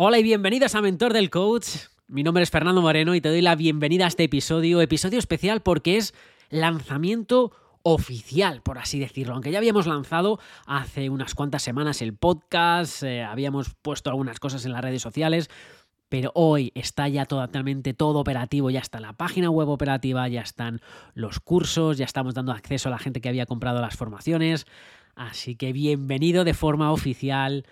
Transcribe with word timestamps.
Hola 0.00 0.20
y 0.20 0.22
bienvenidos 0.22 0.76
a 0.76 0.80
Mentor 0.80 1.12
del 1.12 1.28
Coach. 1.28 1.70
Mi 2.06 2.22
nombre 2.22 2.44
es 2.44 2.52
Fernando 2.52 2.80
Moreno 2.80 3.16
y 3.16 3.20
te 3.20 3.30
doy 3.30 3.42
la 3.42 3.56
bienvenida 3.56 4.04
a 4.04 4.06
este 4.06 4.22
episodio, 4.22 4.80
episodio 4.80 5.18
especial 5.18 5.60
porque 5.60 5.96
es 5.96 6.14
lanzamiento 6.50 7.50
oficial, 7.82 8.62
por 8.62 8.78
así 8.78 9.00
decirlo. 9.00 9.34
Aunque 9.34 9.50
ya 9.50 9.58
habíamos 9.58 9.88
lanzado 9.88 10.38
hace 10.66 11.10
unas 11.10 11.34
cuantas 11.34 11.64
semanas 11.64 12.00
el 12.00 12.14
podcast, 12.14 13.02
eh, 13.02 13.24
habíamos 13.24 13.74
puesto 13.82 14.08
algunas 14.08 14.38
cosas 14.38 14.64
en 14.64 14.70
las 14.70 14.82
redes 14.82 15.02
sociales, 15.02 15.50
pero 16.08 16.30
hoy 16.36 16.70
está 16.76 17.08
ya 17.08 17.26
totalmente 17.26 17.92
todo 17.92 18.20
operativo, 18.20 18.70
ya 18.70 18.78
está 18.78 19.00
la 19.00 19.14
página 19.14 19.50
web 19.50 19.68
operativa, 19.68 20.28
ya 20.28 20.42
están 20.42 20.80
los 21.14 21.40
cursos, 21.40 21.98
ya 21.98 22.04
estamos 22.04 22.34
dando 22.34 22.52
acceso 22.52 22.88
a 22.88 22.92
la 22.92 23.00
gente 23.00 23.20
que 23.20 23.30
había 23.30 23.46
comprado 23.46 23.80
las 23.80 23.96
formaciones. 23.96 24.64
Así 25.16 25.56
que 25.56 25.72
bienvenido 25.72 26.44
de 26.44 26.54
forma 26.54 26.92
oficial 26.92 27.64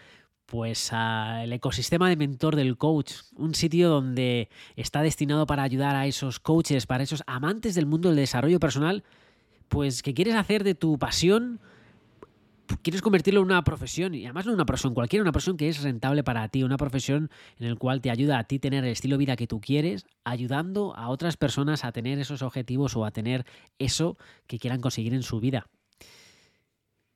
pues 0.47 0.93
al 0.93 1.53
ecosistema 1.53 2.09
de 2.09 2.17
mentor 2.17 2.55
del 2.55 2.79
coach, 2.79 3.13
un 3.35 3.55
sitio 3.55 3.89
donde 3.89 4.49
está 4.77 5.03
destinado 5.03 5.47
para 5.47 5.65
ayudar 5.65 5.97
a 5.97 6.07
esos 6.07 6.39
coaches, 6.39 6.87
para 6.87 7.03
esos 7.03 7.25
amantes 7.27 7.75
del 7.75 7.87
mundo 7.87 8.09
del 8.09 8.17
desarrollo 8.17 8.61
personal, 8.61 9.03
pues 9.69 10.03
que 10.03 10.15
quieres 10.15 10.37
hacer 10.37 10.63
de 10.63 10.77
tu 10.77 10.99
pasión, 10.99 11.61
quieres 12.83 13.03
convertirlo 13.03 13.41
en 13.41 13.47
una 13.47 13.65
profesión, 13.65 14.15
y 14.15 14.25
además 14.25 14.47
no 14.47 14.53
una 14.53 14.65
profesión 14.65 14.95
cualquiera, 14.95 15.23
una 15.23 15.33
profesión 15.33 15.57
que 15.57 15.69
es 15.69 15.83
rentable 15.83 16.23
para 16.23 16.49
ti, 16.49 16.63
una 16.63 16.77
profesión 16.77 17.29
en 17.59 17.71
la 17.71 17.77
cual 17.77 18.01
te 18.01 18.11
ayuda 18.11 18.39
a 18.39 18.45
ti 18.45 18.61
tener 18.61 18.85
el 18.85 18.93
estilo 18.93 19.17
de 19.17 19.19
vida 19.19 19.37
que 19.37 19.49
tú 19.49 19.61
quieres, 19.61 20.07
ayudando 20.25 20.97
a 20.97 21.09
otras 21.09 21.37
personas 21.37 21.85
a 21.85 21.91
tener 21.91 22.21
esos 22.21 22.43
objetivos 22.43 22.97
o 22.97 23.05
a 23.05 23.11
tener 23.11 23.45
eso 23.81 24.17
que 24.47 24.61
quieran 24.61 24.81
conseguir 24.81 25.13
en 25.13 25.25
su 25.25 25.41
vida. 25.41 25.67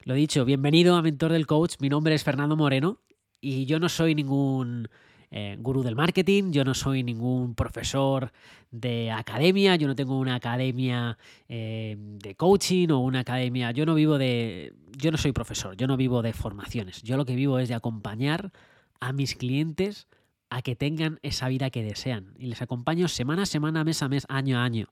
Lo 0.02 0.14
dicho, 0.14 0.44
bienvenido 0.44 0.96
a 0.96 1.02
Mentor 1.02 1.30
del 1.30 1.46
Coach, 1.46 1.74
mi 1.78 1.88
nombre 1.88 2.14
es 2.14 2.24
Fernando 2.24 2.56
Moreno 2.56 2.98
y 3.40 3.66
yo 3.66 3.78
no 3.80 3.88
soy 3.88 4.14
ningún 4.14 4.88
eh, 5.30 5.56
gurú 5.60 5.82
del 5.82 5.94
marketing, 5.94 6.50
yo 6.50 6.64
no 6.64 6.74
soy 6.74 7.04
ningún 7.04 7.54
profesor 7.54 8.32
de 8.72 9.12
academia, 9.12 9.76
yo 9.76 9.86
no 9.86 9.94
tengo 9.94 10.18
una 10.18 10.34
academia 10.34 11.18
eh, 11.48 11.96
de 11.98 12.34
coaching 12.34 12.88
o 12.90 12.98
una 12.98 13.20
academia, 13.20 13.70
yo 13.70 13.86
no 13.86 13.94
vivo 13.94 14.18
de, 14.18 14.74
yo 14.96 15.12
no 15.12 15.18
soy 15.18 15.30
profesor, 15.30 15.76
yo 15.76 15.86
no 15.86 15.96
vivo 15.96 16.22
de 16.22 16.32
formaciones, 16.32 17.02
yo 17.02 17.16
lo 17.16 17.24
que 17.24 17.36
vivo 17.36 17.60
es 17.60 17.68
de 17.68 17.76
acompañar 17.76 18.50
a 18.98 19.12
mis 19.12 19.36
clientes 19.36 20.08
a 20.50 20.62
que 20.62 20.74
tengan 20.74 21.20
esa 21.22 21.48
vida 21.48 21.70
que 21.70 21.84
desean 21.84 22.34
y 22.36 22.46
les 22.46 22.60
acompaño 22.60 23.06
semana 23.06 23.42
a 23.42 23.46
semana, 23.46 23.84
mes 23.84 24.02
a 24.02 24.08
mes, 24.08 24.26
año 24.28 24.58
a 24.58 24.64
año. 24.64 24.88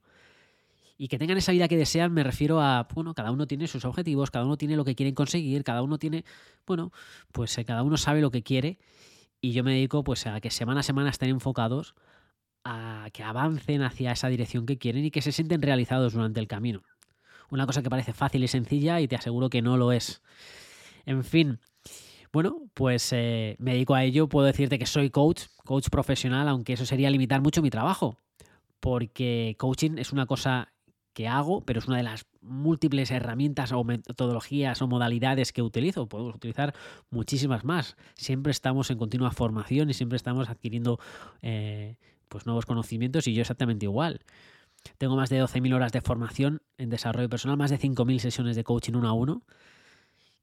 Y 1.00 1.06
que 1.06 1.16
tengan 1.16 1.38
esa 1.38 1.52
vida 1.52 1.68
que 1.68 1.76
desean 1.76 2.12
me 2.12 2.24
refiero 2.24 2.60
a, 2.60 2.88
bueno, 2.92 3.14
cada 3.14 3.30
uno 3.30 3.46
tiene 3.46 3.68
sus 3.68 3.84
objetivos, 3.84 4.32
cada 4.32 4.44
uno 4.44 4.56
tiene 4.56 4.76
lo 4.76 4.84
que 4.84 4.96
quieren 4.96 5.14
conseguir, 5.14 5.62
cada 5.62 5.82
uno 5.82 5.96
tiene, 5.96 6.24
bueno, 6.66 6.92
pues 7.32 7.56
eh, 7.56 7.64
cada 7.64 7.84
uno 7.84 7.96
sabe 7.96 8.20
lo 8.20 8.32
que 8.32 8.42
quiere 8.42 8.78
y 9.40 9.52
yo 9.52 9.62
me 9.62 9.72
dedico 9.72 10.02
pues 10.02 10.26
a 10.26 10.40
que 10.40 10.50
semana 10.50 10.80
a 10.80 10.82
semana 10.82 11.10
estén 11.10 11.30
enfocados 11.30 11.94
a 12.64 13.08
que 13.12 13.22
avancen 13.22 13.82
hacia 13.82 14.10
esa 14.10 14.28
dirección 14.28 14.66
que 14.66 14.76
quieren 14.76 15.04
y 15.04 15.12
que 15.12 15.22
se 15.22 15.30
sienten 15.30 15.62
realizados 15.62 16.14
durante 16.14 16.40
el 16.40 16.48
camino. 16.48 16.82
Una 17.50 17.64
cosa 17.64 17.82
que 17.82 17.90
parece 17.90 18.12
fácil 18.12 18.42
y 18.42 18.48
sencilla 18.48 19.00
y 19.00 19.08
te 19.08 19.16
aseguro 19.16 19.48
que 19.48 19.62
no 19.62 19.76
lo 19.76 19.92
es. 19.92 20.20
En 21.06 21.24
fin, 21.24 21.60
bueno, 22.32 22.68
pues 22.74 23.12
eh, 23.12 23.56
me 23.58 23.72
dedico 23.72 23.94
a 23.94 24.04
ello. 24.04 24.28
Puedo 24.28 24.46
decirte 24.46 24.78
que 24.78 24.84
soy 24.84 25.10
coach, 25.10 25.44
coach 25.64 25.88
profesional, 25.88 26.48
aunque 26.48 26.74
eso 26.74 26.84
sería 26.84 27.08
limitar 27.08 27.40
mucho 27.40 27.62
mi 27.62 27.70
trabajo, 27.70 28.20
porque 28.80 29.54
coaching 29.58 29.96
es 29.96 30.12
una 30.12 30.26
cosa 30.26 30.72
que 31.18 31.26
hago, 31.26 31.62
pero 31.62 31.80
es 31.80 31.88
una 31.88 31.96
de 31.96 32.04
las 32.04 32.26
múltiples 32.42 33.10
herramientas 33.10 33.72
o 33.72 33.82
metodologías 33.82 34.80
o 34.82 34.86
modalidades 34.86 35.52
que 35.52 35.62
utilizo. 35.62 36.08
Podemos 36.08 36.36
utilizar 36.36 36.76
muchísimas 37.10 37.64
más. 37.64 37.96
Siempre 38.14 38.52
estamos 38.52 38.88
en 38.92 38.98
continua 38.98 39.32
formación 39.32 39.90
y 39.90 39.94
siempre 39.94 40.14
estamos 40.14 40.48
adquiriendo 40.48 41.00
eh, 41.42 41.96
pues 42.28 42.46
nuevos 42.46 42.66
conocimientos 42.66 43.26
y 43.26 43.34
yo 43.34 43.40
exactamente 43.40 43.86
igual. 43.86 44.20
Tengo 44.96 45.16
más 45.16 45.28
de 45.28 45.42
12.000 45.42 45.74
horas 45.74 45.90
de 45.90 46.02
formación 46.02 46.62
en 46.76 46.88
desarrollo 46.88 47.28
personal, 47.28 47.56
más 47.56 47.72
de 47.72 47.80
5.000 47.80 48.20
sesiones 48.20 48.54
de 48.54 48.62
coaching 48.62 48.92
uno 48.94 49.08
a 49.08 49.12
uno. 49.12 49.42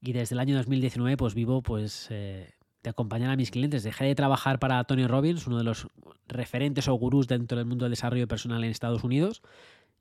Y 0.02 0.12
desde 0.12 0.34
el 0.34 0.40
año 0.40 0.56
2019 0.56 1.16
pues 1.16 1.34
vivo 1.34 1.62
pues 1.62 2.08
eh, 2.10 2.52
de 2.82 2.90
acompañar 2.90 3.30
a 3.30 3.36
mis 3.36 3.50
clientes. 3.50 3.82
Dejé 3.82 4.04
de 4.04 4.14
trabajar 4.14 4.58
para 4.58 4.84
Tony 4.84 5.06
Robbins, 5.06 5.46
uno 5.46 5.56
de 5.56 5.64
los 5.64 5.86
referentes 6.28 6.86
o 6.86 6.94
gurús 6.96 7.28
dentro 7.28 7.56
del 7.56 7.66
mundo 7.66 7.86
del 7.86 7.92
desarrollo 7.92 8.28
personal 8.28 8.62
en 8.62 8.70
Estados 8.70 9.04
Unidos. 9.04 9.40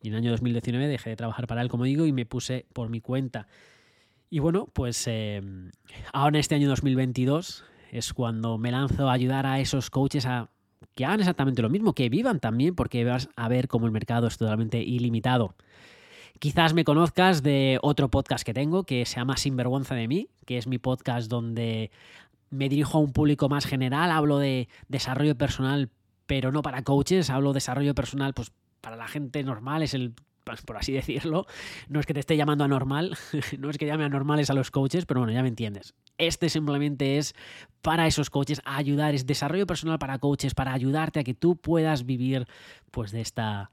Y 0.05 0.09
en 0.09 0.13
el 0.13 0.19
año 0.19 0.31
2019 0.31 0.87
dejé 0.87 1.09
de 1.09 1.15
trabajar 1.15 1.47
para 1.47 1.61
él, 1.61 1.69
como 1.69 1.83
digo, 1.83 2.05
y 2.05 2.13
me 2.13 2.25
puse 2.25 2.65
por 2.73 2.89
mi 2.89 3.01
cuenta. 3.01 3.47
Y 4.29 4.39
bueno, 4.39 4.67
pues 4.71 5.07
eh, 5.07 5.41
ahora 6.13 6.37
en 6.37 6.39
este 6.39 6.55
año 6.55 6.69
2022 6.69 7.63
es 7.91 8.13
cuando 8.13 8.57
me 8.57 8.71
lanzo 8.71 9.09
a 9.09 9.13
ayudar 9.13 9.45
a 9.45 9.59
esos 9.59 9.89
coaches 9.89 10.25
a 10.25 10.49
que 10.93 11.05
hagan 11.05 11.19
exactamente 11.19 11.61
lo 11.61 11.69
mismo, 11.69 11.93
que 11.93 12.09
vivan 12.09 12.39
también, 12.39 12.75
porque 12.75 13.03
vas 13.03 13.29
a 13.35 13.47
ver 13.49 13.67
cómo 13.67 13.85
el 13.85 13.91
mercado 13.91 14.27
es 14.27 14.37
totalmente 14.37 14.81
ilimitado. 14.81 15.55
Quizás 16.39 16.73
me 16.73 16.83
conozcas 16.83 17.43
de 17.43 17.79
otro 17.81 18.09
podcast 18.09 18.45
que 18.45 18.53
tengo 18.53 18.83
que 18.83 19.05
se 19.05 19.15
llama 19.15 19.37
Sinvergüenza 19.37 19.95
de 19.95 20.07
mí, 20.07 20.29
que 20.45 20.57
es 20.57 20.67
mi 20.67 20.77
podcast 20.77 21.29
donde 21.29 21.91
me 22.49 22.69
dirijo 22.69 22.97
a 22.97 23.01
un 23.01 23.13
público 23.13 23.49
más 23.49 23.65
general, 23.65 24.11
hablo 24.11 24.37
de 24.37 24.67
desarrollo 24.87 25.35
personal, 25.35 25.89
pero 26.25 26.51
no 26.51 26.61
para 26.61 26.83
coaches, 26.83 27.29
hablo 27.29 27.51
de 27.51 27.57
desarrollo 27.57 27.95
personal 27.95 28.33
pues 28.33 28.51
para 28.85 28.97
la 28.97 29.07
gente 29.07 29.43
normal, 29.43 29.81
es 29.81 29.95
el 29.95 30.13
pues, 30.43 30.61
por 30.61 30.77
así 30.77 30.93
decirlo, 30.93 31.47
no 31.89 31.99
es 31.99 32.05
que 32.05 32.13
te 32.13 32.19
esté 32.19 32.37
llamando 32.37 32.63
anormal, 32.63 33.17
no 33.57 33.71
es 33.71 33.79
que 33.79 33.87
llame 33.87 34.03
anormales 34.03 34.51
a 34.51 34.53
los 34.53 34.69
coaches, 34.69 35.07
pero 35.07 35.21
bueno, 35.21 35.33
ya 35.33 35.41
me 35.41 35.47
entiendes. 35.47 35.95
Este 36.19 36.49
simplemente 36.49 37.17
es 37.17 37.33
para 37.81 38.05
esos 38.05 38.29
coaches, 38.29 38.61
ayudar, 38.63 39.15
es 39.15 39.25
desarrollo 39.25 39.65
personal 39.65 39.97
para 39.97 40.19
coaches, 40.19 40.53
para 40.53 40.71
ayudarte 40.71 41.19
a 41.19 41.23
que 41.23 41.33
tú 41.33 41.55
puedas 41.55 42.05
vivir 42.05 42.45
pues 42.91 43.11
de 43.11 43.21
esta 43.21 43.71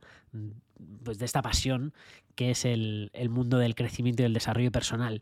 pues, 1.03 1.19
de 1.19 1.27
esta 1.27 1.43
pasión 1.43 1.93
que 2.35 2.51
es 2.51 2.65
el, 2.65 3.11
mundo 3.31 3.59
del 3.59 3.75
crecimiento 3.75 4.23
y 4.23 4.25
del 4.25 4.35
desarrollo 4.35 4.71
personal. 4.71 5.21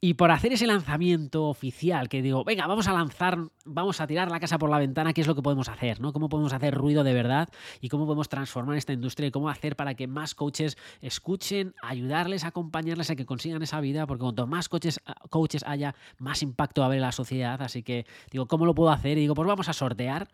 Y 0.00 0.14
por 0.14 0.30
hacer 0.30 0.52
ese 0.52 0.66
lanzamiento 0.66 1.46
oficial, 1.46 2.08
que 2.08 2.22
digo, 2.22 2.44
venga, 2.44 2.66
vamos 2.66 2.88
a 2.88 2.92
lanzar, 2.92 3.38
vamos 3.64 4.00
a 4.00 4.06
tirar 4.06 4.30
la 4.30 4.40
casa 4.40 4.58
por 4.58 4.70
la 4.70 4.78
ventana, 4.78 5.12
¿qué 5.12 5.20
es 5.20 5.26
lo 5.26 5.34
que 5.34 5.42
podemos 5.42 5.68
hacer? 5.68 6.00
¿no? 6.00 6.12
¿Cómo 6.12 6.28
podemos 6.28 6.52
hacer 6.52 6.74
ruido 6.74 7.04
de 7.04 7.12
verdad? 7.12 7.48
¿Y 7.80 7.88
cómo 7.88 8.06
podemos 8.06 8.28
transformar 8.28 8.76
esta 8.76 8.92
industria? 8.92 9.28
¿Y 9.28 9.30
cómo 9.30 9.48
hacer 9.48 9.76
para 9.76 9.94
que 9.94 10.06
más 10.06 10.34
coaches 10.34 10.76
escuchen, 11.00 11.74
ayudarles, 11.82 12.44
acompañarles 12.44 13.10
a 13.10 13.16
que 13.16 13.26
consigan 13.26 13.62
esa 13.62 13.80
vida? 13.80 14.06
Porque 14.06 14.22
cuanto 14.22 14.46
más 14.46 14.68
coaches, 14.68 15.00
coaches 15.28 15.64
haya, 15.66 15.94
más 16.18 16.42
impacto 16.42 16.80
va 16.80 16.86
a 16.86 16.88
haber 16.88 16.98
en 16.98 17.02
la 17.02 17.12
sociedad. 17.12 17.60
Así 17.62 17.82
que 17.82 18.06
digo, 18.30 18.46
¿cómo 18.46 18.66
lo 18.66 18.74
puedo 18.74 18.90
hacer? 18.90 19.18
Y 19.18 19.22
digo, 19.22 19.34
pues 19.34 19.48
vamos 19.48 19.68
a 19.68 19.72
sortear. 19.72 20.28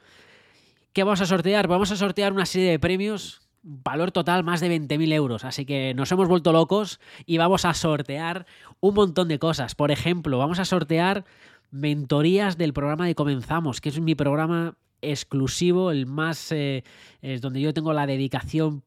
¿Qué 0.92 1.04
vamos 1.04 1.20
a 1.20 1.26
sortear? 1.26 1.68
Vamos 1.68 1.90
a 1.92 1.96
sortear 1.96 2.32
una 2.32 2.46
serie 2.46 2.70
de 2.70 2.78
premios 2.78 3.45
valor 3.66 4.12
total 4.12 4.44
más 4.44 4.60
de 4.60 4.70
20.000 4.70 5.12
euros. 5.12 5.44
Así 5.44 5.66
que 5.66 5.92
nos 5.94 6.10
hemos 6.12 6.28
vuelto 6.28 6.52
locos 6.52 7.00
y 7.26 7.36
vamos 7.36 7.64
a 7.64 7.74
sortear 7.74 8.46
un 8.80 8.94
montón 8.94 9.28
de 9.28 9.38
cosas. 9.38 9.74
Por 9.74 9.90
ejemplo, 9.90 10.38
vamos 10.38 10.60
a 10.60 10.64
sortear 10.64 11.24
mentorías 11.70 12.56
del 12.56 12.72
programa 12.72 13.06
de 13.06 13.16
Comenzamos, 13.16 13.80
que 13.80 13.88
es 13.88 14.00
mi 14.00 14.14
programa 14.14 14.76
exclusivo, 15.02 15.90
el 15.90 16.06
más 16.06 16.52
eh, 16.52 16.84
es 17.20 17.40
donde 17.40 17.60
yo 17.60 17.74
tengo 17.74 17.92
la 17.92 18.06
dedicación 18.06 18.82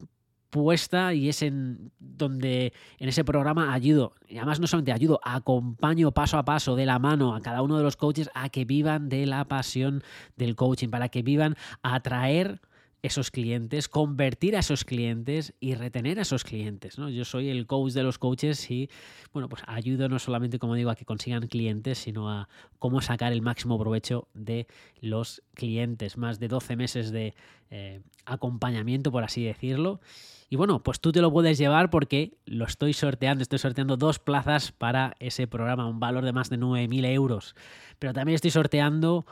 puesta 0.50 1.14
y 1.14 1.30
es 1.30 1.44
en 1.44 1.92
donde 2.00 2.74
en 2.98 3.10
ese 3.10 3.24
programa 3.24 3.74
ayudo, 3.74 4.16
y 4.28 4.38
además 4.38 4.60
no 4.60 4.66
solamente 4.66 4.92
ayudo, 4.92 5.20
acompaño 5.24 6.12
paso 6.12 6.38
a 6.38 6.46
paso 6.46 6.76
de 6.76 6.88
la 6.88 6.98
mano 6.98 7.36
a 7.36 7.42
cada 7.42 7.62
uno 7.62 7.78
de 7.78 7.84
los 7.84 7.96
coaches 7.98 8.32
a 8.34 8.50
que 8.50 8.66
vivan 8.66 9.10
de 9.10 9.28
la 9.28 9.46
pasión 9.46 10.04
del 10.38 10.56
coaching, 10.56 10.90
para 10.90 11.10
que 11.10 11.22
vivan 11.22 11.56
a 11.84 11.96
atraer 11.96 12.62
esos 13.02 13.32
clientes, 13.32 13.88
convertir 13.88 14.56
a 14.56 14.60
esos 14.60 14.84
clientes 14.84 15.54
y 15.60 15.76
retener 15.76 16.20
a 16.20 16.24
esos 16.24 16.44
clientes. 16.44 16.98
¿no? 16.98 17.10
Yo 17.10 17.24
soy 17.24 17.50
el 17.50 17.66
coach 17.66 17.94
de 17.94 18.04
los 18.04 18.18
coaches 18.18 18.70
y 18.70 18.90
bueno, 19.32 19.48
pues 19.48 19.64
ayudo 19.68 20.10
no 20.10 20.20
solamente, 20.20 20.60
como 20.60 20.76
digo, 20.76 20.90
a 20.90 20.96
que 20.96 21.06
consigan 21.06 21.48
clientes, 21.48 21.98
sino 21.98 22.30
a 22.30 22.50
cómo 22.78 23.02
sacar 23.02 23.32
el 23.32 23.42
máximo 23.42 23.80
provecho 23.80 24.28
de 24.34 24.68
los 25.00 25.42
clientes. 25.54 26.18
Más 26.18 26.40
de 26.40 26.48
12 26.50 26.76
meses 26.76 27.12
de 27.12 27.36
eh, 27.70 28.02
acompañamiento, 28.26 29.12
por 29.12 29.24
así 29.24 29.44
decirlo. 29.44 30.02
Y 30.50 30.56
bueno, 30.56 30.82
pues 30.82 31.00
tú 31.00 31.12
te 31.12 31.22
lo 31.22 31.32
puedes 31.32 31.58
llevar 31.58 31.90
porque 31.92 32.38
lo 32.46 32.66
estoy 32.66 32.94
sorteando, 32.94 33.44
estoy 33.44 33.60
sorteando 33.60 33.98
dos 33.98 34.20
plazas 34.20 34.72
para 34.72 35.16
ese 35.20 35.48
programa, 35.48 35.88
un 35.88 36.00
valor 36.00 36.26
de 36.26 36.34
más 36.34 36.50
de 36.50 36.58
9.000 36.58 37.06
euros. 37.06 37.56
Pero 38.00 38.14
también 38.14 38.36
estoy 38.36 38.52
sorteando 38.52 39.26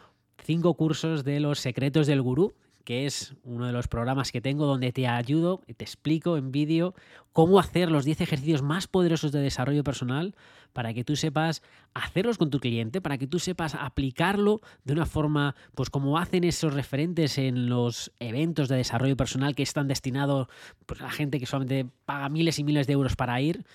cinco 0.43 0.75
cursos 0.75 1.23
de 1.23 1.39
los 1.39 1.59
secretos 1.59 2.05
del 2.05 2.21
gurú 2.21 2.53
que 2.87 3.05
es 3.05 3.33
uno 3.43 3.65
de 3.65 3.73
los 3.73 3.89
programas 3.89 4.31
que 4.31 4.39
tengo 4.39 4.65
donde 4.65 4.93
te 4.93 5.09
ayudo 5.09 5.61
y 5.67 5.73
te 5.73 5.83
explico 5.83 6.37
en 6.37 6.53
vídeo 6.53 6.95
cómo 7.33 7.59
hacer 7.59 7.91
los 7.91 8.05
10 8.05 8.21
ejercicios 8.21 8.61
más 8.61 8.87
poderosos 8.87 9.33
de 9.33 9.41
desarrollo 9.41 9.83
personal 9.83 10.35
para 10.71 10.93
que 10.93 11.03
tú 11.03 11.17
sepas 11.17 11.63
hacerlos 11.93 12.37
con 12.37 12.49
tu 12.49 12.61
cliente, 12.61 13.01
para 13.01 13.17
que 13.17 13.27
tú 13.27 13.39
sepas 13.39 13.75
aplicarlo 13.75 14.61
de 14.85 14.93
una 14.93 15.05
forma, 15.05 15.53
pues 15.75 15.89
como 15.89 16.17
hacen 16.17 16.45
esos 16.45 16.73
referentes 16.73 17.37
en 17.37 17.67
los 17.67 18.13
eventos 18.21 18.69
de 18.69 18.77
desarrollo 18.77 19.17
personal 19.17 19.53
que 19.53 19.63
están 19.63 19.89
destinados 19.89 20.47
pues, 20.85 21.01
a 21.01 21.09
gente 21.09 21.41
que 21.41 21.45
solamente 21.45 21.89
paga 22.05 22.29
miles 22.29 22.57
y 22.57 22.63
miles 22.63 22.87
de 22.87 22.93
euros 22.93 23.17
para 23.17 23.41
ir. 23.41 23.65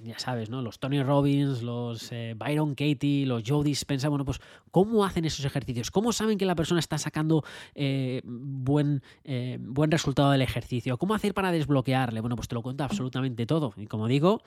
Ya 0.00 0.16
sabes, 0.18 0.48
¿no? 0.48 0.62
Los 0.62 0.78
Tony 0.78 1.02
Robbins, 1.02 1.62
los 1.62 2.12
eh, 2.12 2.34
Byron 2.36 2.76
Katie, 2.76 3.26
los 3.26 3.42
Joe 3.44 3.64
Dispenza, 3.64 4.08
bueno, 4.08 4.24
pues 4.24 4.40
¿cómo 4.70 5.04
hacen 5.04 5.24
esos 5.24 5.44
ejercicios? 5.44 5.90
¿Cómo 5.90 6.12
saben 6.12 6.38
que 6.38 6.46
la 6.46 6.54
persona 6.54 6.78
está 6.78 6.98
sacando 6.98 7.44
eh, 7.74 8.22
buen, 8.24 9.02
eh, 9.24 9.58
buen 9.60 9.90
resultado 9.90 10.30
del 10.30 10.42
ejercicio? 10.42 10.98
¿Cómo 10.98 11.14
hacer 11.14 11.34
para 11.34 11.50
desbloquearle? 11.50 12.20
Bueno, 12.20 12.36
pues 12.36 12.46
te 12.46 12.54
lo 12.54 12.62
cuento 12.62 12.84
absolutamente 12.84 13.44
todo. 13.44 13.74
Y 13.76 13.86
como 13.86 14.06
digo, 14.06 14.42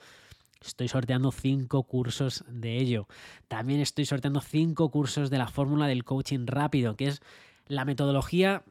Estoy 0.64 0.86
sorteando 0.86 1.32
cinco 1.32 1.82
cursos 1.82 2.44
de 2.48 2.78
ello. 2.78 3.08
También 3.48 3.80
estoy 3.80 4.06
sorteando 4.06 4.40
cinco 4.40 4.90
cursos 4.90 5.28
de 5.28 5.38
la 5.38 5.48
fórmula 5.48 5.88
del 5.88 6.04
coaching 6.04 6.46
rápido, 6.46 6.94
que 6.94 7.08
es 7.08 7.20
la 7.66 7.84
metodología 7.84 8.62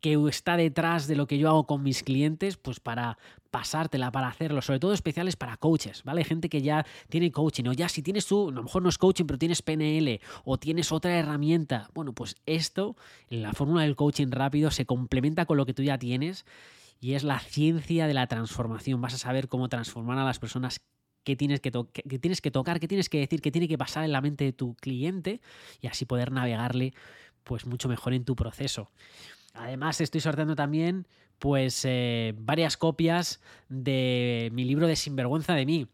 que 0.00 0.18
está 0.28 0.56
detrás 0.56 1.06
de 1.06 1.16
lo 1.16 1.26
que 1.26 1.38
yo 1.38 1.48
hago 1.48 1.66
con 1.66 1.82
mis 1.82 2.02
clientes, 2.02 2.56
pues 2.56 2.80
para 2.80 3.18
pasártela, 3.50 4.10
para 4.12 4.28
hacerlo, 4.28 4.62
sobre 4.62 4.80
todo 4.80 4.92
especiales 4.92 5.36
para 5.36 5.56
coaches, 5.56 6.02
¿vale? 6.04 6.24
Gente 6.24 6.48
que 6.48 6.62
ya 6.62 6.86
tiene 7.08 7.30
coaching, 7.32 7.64
o 7.66 7.72
ya 7.72 7.88
si 7.88 8.02
tienes 8.02 8.26
tú, 8.26 8.48
a 8.48 8.52
lo 8.52 8.62
mejor 8.62 8.82
no 8.82 8.88
es 8.88 8.98
coaching, 8.98 9.24
pero 9.24 9.38
tienes 9.38 9.62
PNL, 9.62 10.20
o 10.44 10.58
tienes 10.58 10.92
otra 10.92 11.16
herramienta, 11.16 11.90
bueno, 11.94 12.12
pues 12.12 12.36
esto, 12.46 12.96
la 13.28 13.52
fórmula 13.52 13.82
del 13.82 13.96
coaching 13.96 14.28
rápido, 14.30 14.70
se 14.70 14.86
complementa 14.86 15.46
con 15.46 15.56
lo 15.56 15.66
que 15.66 15.74
tú 15.74 15.82
ya 15.82 15.98
tienes 15.98 16.44
y 17.00 17.14
es 17.14 17.24
la 17.24 17.38
ciencia 17.40 18.06
de 18.06 18.14
la 18.14 18.26
transformación. 18.26 19.00
Vas 19.00 19.14
a 19.14 19.18
saber 19.18 19.48
cómo 19.48 19.68
transformar 19.68 20.18
a 20.18 20.24
las 20.24 20.38
personas 20.38 20.80
qué 21.24 21.36
tienes 21.36 21.60
que, 21.60 21.70
tienes 22.20 22.40
que 22.40 22.50
tocar, 22.50 22.78
qué 22.78 22.88
tienes 22.88 23.08
que 23.08 23.18
decir, 23.18 23.42
qué 23.42 23.50
tiene 23.50 23.68
que 23.68 23.76
pasar 23.76 24.04
en 24.04 24.12
la 24.12 24.20
mente 24.20 24.44
de 24.44 24.52
tu 24.52 24.74
cliente 24.76 25.40
y 25.80 25.88
así 25.88 26.04
poder 26.04 26.30
navegarle 26.30 26.94
pues 27.42 27.66
mucho 27.66 27.88
mejor 27.88 28.14
en 28.14 28.24
tu 28.24 28.36
proceso. 28.36 28.90
Además, 29.54 30.00
estoy 30.00 30.20
sorteando 30.20 30.54
también 30.54 31.06
pues 31.38 31.84
eh, 31.84 32.34
varias 32.36 32.76
copias 32.76 33.40
de 33.68 34.50
mi 34.52 34.64
libro 34.64 34.86
de 34.86 34.96
Sinvergüenza 34.96 35.54
de 35.54 35.66
mí. 35.66 35.86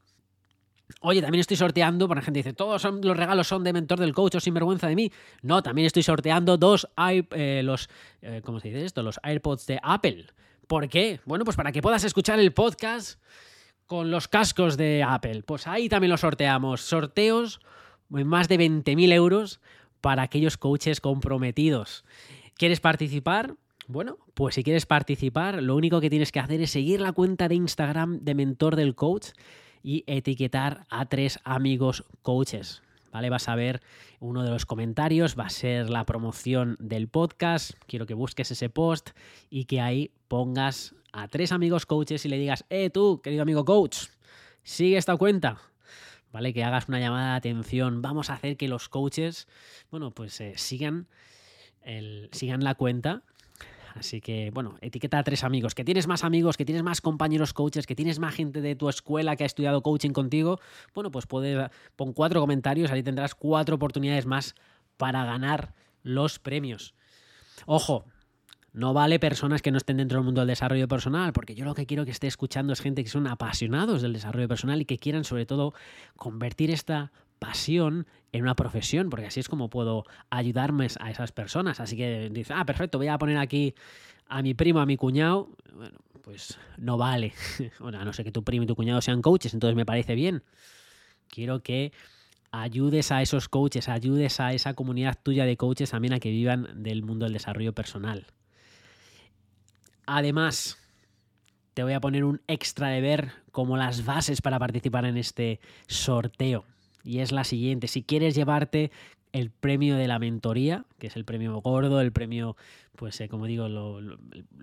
Oye, 1.01 1.23
también 1.23 1.41
estoy 1.41 1.57
sorteando, 1.57 2.07
por 2.07 2.21
gente 2.23 2.41
dice, 2.41 2.53
todos 2.53 2.85
los 2.85 3.17
regalos 3.17 3.47
son 3.47 3.65
de 3.65 3.73
mentor 3.73 3.99
del 3.99 4.13
coach 4.13 4.37
o 4.37 4.41
sinvergüenza 4.41 4.89
de 4.89 4.95
mí. 4.95 5.11
No, 5.41 5.63
también 5.63 5.87
estoy 5.87 6.03
sorteando 6.03 6.59
dos, 6.59 6.89
eh, 6.99 7.63
los, 7.65 7.89
eh, 8.21 8.43
¿cómo 8.45 8.61
se 8.61 8.69
dice 8.69 8.85
esto? 8.85 9.03
Los 9.03 9.19
AirPods 9.23 9.67
de 9.67 9.81
Apple. 9.83 10.27
¿Por 10.67 10.89
qué? 10.89 11.21
Bueno, 11.25 11.45
pues 11.45 11.57
para 11.57 11.73
que 11.73 11.83
puedas 11.83 12.05
escuchar 12.05 12.39
el 12.39 12.53
podcast 12.53 13.21
con 13.87 14.11
los 14.11 14.29
cascos 14.29 14.77
de 14.77 15.05
Apple. 15.07 15.43
Pues 15.43 15.67
ahí 15.67 15.89
también 15.89 16.11
los 16.11 16.21
sorteamos. 16.21 16.83
Sorteos 16.83 17.61
en 18.15 18.27
más 18.27 18.49
de 18.49 18.59
20.000 18.59 19.13
euros 19.13 19.61
para 20.01 20.23
aquellos 20.23 20.57
coaches 20.57 21.01
comprometidos. 21.01 22.05
¿Quieres 22.57 22.81
participar? 22.81 23.57
Bueno, 23.89 24.19
pues 24.35 24.55
si 24.55 24.63
quieres 24.63 24.87
participar, 24.87 25.63
lo 25.63 25.75
único 25.75 26.01
que 26.01 26.11
tienes 26.11 26.31
que 26.31 26.41
hacer 26.41 26.61
es 26.61 26.71
seguir 26.71 27.01
la 27.01 27.13
cuenta 27.13 27.49
de 27.49 27.57
Instagram 27.57 28.21
de 28.21 28.35
Mentor 28.35 28.77
del 28.77 28.95
Coach 28.95 29.31
y 29.83 30.05
etiquetar 30.07 30.87
a 30.89 31.07
tres 31.07 31.41
amigos 31.45 32.05
coaches. 32.23 32.83
¿Vale? 33.13 33.29
Vas 33.29 33.49
a 33.49 33.57
ver 33.57 33.83
uno 34.21 34.43
de 34.43 34.51
los 34.51 34.65
comentarios, 34.65 35.39
va 35.39 35.45
a 35.45 35.51
ser 35.51 35.91
la 35.91 36.07
promoción 36.07 36.77
del 36.79 37.09
podcast. 37.09 37.73
Quiero 37.87 38.07
que 38.07 38.15
busques 38.15 38.51
ese 38.51 38.71
post 38.71 39.11
y 39.51 39.67
que 39.67 39.83
ahí 39.83 40.13
pongas 40.29 40.95
a 41.13 41.29
tres 41.29 41.53
amigos 41.53 41.85
coaches 41.85 42.25
y 42.25 42.29
le 42.31 42.39
digas, 42.39 42.65
eh, 42.71 42.89
tú, 42.89 43.21
querido 43.23 43.43
amigo 43.43 43.67
coach, 43.67 44.07
sigue 44.63 44.97
esta 44.97 45.17
cuenta. 45.17 45.59
¿Vale? 46.33 46.55
Que 46.55 46.65
hagas 46.65 46.89
una 46.89 47.01
llamada 47.01 47.33
de 47.33 47.37
atención. 47.37 48.01
Vamos 48.01 48.31
a 48.31 48.35
hacer 48.35 48.57
que 48.57 48.67
los 48.67 48.89
coaches, 48.89 49.47
bueno, 49.91 50.13
pues 50.13 50.41
eh, 50.41 50.55
sigan 50.57 51.07
sigan 52.31 52.65
la 52.65 52.75
cuenta. 52.75 53.23
Así 53.95 54.21
que, 54.21 54.51
bueno, 54.53 54.77
etiqueta 54.81 55.19
a 55.19 55.23
tres 55.23 55.45
amigos. 55.45 55.75
Que 55.75 55.85
tienes 55.85 56.07
más 56.07 56.25
amigos, 56.25 56.57
que 56.57 56.65
tienes 56.65 56.83
más 56.83 57.01
compañeros 57.01 57.53
coaches, 57.53 57.87
que 57.87 57.95
tienes 57.95 58.19
más 58.19 58.35
gente 58.35 58.61
de 58.61 58.75
tu 58.75 58.89
escuela 58.89 59.37
que 59.37 59.45
ha 59.45 59.47
estudiado 59.47 59.83
coaching 59.83 60.13
contigo. 60.13 60.61
Bueno, 60.95 61.11
pues 61.11 61.27
puedes, 61.27 61.71
pon 61.97 62.13
cuatro 62.13 62.41
comentarios, 62.41 62.91
ahí 62.91 63.03
tendrás 63.03 63.35
cuatro 63.35 63.77
oportunidades 63.77 64.27
más 64.27 64.55
para 64.97 65.25
ganar 65.25 65.75
los 66.03 66.39
premios. 66.39 66.95
Ojo, 67.67 68.05
no 68.73 68.95
vale 68.95 69.19
personas 69.19 69.61
que 69.61 69.71
no 69.71 69.77
estén 69.77 69.99
dentro 69.99 70.19
del 70.19 70.25
mundo 70.25 70.41
del 70.41 70.49
desarrollo 70.49 70.89
personal, 70.89 71.33
porque 71.33 71.55
yo 71.55 71.65
lo 71.65 71.75
que 71.75 71.87
quiero 71.87 72.05
que 72.05 72.11
esté 72.11 72.27
escuchando 72.27 72.73
es 72.73 72.81
gente 72.81 73.05
que 73.05 73.11
son 73.11 73.27
apasionados 73.27 74.01
del 74.01 74.15
desarrollo 74.15 74.49
personal 74.49 74.81
y 74.81 74.87
que 74.87 74.99
quieran 74.99 75.25
sobre 75.25 75.45
todo 75.45 75.75
convertir 76.17 76.71
esta 76.71 77.13
pasión 77.39 78.07
en 78.33 78.43
una 78.43 78.57
profesión, 78.57 79.11
porque 79.11 79.27
así 79.27 79.41
es 79.41 79.49
como 79.49 79.69
puedo 79.69 80.05
ayudarme 80.31 80.89
a 81.01 81.11
esas 81.11 81.33
personas. 81.33 81.81
Así 81.81 81.97
que 81.97 82.31
dice, 82.31 82.55
ah, 82.57 82.65
perfecto, 82.65 82.99
voy 82.99 83.09
a 83.09 83.19
poner 83.19 83.37
aquí 83.37 83.75
a 84.27 84.43
mi 84.43 84.55
primo, 84.55 84.81
a 84.81 84.87
mi 84.87 84.97
cuñado. 84.97 85.51
Bueno, 85.75 85.99
pues 86.23 86.59
no 86.79 86.97
vale. 86.97 87.35
bueno, 87.79 88.01
a 88.01 88.05
no 88.05 88.13
sé 88.13 88.25
que 88.25 88.33
tu 88.33 88.43
primo 88.43 88.65
y 88.65 88.67
tu 88.67 88.75
cuñado 88.75 89.03
sean 89.03 89.21
coaches, 89.21 89.53
entonces 89.53 89.77
me 89.77 89.85
parece 89.85 90.15
bien. 90.15 90.43
Quiero 91.29 91.63
que 91.63 91.93
ayudes 92.51 93.13
a 93.13 93.21
esos 93.21 93.49
coaches, 93.49 93.89
ayudes 93.89 94.41
a 94.41 94.53
esa 94.53 94.75
comunidad 94.75 95.19
tuya 95.23 95.45
de 95.45 95.57
coaches 95.59 95.91
también 95.91 96.15
a 96.15 96.21
que 96.21 96.31
vivan 96.31 96.83
del 96.83 97.03
mundo 97.03 97.27
del 97.27 97.35
desarrollo 97.35 97.75
personal. 97.75 98.27
Además, 100.07 100.79
te 101.75 101.83
voy 101.83 101.93
a 101.93 102.01
poner 102.01 102.25
un 102.25 102.41
extra 102.47 102.89
de 102.89 103.01
ver 103.03 103.33
como 103.51 103.77
las 103.77 104.05
bases 104.05 104.41
para 104.41 104.59
participar 104.59 105.05
en 105.05 105.19
este 105.19 105.61
sorteo 105.87 106.65
y 107.05 107.21
es 107.21 107.33
la 107.33 107.45
siguiente. 107.45 107.89
Si 107.89 108.03
quieres 108.03 108.35
llevarte 108.35 108.91
el 109.33 109.51
premio 109.51 109.97
de 109.97 110.07
la 110.07 110.19
mentoría, 110.19 110.85
que 110.99 111.07
es 111.07 111.17
el 111.17 111.25
premio 111.25 111.61
gordo, 111.61 112.01
el 112.01 112.13
premio, 112.13 112.57
pues 112.97 113.21
eh, 113.21 113.29
como 113.29 113.47
digo, 113.47 113.69
lo, 113.69 114.19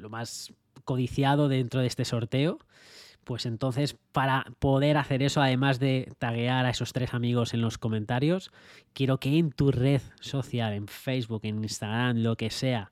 más 0.10 0.54
codiciado 0.86 1.50
dentro 1.50 1.82
de 1.82 1.88
este 1.88 2.06
sorteo, 2.06 2.60
pues 3.24 3.46
entonces 3.46 3.98
para 4.12 4.46
poder 4.60 4.98
hacer 4.98 5.22
eso, 5.22 5.42
además 5.42 5.80
de 5.80 6.12
taguear 6.18 6.66
a 6.66 6.70
esos 6.70 6.94
tres 6.94 7.14
amigos 7.14 7.54
en 7.54 7.62
los 7.62 7.78
comentarios, 7.78 8.52
quiero 8.94 9.20
que 9.20 9.38
en 9.38 9.52
tu 9.52 9.72
red 9.72 10.02
social, 10.20 10.74
en 10.74 10.88
Facebook, 10.88 11.42
en 11.44 11.64
Instagram, 11.64 12.18
lo 12.18 12.38
que 12.38 12.50
sea, 12.50 12.92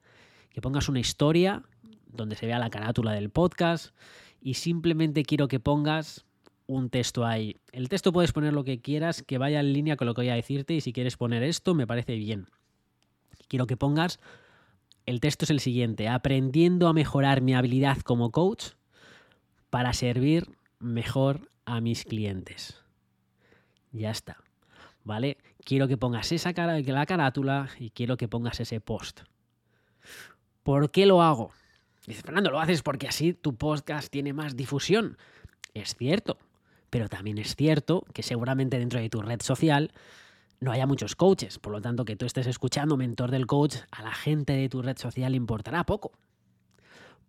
que 0.52 0.62
pongas 0.62 0.90
una 0.90 1.00
historia 1.00 1.64
donde 2.06 2.36
se 2.36 2.46
vea 2.46 2.60
la 2.60 2.70
carátula 2.70 3.14
del 3.14 3.30
podcast 3.30 3.96
y 4.42 4.56
simplemente 4.56 5.24
quiero 5.24 5.48
que 5.48 5.60
pongas 5.60 6.27
un 6.68 6.90
texto 6.90 7.26
ahí. 7.26 7.56
El 7.72 7.90
texto 7.90 8.12
puedes 8.12 8.34
poner 8.34 8.54
lo 8.54 8.64
que 8.64 8.82
quieras, 8.82 9.24
que 9.24 9.38
vaya 9.38 9.60
en 9.60 9.74
línea 9.74 9.96
con 9.96 10.06
lo 10.06 10.14
que 10.14 10.22
voy 10.22 10.30
a 10.30 10.36
decirte 10.36 10.74
y 10.74 10.82
si 10.82 10.94
quieres 10.94 11.18
poner 11.18 11.44
esto 11.44 11.74
me 11.74 11.88
parece 11.88 12.16
bien. 12.16 12.48
Quiero 13.48 13.66
que 13.66 13.78
pongas, 13.78 14.20
el 15.06 15.22
texto 15.22 15.46
es 15.46 15.50
el 15.50 15.62
siguiente, 15.62 16.10
aprendiendo 16.10 16.88
a 16.88 16.94
mejorar 16.94 17.42
mi 17.42 17.56
habilidad 17.56 18.00
como 18.00 18.32
coach 18.32 18.72
para 19.70 19.94
servir 19.94 20.50
mejor 20.80 21.50
a 21.66 21.82
mis 21.82 22.04
clientes. 22.04 22.84
Ya 23.92 24.12
está. 24.12 24.38
¿Vale? 25.04 25.38
Quiero 25.64 25.88
que 25.88 25.98
pongas 25.98 26.32
esa 26.34 26.54
cara, 26.54 26.80
la 26.80 27.06
carátula 27.06 27.70
y 27.80 27.92
quiero 27.92 28.18
que 28.18 28.28
pongas 28.28 28.60
ese 28.60 28.82
post. 28.82 29.22
¿Por 30.64 30.92
qué 30.92 31.06
lo 31.06 31.22
hago? 31.22 31.52
Dice, 32.06 32.22
Fernando, 32.22 32.52
lo 32.52 32.60
haces 32.60 32.84
porque 32.84 33.08
así 33.08 33.34
tu 33.34 33.56
podcast 33.56 34.10
tiene 34.10 34.34
más 34.34 34.58
difusión. 34.58 35.18
Es 35.74 35.96
cierto, 35.96 36.38
pero 36.90 37.10
también 37.10 37.38
es 37.38 37.56
cierto 37.56 38.06
que 38.14 38.24
seguramente 38.24 38.80
dentro 38.80 39.00
de 39.00 39.10
tu 39.10 39.22
red 39.22 39.42
social 39.42 39.92
no 40.60 40.72
haya 40.72 40.88
muchos 40.88 41.16
coaches. 41.16 41.60
Por 41.60 41.74
lo 41.74 41.82
tanto, 41.82 42.06
que 42.06 42.16
tú 42.16 42.26
estés 42.26 42.48
escuchando 42.48 42.98
mentor 42.98 43.32
del 43.32 43.48
coach, 43.48 43.78
a 43.92 44.04
la 44.04 44.14
gente 44.14 44.54
de 44.54 44.70
tu 44.70 44.82
red 44.82 44.98
social 44.98 45.32
le 45.32 45.38
importará 45.38 45.86
poco. 45.86 46.12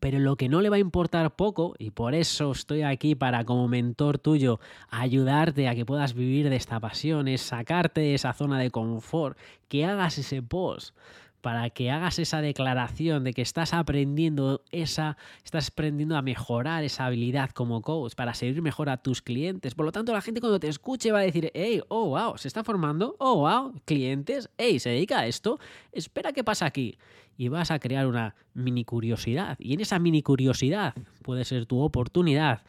Pero 0.00 0.20
lo 0.20 0.36
que 0.36 0.48
no 0.48 0.60
le 0.60 0.70
va 0.70 0.76
a 0.76 0.80
importar 0.80 1.34
poco, 1.34 1.74
y 1.78 1.90
por 1.90 2.14
eso 2.14 2.52
estoy 2.52 2.82
aquí 2.82 3.16
para 3.16 3.44
como 3.44 3.66
mentor 3.66 4.18
tuyo 4.18 4.60
ayudarte 4.90 5.66
a 5.66 5.74
que 5.74 5.84
puedas 5.84 6.14
vivir 6.14 6.48
de 6.50 6.56
esta 6.56 6.78
pasión, 6.78 7.26
es 7.26 7.42
sacarte 7.42 8.00
de 8.00 8.14
esa 8.14 8.32
zona 8.32 8.60
de 8.60 8.70
confort, 8.70 9.36
que 9.66 9.84
hagas 9.84 10.18
ese 10.18 10.40
post, 10.40 10.96
para 11.40 11.70
que 11.70 11.90
hagas 11.90 12.18
esa 12.18 12.40
declaración 12.40 13.24
de 13.24 13.32
que 13.32 13.42
estás 13.42 13.72
aprendiendo 13.72 14.62
esa, 14.70 15.16
estás 15.44 15.68
aprendiendo 15.68 16.16
a 16.16 16.22
mejorar 16.22 16.84
esa 16.84 17.06
habilidad 17.06 17.50
como 17.50 17.80
coach 17.82 18.14
para 18.14 18.34
servir 18.34 18.62
mejor 18.62 18.88
a 18.88 18.96
tus 18.96 19.22
clientes. 19.22 19.74
Por 19.74 19.86
lo 19.86 19.92
tanto, 19.92 20.12
la 20.12 20.20
gente 20.20 20.40
cuando 20.40 20.58
te 20.58 20.68
escuche 20.68 21.12
va 21.12 21.20
a 21.20 21.22
decir, 21.22 21.50
hey, 21.54 21.80
oh, 21.88 22.08
wow, 22.08 22.36
se 22.36 22.48
está 22.48 22.64
formando, 22.64 23.16
oh, 23.18 23.36
wow, 23.36 23.80
clientes, 23.84 24.50
hey, 24.58 24.78
se 24.80 24.90
dedica 24.90 25.20
a 25.20 25.26
esto, 25.26 25.58
espera 25.92 26.32
qué 26.32 26.42
pasa 26.42 26.66
aquí. 26.66 26.98
Y 27.36 27.48
vas 27.48 27.70
a 27.70 27.78
crear 27.78 28.08
una 28.08 28.34
mini 28.54 28.84
curiosidad. 28.84 29.56
Y 29.60 29.74
en 29.74 29.80
esa 29.80 30.00
mini 30.00 30.22
curiosidad 30.22 30.94
puede 31.22 31.44
ser 31.44 31.66
tu 31.66 31.80
oportunidad. 31.80 32.62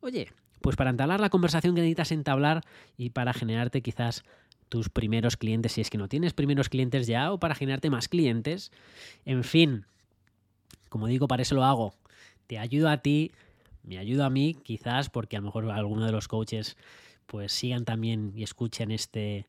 Oye, 0.00 0.32
pues 0.60 0.76
para 0.76 0.90
entablar 0.90 1.20
la 1.20 1.30
conversación 1.30 1.74
que 1.74 1.82
necesitas 1.82 2.10
entablar 2.10 2.64
y 2.96 3.10
para 3.10 3.32
generarte 3.32 3.80
quizás 3.80 4.24
tus 4.68 4.88
primeros 4.88 5.36
clientes, 5.36 5.72
si 5.72 5.80
es 5.80 5.90
que 5.90 5.98
no 5.98 6.08
tienes 6.08 6.32
primeros 6.32 6.68
clientes 6.68 7.06
ya, 7.06 7.32
o 7.32 7.38
para 7.38 7.54
generarte 7.54 7.90
más 7.90 8.08
clientes. 8.08 8.70
En 9.24 9.44
fin, 9.44 9.84
como 10.88 11.06
digo, 11.06 11.28
para 11.28 11.42
eso 11.42 11.54
lo 11.54 11.64
hago. 11.64 11.94
Te 12.46 12.58
ayudo 12.58 12.88
a 12.88 12.98
ti, 12.98 13.32
me 13.82 13.98
ayudo 13.98 14.24
a 14.24 14.30
mí, 14.30 14.54
quizás 14.62 15.10
porque 15.10 15.36
a 15.36 15.40
lo 15.40 15.46
mejor 15.46 15.70
alguno 15.70 16.06
de 16.06 16.12
los 16.12 16.28
coaches 16.28 16.76
pues 17.26 17.52
sigan 17.52 17.84
también 17.84 18.32
y 18.34 18.42
escuchen 18.42 18.90
este, 18.90 19.46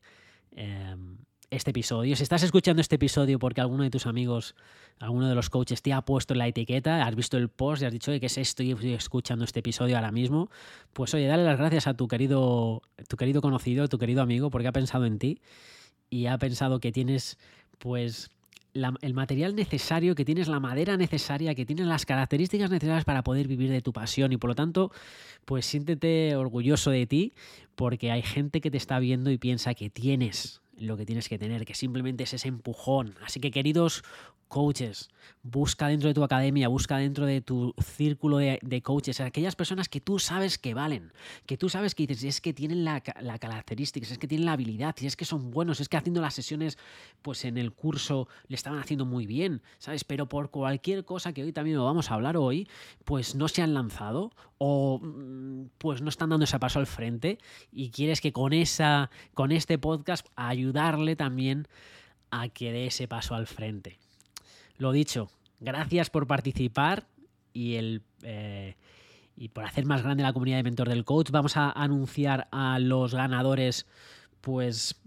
em, 0.52 1.16
este 1.50 1.70
episodio. 1.70 2.14
Si 2.16 2.22
estás 2.22 2.42
escuchando 2.42 2.80
este 2.80 2.94
episodio 2.94 3.38
porque 3.38 3.60
alguno 3.60 3.82
de 3.82 3.90
tus 3.90 4.06
amigos, 4.06 4.54
alguno 5.00 5.28
de 5.28 5.34
los 5.34 5.50
coaches 5.50 5.82
te 5.82 5.92
ha 5.92 6.02
puesto 6.02 6.34
la 6.34 6.46
etiqueta, 6.46 7.04
has 7.04 7.16
visto 7.16 7.36
el 7.36 7.48
post 7.48 7.82
y 7.82 7.86
has 7.86 7.92
dicho, 7.92 8.12
¿qué 8.18 8.26
es 8.26 8.38
esto? 8.38 8.62
Y 8.62 8.72
estoy 8.72 8.94
escuchando 8.94 9.44
este 9.44 9.60
episodio 9.60 9.96
ahora 9.96 10.12
mismo. 10.12 10.50
Pues 10.92 11.12
oye, 11.14 11.26
dale 11.26 11.44
las 11.44 11.58
gracias 11.58 11.86
a 11.86 11.94
tu 11.94 12.06
querido, 12.08 12.82
tu 13.08 13.16
querido 13.16 13.42
conocido, 13.42 13.88
tu 13.88 13.98
querido 13.98 14.22
amigo, 14.22 14.50
porque 14.50 14.68
ha 14.68 14.72
pensado 14.72 15.04
en 15.04 15.18
ti 15.18 15.40
y 16.08 16.26
ha 16.26 16.38
pensado 16.38 16.80
que 16.80 16.92
tienes, 16.92 17.38
pues, 17.78 18.30
el 18.72 19.14
material 19.14 19.56
necesario, 19.56 20.14
que 20.14 20.24
tienes 20.24 20.46
la 20.46 20.60
madera 20.60 20.96
necesaria, 20.96 21.56
que 21.56 21.66
tienes 21.66 21.86
las 21.86 22.06
características 22.06 22.70
necesarias 22.70 23.04
para 23.04 23.24
poder 23.24 23.48
vivir 23.48 23.70
de 23.70 23.80
tu 23.80 23.92
pasión 23.92 24.32
y 24.32 24.36
por 24.36 24.50
lo 24.50 24.54
tanto, 24.54 24.92
pues 25.44 25.66
siéntete 25.66 26.36
orgulloso 26.36 26.92
de 26.92 27.06
ti 27.06 27.32
porque 27.74 28.12
hay 28.12 28.22
gente 28.22 28.60
que 28.60 28.70
te 28.70 28.76
está 28.76 29.00
viendo 29.00 29.32
y 29.32 29.38
piensa 29.38 29.74
que 29.74 29.90
tienes 29.90 30.60
lo 30.80 30.96
que 30.96 31.06
tienes 31.06 31.28
que 31.28 31.38
tener, 31.38 31.64
que 31.64 31.74
simplemente 31.74 32.24
es 32.24 32.34
ese 32.34 32.48
empujón. 32.48 33.14
Así 33.22 33.38
que 33.40 33.50
queridos 33.50 34.02
coaches, 34.50 35.10
busca 35.44 35.86
dentro 35.86 36.08
de 36.08 36.14
tu 36.14 36.24
academia, 36.24 36.66
busca 36.66 36.96
dentro 36.96 37.24
de 37.24 37.40
tu 37.40 37.72
círculo 37.80 38.38
de, 38.38 38.82
coaches, 38.82 39.20
aquellas 39.20 39.54
personas 39.54 39.88
que 39.88 40.00
tú 40.00 40.18
sabes 40.18 40.58
que 40.58 40.74
valen, 40.74 41.12
que 41.46 41.56
tú 41.56 41.68
sabes 41.68 41.94
que 41.94 42.04
dices, 42.04 42.24
es 42.24 42.40
que 42.40 42.52
tienen 42.52 42.84
la, 42.84 43.00
la 43.20 43.38
característica, 43.38 44.04
es 44.04 44.18
que 44.18 44.26
tienen 44.26 44.46
la 44.46 44.54
habilidad, 44.54 44.96
y 45.00 45.06
es 45.06 45.14
que 45.14 45.24
son 45.24 45.52
buenos, 45.52 45.78
es 45.78 45.88
que 45.88 45.96
haciendo 45.96 46.20
las 46.20 46.34
sesiones, 46.34 46.78
pues 47.22 47.44
en 47.44 47.58
el 47.58 47.72
curso 47.72 48.26
le 48.48 48.56
estaban 48.56 48.80
haciendo 48.80 49.06
muy 49.06 49.24
bien, 49.24 49.62
¿sabes? 49.78 50.02
Pero 50.02 50.28
por 50.28 50.50
cualquier 50.50 51.04
cosa 51.04 51.32
que 51.32 51.44
hoy 51.44 51.52
también 51.52 51.76
lo 51.76 51.84
vamos 51.84 52.10
a 52.10 52.14
hablar 52.14 52.36
hoy, 52.36 52.68
pues 53.04 53.36
no 53.36 53.46
se 53.46 53.62
han 53.62 53.72
lanzado 53.72 54.32
o 54.58 54.98
mm, 55.00 55.70
pues 55.78 56.02
no 56.02 56.08
están 56.08 56.30
dando 56.30 56.44
ese 56.44 56.58
paso 56.58 56.80
al 56.80 56.86
frente 56.86 57.38
y 57.70 57.90
quieres 57.90 58.20
que 58.20 58.32
con, 58.32 58.52
esa, 58.52 59.10
con 59.32 59.52
este 59.52 59.78
podcast 59.78 60.26
ayudarle 60.70 61.16
también 61.16 61.66
a 62.30 62.48
que 62.48 62.72
dé 62.72 62.86
ese 62.86 63.08
paso 63.08 63.34
al 63.34 63.46
frente. 63.46 63.98
Lo 64.78 64.92
dicho, 64.92 65.28
gracias 65.58 66.10
por 66.10 66.26
participar 66.26 67.06
y, 67.52 67.74
el, 67.74 68.02
eh, 68.22 68.76
y 69.36 69.48
por 69.48 69.64
hacer 69.64 69.84
más 69.84 70.02
grande 70.02 70.22
la 70.22 70.32
comunidad 70.32 70.58
de 70.58 70.62
Mentor 70.62 70.88
del 70.88 71.04
Coach. 71.04 71.30
Vamos 71.30 71.56
a 71.56 71.70
anunciar 71.70 72.48
a 72.52 72.78
los 72.78 73.14
ganadores 73.14 73.86
pues 74.40 75.00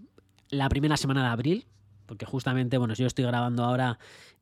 la 0.49 0.67
primera 0.69 0.97
semana 0.97 1.23
de 1.23 1.29
abril, 1.29 1.65
porque 2.05 2.25
justamente, 2.25 2.77
bueno, 2.77 2.93
yo 2.93 3.07
estoy 3.07 3.25
grabando 3.25 3.63
ahora 3.63 3.99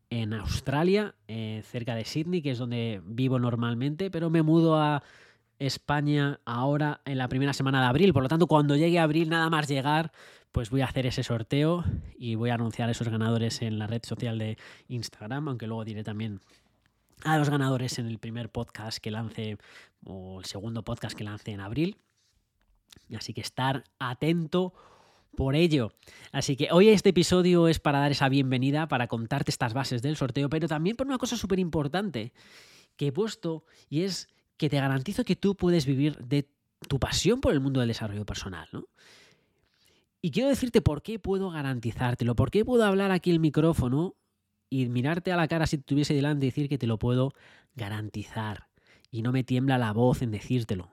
en 0.09 0.33
Australia, 0.33 1.15
eh, 1.27 1.61
cerca 1.63 1.95
de 1.95 2.03
Sydney, 2.03 2.41
que 2.41 2.51
es 2.51 2.57
donde 2.57 3.01
vivo 3.05 3.39
normalmente, 3.39 4.09
pero 4.09 4.29
me 4.29 4.41
mudo 4.41 4.75
a 4.81 5.03
España 5.59 6.39
ahora 6.43 6.99
en 7.05 7.19
la 7.19 7.29
primera 7.29 7.53
semana 7.53 7.79
de 7.79 7.87
abril. 7.87 8.11
Por 8.11 8.23
lo 8.23 8.27
tanto, 8.27 8.47
cuando 8.47 8.75
llegue 8.75 8.99
abril, 8.99 9.29
nada 9.29 9.49
más 9.49 9.69
llegar, 9.69 10.11
pues 10.51 10.69
voy 10.69 10.81
a 10.81 10.85
hacer 10.85 11.05
ese 11.05 11.23
sorteo 11.23 11.83
y 12.17 12.35
voy 12.35 12.49
a 12.49 12.55
anunciar 12.55 12.89
a 12.89 12.91
esos 12.91 13.07
ganadores 13.07 13.61
en 13.61 13.79
la 13.79 13.87
red 13.87 14.01
social 14.03 14.37
de 14.37 14.57
Instagram, 14.87 15.47
aunque 15.47 15.67
luego 15.67 15.85
diré 15.85 16.03
también 16.03 16.41
a 17.23 17.37
los 17.37 17.49
ganadores 17.49 17.99
en 17.99 18.07
el 18.07 18.19
primer 18.19 18.49
podcast 18.49 18.97
que 18.97 19.11
lance 19.11 19.57
o 20.03 20.39
el 20.39 20.45
segundo 20.45 20.83
podcast 20.83 21.15
que 21.15 21.23
lance 21.23 21.51
en 21.51 21.61
abril. 21.61 21.97
Así 23.15 23.33
que 23.33 23.41
estar 23.41 23.83
atento 23.99 24.73
por 25.35 25.55
ello. 25.55 25.93
Así 26.31 26.55
que 26.55 26.69
hoy 26.71 26.89
este 26.89 27.09
episodio 27.09 27.67
es 27.67 27.79
para 27.79 27.99
dar 27.99 28.11
esa 28.11 28.27
bienvenida, 28.27 28.87
para 28.87 29.07
contarte 29.07 29.51
estas 29.51 29.73
bases 29.73 30.01
del 30.01 30.17
sorteo, 30.17 30.49
pero 30.49 30.67
también 30.67 30.95
por 30.95 31.07
una 31.07 31.17
cosa 31.17 31.37
súper 31.37 31.59
importante 31.59 32.33
que 32.97 33.07
he 33.07 33.11
puesto 33.11 33.65
y 33.89 34.03
es 34.03 34.27
que 34.57 34.69
te 34.69 34.77
garantizo 34.77 35.23
que 35.23 35.35
tú 35.35 35.55
puedes 35.55 35.85
vivir 35.85 36.17
de 36.17 36.49
tu 36.87 36.99
pasión 36.99 37.39
por 37.39 37.53
el 37.53 37.59
mundo 37.59 37.79
del 37.79 37.89
desarrollo 37.89 38.25
personal, 38.25 38.67
¿no? 38.71 38.87
Y 40.21 40.31
quiero 40.31 40.49
decirte 40.49 40.81
por 40.81 41.01
qué 41.01 41.17
puedo 41.17 41.49
garantizártelo, 41.49 42.35
por 42.35 42.51
qué 42.51 42.63
puedo 42.63 42.85
hablar 42.85 43.11
aquí 43.11 43.31
el 43.31 43.39
micrófono 43.39 44.15
y 44.69 44.87
mirarte 44.87 45.31
a 45.31 45.35
la 45.35 45.47
cara 45.47 45.65
si 45.65 45.77
estuviese 45.77 46.13
delante 46.13 46.45
y 46.45 46.49
decir 46.49 46.69
que 46.69 46.77
te 46.77 46.87
lo 46.87 46.99
puedo 46.99 47.33
garantizar. 47.75 48.67
Y 49.09 49.23
no 49.23 49.31
me 49.31 49.43
tiembla 49.43 49.77
la 49.77 49.91
voz 49.93 50.21
en 50.21 50.31
decírtelo. 50.31 50.91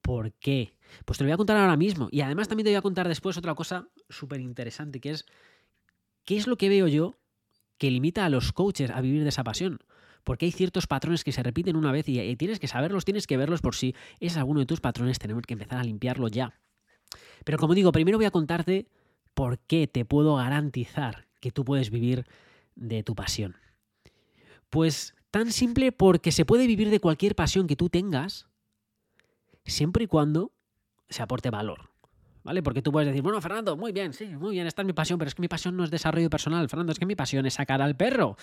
¿Por 0.00 0.32
qué? 0.32 0.74
Pues 1.04 1.18
te 1.18 1.24
lo 1.24 1.28
voy 1.28 1.34
a 1.34 1.36
contar 1.36 1.56
ahora 1.56 1.76
mismo. 1.76 2.08
Y 2.10 2.22
además 2.22 2.48
también 2.48 2.64
te 2.64 2.70
voy 2.70 2.76
a 2.76 2.82
contar 2.82 3.06
después 3.08 3.36
otra 3.36 3.54
cosa 3.54 3.88
súper 4.08 4.40
interesante, 4.40 5.00
que 5.00 5.10
es 5.10 5.26
qué 6.24 6.36
es 6.36 6.46
lo 6.46 6.56
que 6.56 6.68
veo 6.68 6.88
yo 6.88 7.18
que 7.78 7.90
limita 7.90 8.24
a 8.24 8.30
los 8.30 8.52
coaches 8.52 8.90
a 8.90 9.00
vivir 9.00 9.22
de 9.22 9.28
esa 9.28 9.44
pasión. 9.44 9.80
Porque 10.24 10.46
hay 10.46 10.52
ciertos 10.52 10.86
patrones 10.86 11.24
que 11.24 11.32
se 11.32 11.42
repiten 11.42 11.76
una 11.76 11.92
vez 11.92 12.08
y, 12.08 12.36
tienes 12.36 12.58
que 12.58 12.68
saberlos, 12.68 13.04
tienes 13.04 13.26
que 13.26 13.36
verlos 13.36 13.60
por 13.60 13.74
si 13.74 13.94
es 14.20 14.36
alguno 14.36 14.60
de 14.60 14.66
tus 14.66 14.80
patrones, 14.80 15.18
tenemos 15.18 15.42
que 15.44 15.54
empezar 15.54 15.78
a 15.78 15.84
limpiarlo 15.84 16.28
ya. 16.28 16.60
Pero 17.44 17.58
como 17.58 17.74
digo, 17.74 17.92
primero 17.92 18.18
voy 18.18 18.26
a 18.26 18.30
contarte 18.30 18.86
por 19.34 19.58
qué 19.58 19.86
te 19.86 20.04
puedo 20.04 20.36
garantizar 20.36 21.26
que 21.40 21.50
tú 21.50 21.64
puedes 21.64 21.90
vivir 21.90 22.26
de 22.74 23.02
tu 23.02 23.14
pasión. 23.14 23.56
Pues 24.70 25.14
tan 25.30 25.52
simple 25.52 25.92
porque 25.92 26.32
se 26.32 26.44
puede 26.44 26.66
vivir 26.66 26.90
de 26.90 27.00
cualquier 27.00 27.34
pasión 27.34 27.66
que 27.66 27.76
tú 27.76 27.88
tengas, 27.88 28.46
siempre 29.64 30.04
y 30.04 30.06
cuando 30.06 30.52
se 31.08 31.22
aporte 31.22 31.50
valor. 31.50 31.91
¿Vale? 32.44 32.62
Porque 32.62 32.82
tú 32.82 32.90
puedes 32.90 33.06
decir, 33.06 33.22
bueno, 33.22 33.40
Fernando, 33.40 33.76
muy 33.76 33.92
bien, 33.92 34.12
sí, 34.12 34.26
muy 34.26 34.52
bien, 34.52 34.66
esta 34.66 34.82
es 34.82 34.86
mi 34.86 34.92
pasión, 34.92 35.18
pero 35.18 35.28
es 35.28 35.34
que 35.34 35.42
mi 35.42 35.48
pasión 35.48 35.76
no 35.76 35.84
es 35.84 35.90
desarrollo 35.90 36.28
personal, 36.28 36.68
Fernando, 36.68 36.92
es 36.92 36.98
que 36.98 37.06
mi 37.06 37.14
pasión 37.14 37.46
es 37.46 37.54
sacar 37.54 37.80
al 37.80 37.96
perro. 37.96 38.36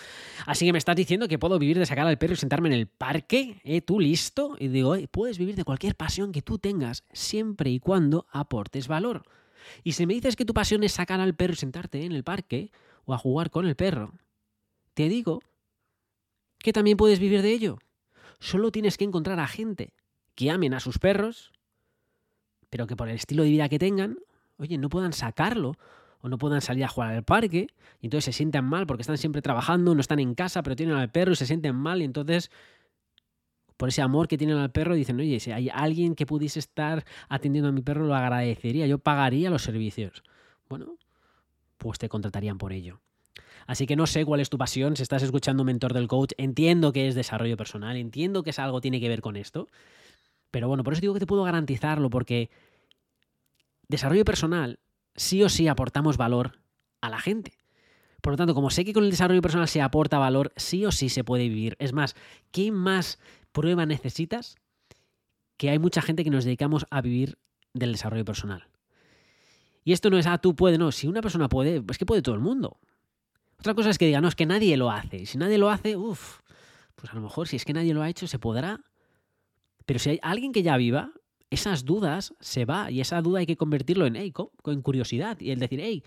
Así 0.46 0.64
que 0.64 0.72
me 0.72 0.78
estás 0.78 0.96
diciendo 0.96 1.28
que 1.28 1.38
puedo 1.38 1.58
vivir 1.58 1.78
de 1.78 1.84
sacar 1.84 2.06
al 2.06 2.16
perro 2.16 2.32
y 2.32 2.36
sentarme 2.36 2.68
en 2.68 2.74
el 2.74 2.86
parque, 2.86 3.60
¿eh? 3.62 3.82
¿Tú 3.82 4.00
listo? 4.00 4.56
Y 4.58 4.68
digo, 4.68 4.96
puedes 5.10 5.38
vivir 5.38 5.54
de 5.54 5.64
cualquier 5.64 5.96
pasión 5.96 6.32
que 6.32 6.40
tú 6.40 6.58
tengas, 6.58 7.04
siempre 7.12 7.70
y 7.70 7.78
cuando 7.78 8.26
aportes 8.30 8.88
valor. 8.88 9.24
Y 9.84 9.92
si 9.92 10.06
me 10.06 10.14
dices 10.14 10.36
que 10.36 10.46
tu 10.46 10.54
pasión 10.54 10.82
es 10.82 10.92
sacar 10.92 11.20
al 11.20 11.34
perro 11.34 11.52
y 11.52 11.56
sentarte 11.56 12.04
en 12.04 12.12
el 12.12 12.24
parque 12.24 12.72
o 13.04 13.12
a 13.12 13.18
jugar 13.18 13.50
con 13.50 13.66
el 13.66 13.76
perro, 13.76 14.14
te 14.94 15.08
digo 15.08 15.40
que 16.58 16.72
también 16.72 16.96
puedes 16.96 17.18
vivir 17.18 17.42
de 17.42 17.52
ello. 17.52 17.78
Solo 18.38 18.72
tienes 18.72 18.96
que 18.96 19.04
encontrar 19.04 19.38
a 19.40 19.46
gente 19.46 19.92
que 20.34 20.50
amen 20.50 20.72
a 20.72 20.80
sus 20.80 20.98
perros, 20.98 21.52
pero 22.70 22.86
que 22.86 22.96
por 22.96 23.08
el 23.08 23.16
estilo 23.16 23.42
de 23.42 23.50
vida 23.50 23.68
que 23.68 23.78
tengan, 23.78 24.18
oye, 24.58 24.78
no 24.78 24.88
puedan 24.88 25.12
sacarlo 25.12 25.76
o 26.22 26.28
no 26.28 26.38
puedan 26.38 26.60
salir 26.60 26.84
a 26.84 26.88
jugar 26.88 27.14
al 27.14 27.24
parque 27.24 27.68
y 28.00 28.06
entonces 28.06 28.26
se 28.26 28.32
sienten 28.32 28.64
mal 28.64 28.86
porque 28.86 29.02
están 29.02 29.18
siempre 29.18 29.42
trabajando, 29.42 29.94
no 29.94 30.00
están 30.00 30.20
en 30.20 30.34
casa, 30.34 30.62
pero 30.62 30.76
tienen 30.76 30.96
al 30.96 31.10
perro 31.10 31.32
y 31.32 31.36
se 31.36 31.46
sienten 31.46 31.74
mal 31.74 32.00
y 32.00 32.04
entonces 32.04 32.50
por 33.76 33.88
ese 33.88 34.02
amor 34.02 34.28
que 34.28 34.36
tienen 34.36 34.58
al 34.58 34.70
perro 34.70 34.94
dicen, 34.94 35.18
oye, 35.18 35.40
si 35.40 35.52
hay 35.52 35.70
alguien 35.70 36.14
que 36.14 36.26
pudiese 36.26 36.58
estar 36.58 37.04
atendiendo 37.30 37.70
a 37.70 37.72
mi 37.72 37.80
perro 37.80 38.06
lo 38.06 38.14
agradecería, 38.14 38.86
yo 38.86 38.98
pagaría 38.98 39.48
los 39.48 39.62
servicios. 39.62 40.22
Bueno, 40.68 40.96
pues 41.78 41.98
te 41.98 42.10
contratarían 42.10 42.58
por 42.58 42.74
ello. 42.74 43.00
Así 43.66 43.86
que 43.86 43.96
no 43.96 44.06
sé 44.06 44.26
cuál 44.26 44.40
es 44.40 44.50
tu 44.50 44.58
pasión, 44.58 44.96
si 44.96 45.02
estás 45.02 45.22
escuchando 45.22 45.64
Mentor 45.64 45.94
del 45.94 46.08
Coach, 46.08 46.32
entiendo 46.36 46.92
que 46.92 47.08
es 47.08 47.14
desarrollo 47.14 47.56
personal, 47.56 47.96
entiendo 47.96 48.42
que 48.42 48.50
es 48.50 48.58
algo 48.58 48.82
tiene 48.82 49.00
que 49.00 49.08
ver 49.08 49.22
con 49.22 49.36
esto, 49.36 49.68
pero 50.50 50.68
bueno, 50.68 50.82
por 50.82 50.92
eso 50.92 51.00
digo 51.00 51.14
que 51.14 51.20
te 51.20 51.26
puedo 51.26 51.44
garantizarlo, 51.44 52.10
porque 52.10 52.50
desarrollo 53.88 54.24
personal, 54.24 54.78
sí 55.14 55.42
o 55.42 55.48
sí 55.48 55.68
aportamos 55.68 56.16
valor 56.16 56.60
a 57.00 57.10
la 57.10 57.20
gente. 57.20 57.58
Por 58.20 58.34
lo 58.34 58.36
tanto, 58.36 58.54
como 58.54 58.70
sé 58.70 58.84
que 58.84 58.92
con 58.92 59.04
el 59.04 59.10
desarrollo 59.10 59.40
personal 59.40 59.68
se 59.68 59.80
aporta 59.80 60.18
valor, 60.18 60.52
sí 60.56 60.84
o 60.84 60.92
sí 60.92 61.08
se 61.08 61.24
puede 61.24 61.48
vivir. 61.48 61.76
Es 61.78 61.92
más, 61.92 62.14
¿qué 62.50 62.70
más 62.70 63.18
prueba 63.52 63.86
necesitas? 63.86 64.56
Que 65.56 65.70
hay 65.70 65.78
mucha 65.78 66.02
gente 66.02 66.24
que 66.24 66.30
nos 66.30 66.44
dedicamos 66.44 66.86
a 66.90 67.00
vivir 67.00 67.38
del 67.72 67.92
desarrollo 67.92 68.24
personal. 68.24 68.68
Y 69.84 69.92
esto 69.92 70.10
no 70.10 70.18
es, 70.18 70.26
ah, 70.26 70.38
tú 70.38 70.54
puedes, 70.54 70.78
no. 70.78 70.92
Si 70.92 71.06
una 71.06 71.22
persona 71.22 71.48
puede, 71.48 71.82
es 71.88 71.98
que 71.98 72.04
puede 72.04 72.22
todo 72.22 72.34
el 72.34 72.40
mundo. 72.40 72.78
Otra 73.58 73.74
cosa 73.74 73.90
es 73.90 73.98
que 73.98 74.06
diga, 74.06 74.20
no, 74.20 74.28
es 74.28 74.34
que 74.34 74.46
nadie 74.46 74.76
lo 74.76 74.90
hace. 74.90 75.18
Y 75.18 75.26
si 75.26 75.38
nadie 75.38 75.58
lo 75.58 75.70
hace, 75.70 75.96
uff, 75.96 76.40
pues 76.94 77.12
a 77.12 77.14
lo 77.14 77.22
mejor 77.22 77.48
si 77.48 77.56
es 77.56 77.64
que 77.64 77.72
nadie 77.72 77.94
lo 77.94 78.02
ha 78.02 78.08
hecho, 78.08 78.26
se 78.26 78.38
podrá 78.38 78.80
pero 79.90 79.98
si 79.98 80.10
hay 80.10 80.20
alguien 80.22 80.52
que 80.52 80.62
ya 80.62 80.76
viva, 80.76 81.10
esas 81.50 81.84
dudas 81.84 82.32
se 82.38 82.64
va 82.64 82.92
y 82.92 83.00
esa 83.00 83.20
duda 83.22 83.40
hay 83.40 83.46
que 83.46 83.56
convertirlo 83.56 84.06
en, 84.06 84.14
hey, 84.14 84.32
en 84.66 84.82
curiosidad 84.82 85.40
y 85.40 85.50
el 85.50 85.58
decir, 85.58 85.80
hey, 85.82 86.04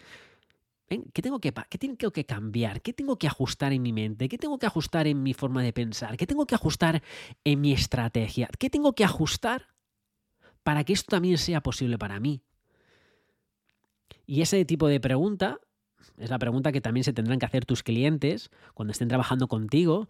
¿qué 0.87 1.21
tengo 1.21 1.41
que, 1.41 1.53
¿qué 1.69 1.77
tengo 1.77 2.11
que 2.13 2.25
cambiar? 2.25 2.81
¿Qué 2.81 2.93
tengo 2.93 3.19
que 3.19 3.27
ajustar 3.27 3.73
en 3.73 3.81
mi 3.81 3.91
mente? 3.91 4.29
¿Qué 4.29 4.37
tengo 4.37 4.57
que 4.57 4.67
ajustar 4.67 5.05
en 5.05 5.21
mi 5.21 5.33
forma 5.33 5.61
de 5.61 5.73
pensar? 5.73 6.15
¿Qué 6.15 6.25
tengo 6.25 6.45
que 6.45 6.55
ajustar 6.55 7.03
en 7.43 7.59
mi 7.59 7.73
estrategia? 7.73 8.47
¿Qué 8.57 8.69
tengo 8.69 8.93
que 8.93 9.03
ajustar 9.03 9.67
para 10.63 10.85
que 10.85 10.93
esto 10.93 11.09
también 11.09 11.37
sea 11.37 11.59
posible 11.59 11.97
para 11.97 12.21
mí? 12.21 12.41
Y 14.25 14.43
ese 14.43 14.63
tipo 14.63 14.87
de 14.87 15.01
pregunta 15.01 15.59
es 16.19 16.29
la 16.29 16.39
pregunta 16.39 16.71
que 16.71 16.79
también 16.79 17.03
se 17.03 17.11
tendrán 17.11 17.37
que 17.37 17.47
hacer 17.47 17.65
tus 17.65 17.83
clientes 17.83 18.49
cuando 18.75 18.93
estén 18.93 19.09
trabajando 19.09 19.49
contigo 19.49 20.07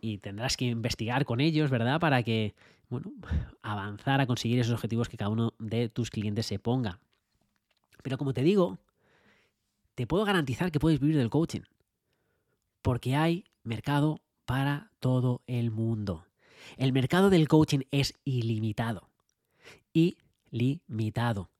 y 0.00 0.18
tendrás 0.18 0.56
que 0.56 0.64
investigar 0.66 1.24
con 1.24 1.40
ellos, 1.40 1.70
¿verdad? 1.70 2.00
Para 2.00 2.24
que 2.24 2.54
bueno, 2.88 3.12
avanzar 3.62 4.20
a 4.20 4.26
conseguir 4.26 4.58
esos 4.58 4.74
objetivos 4.74 5.08
que 5.08 5.16
cada 5.16 5.30
uno 5.30 5.54
de 5.58 5.88
tus 5.88 6.10
clientes 6.10 6.46
se 6.46 6.58
ponga. 6.58 7.00
Pero 8.02 8.18
como 8.18 8.32
te 8.32 8.42
digo, 8.42 8.78
te 9.94 10.06
puedo 10.06 10.24
garantizar 10.24 10.70
que 10.70 10.78
puedes 10.78 11.00
vivir 11.00 11.16
del 11.16 11.30
coaching. 11.30 11.62
Porque 12.82 13.16
hay 13.16 13.44
mercado 13.64 14.20
para 14.44 14.92
todo 15.00 15.42
el 15.46 15.70
mundo. 15.70 16.26
El 16.76 16.92
mercado 16.92 17.30
del 17.30 17.48
coaching 17.48 17.80
es 17.90 18.14
ilimitado. 18.24 19.10
Ilimitado. 19.92 21.50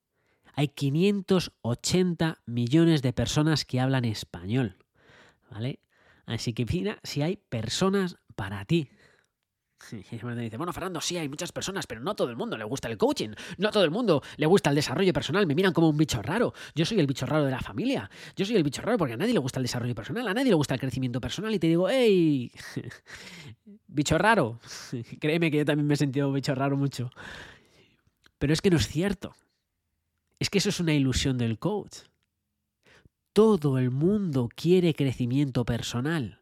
hay 0.54 0.68
580 0.68 2.40
millones 2.46 3.02
de 3.02 3.12
personas 3.12 3.64
que 3.64 3.80
hablan 3.80 4.04
español. 4.04 4.76
¿Vale? 5.50 5.80
Así 6.26 6.52
que 6.52 6.64
mira 6.64 6.98
si 7.02 7.22
hay 7.22 7.36
personas 7.36 8.16
para 8.34 8.64
ti. 8.64 8.88
Y 9.92 9.96
dice, 9.96 10.56
bueno, 10.56 10.72
Fernando, 10.72 11.00
sí, 11.00 11.16
hay 11.16 11.28
muchas 11.28 11.52
personas, 11.52 11.86
pero 11.86 12.00
no 12.00 12.16
todo 12.16 12.30
el 12.30 12.36
mundo 12.36 12.56
le 12.56 12.64
gusta 12.64 12.88
el 12.88 12.96
coaching, 12.96 13.30
no 13.58 13.70
todo 13.70 13.84
el 13.84 13.90
mundo 13.90 14.22
le 14.36 14.46
gusta 14.46 14.70
el 14.70 14.76
desarrollo 14.76 15.12
personal, 15.12 15.46
me 15.46 15.54
miran 15.54 15.72
como 15.72 15.88
un 15.88 15.96
bicho 15.96 16.20
raro. 16.22 16.54
Yo 16.74 16.84
soy 16.84 16.98
el 16.98 17.06
bicho 17.06 17.26
raro 17.26 17.44
de 17.44 17.50
la 17.50 17.60
familia, 17.60 18.10
yo 18.34 18.44
soy 18.44 18.56
el 18.56 18.64
bicho 18.64 18.82
raro 18.82 18.98
porque 18.98 19.14
a 19.14 19.16
nadie 19.16 19.32
le 19.32 19.38
gusta 19.38 19.60
el 19.60 19.64
desarrollo 19.64 19.94
personal, 19.94 20.26
a 20.26 20.34
nadie 20.34 20.50
le 20.50 20.56
gusta 20.56 20.74
el 20.74 20.80
crecimiento 20.80 21.20
personal 21.20 21.54
y 21.54 21.58
te 21.58 21.68
digo, 21.68 21.88
hey, 21.88 22.50
bicho 23.86 24.18
raro. 24.18 24.58
Créeme 25.20 25.50
que 25.50 25.58
yo 25.58 25.64
también 25.64 25.86
me 25.86 25.94
he 25.94 25.98
sentido 25.98 26.32
bicho 26.32 26.54
raro 26.54 26.76
mucho. 26.76 27.10
Pero 28.38 28.52
es 28.52 28.60
que 28.60 28.70
no 28.70 28.76
es 28.76 28.88
cierto. 28.88 29.34
Es 30.38 30.50
que 30.50 30.58
eso 30.58 30.68
es 30.68 30.80
una 30.80 30.94
ilusión 30.94 31.38
del 31.38 31.58
coach. 31.58 31.98
Todo 33.32 33.78
el 33.78 33.90
mundo 33.90 34.48
quiere 34.54 34.94
crecimiento 34.94 35.64
personal. 35.64 36.40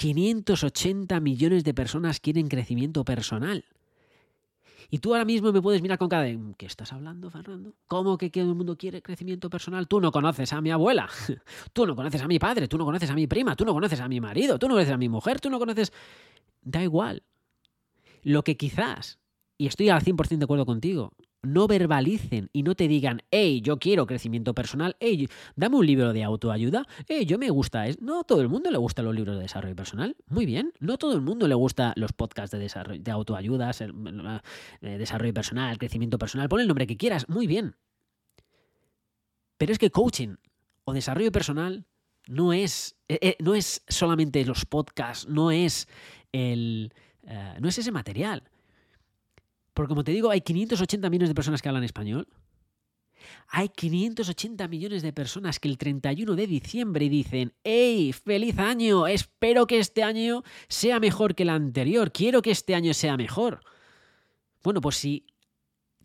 580 0.00 1.20
millones 1.20 1.62
de 1.62 1.74
personas 1.74 2.20
quieren 2.20 2.48
crecimiento 2.48 3.04
personal. 3.04 3.66
Y 4.88 5.00
tú 5.00 5.12
ahora 5.12 5.26
mismo 5.26 5.52
me 5.52 5.60
puedes 5.60 5.82
mirar 5.82 5.98
con 5.98 6.08
cara 6.08 6.22
de, 6.22 6.38
¿qué 6.56 6.64
estás 6.64 6.94
hablando, 6.94 7.28
Fernando? 7.28 7.74
¿Cómo 7.86 8.16
que 8.16 8.30
todo 8.30 8.48
el 8.48 8.54
mundo 8.54 8.78
quiere 8.78 9.02
crecimiento 9.02 9.50
personal? 9.50 9.86
Tú 9.88 10.00
no 10.00 10.10
conoces 10.10 10.54
a 10.54 10.62
mi 10.62 10.70
abuela, 10.70 11.06
tú 11.74 11.84
no 11.86 11.94
conoces 11.94 12.22
a 12.22 12.26
mi 12.26 12.38
padre, 12.38 12.66
tú 12.66 12.78
no 12.78 12.86
conoces 12.86 13.10
a 13.10 13.14
mi 13.14 13.26
prima, 13.26 13.54
tú 13.54 13.66
no 13.66 13.74
conoces 13.74 14.00
a 14.00 14.08
mi 14.08 14.22
marido, 14.22 14.58
tú 14.58 14.68
no 14.68 14.74
conoces 14.74 14.94
a 14.94 14.96
mi 14.96 15.10
mujer, 15.10 15.38
tú 15.38 15.50
no 15.50 15.58
conoces... 15.58 15.92
Da 16.62 16.82
igual. 16.82 17.22
Lo 18.22 18.42
que 18.42 18.56
quizás, 18.56 19.18
y 19.58 19.66
estoy 19.66 19.90
al 19.90 20.02
100% 20.02 20.38
de 20.38 20.44
acuerdo 20.44 20.64
contigo, 20.64 21.12
no 21.42 21.66
verbalicen 21.66 22.50
y 22.52 22.62
no 22.62 22.74
te 22.74 22.88
digan, 22.88 23.22
hey, 23.30 23.60
yo 23.62 23.78
quiero 23.78 24.06
crecimiento 24.06 24.54
personal, 24.54 24.96
hey, 25.00 25.28
dame 25.56 25.76
un 25.76 25.86
libro 25.86 26.12
de 26.12 26.22
autoayuda, 26.22 26.86
hey, 27.08 27.24
yo 27.24 27.38
me 27.38 27.50
gusta. 27.50 27.84
No 28.00 28.24
todo 28.24 28.42
el 28.42 28.48
mundo 28.48 28.70
le 28.70 28.78
gusta 28.78 29.02
los 29.02 29.14
libros 29.14 29.36
de 29.36 29.42
desarrollo 29.42 29.76
personal. 29.76 30.16
Muy 30.26 30.46
bien. 30.46 30.72
No 30.80 30.98
todo 30.98 31.14
el 31.14 31.20
mundo 31.20 31.48
le 31.48 31.54
gusta 31.54 31.92
los 31.96 32.12
podcasts 32.12 32.52
de, 32.52 32.58
desarrollo, 32.58 33.02
de 33.02 33.10
autoayuda, 33.10 33.70
eh, 33.70 34.98
desarrollo 34.98 35.34
personal, 35.34 35.78
crecimiento 35.78 36.18
personal. 36.18 36.48
Pon 36.48 36.60
el 36.60 36.68
nombre 36.68 36.86
que 36.86 36.96
quieras. 36.96 37.28
Muy 37.28 37.46
bien. 37.46 37.76
Pero 39.56 39.72
es 39.72 39.78
que 39.78 39.90
coaching 39.90 40.36
o 40.84 40.92
desarrollo 40.92 41.32
personal 41.32 41.86
no 42.28 42.52
es, 42.52 42.96
eh, 43.08 43.18
eh, 43.22 43.36
no 43.40 43.54
es 43.54 43.82
solamente 43.88 44.44
los 44.44 44.64
podcasts, 44.64 45.28
no 45.28 45.50
es, 45.50 45.88
el, 46.32 46.92
no 47.60 47.68
es 47.68 47.78
ese 47.78 47.92
material. 47.92 48.44
Porque 49.80 49.88
como 49.92 50.04
te 50.04 50.12
digo, 50.12 50.30
hay 50.30 50.42
580 50.42 51.08
millones 51.08 51.30
de 51.30 51.34
personas 51.34 51.62
que 51.62 51.68
hablan 51.70 51.84
español. 51.84 52.28
Hay 53.48 53.70
580 53.70 54.68
millones 54.68 55.00
de 55.00 55.14
personas 55.14 55.58
que 55.58 55.68
el 55.68 55.78
31 55.78 56.36
de 56.36 56.46
diciembre 56.46 57.08
dicen, 57.08 57.54
¡Hey, 57.64 58.12
feliz 58.12 58.58
año! 58.58 59.06
Espero 59.06 59.66
que 59.66 59.78
este 59.78 60.02
año 60.02 60.42
sea 60.68 61.00
mejor 61.00 61.34
que 61.34 61.44
el 61.44 61.48
anterior. 61.48 62.12
Quiero 62.12 62.42
que 62.42 62.50
este 62.50 62.74
año 62.74 62.92
sea 62.92 63.16
mejor. 63.16 63.62
Bueno, 64.62 64.82
pues 64.82 64.96
si 64.96 65.24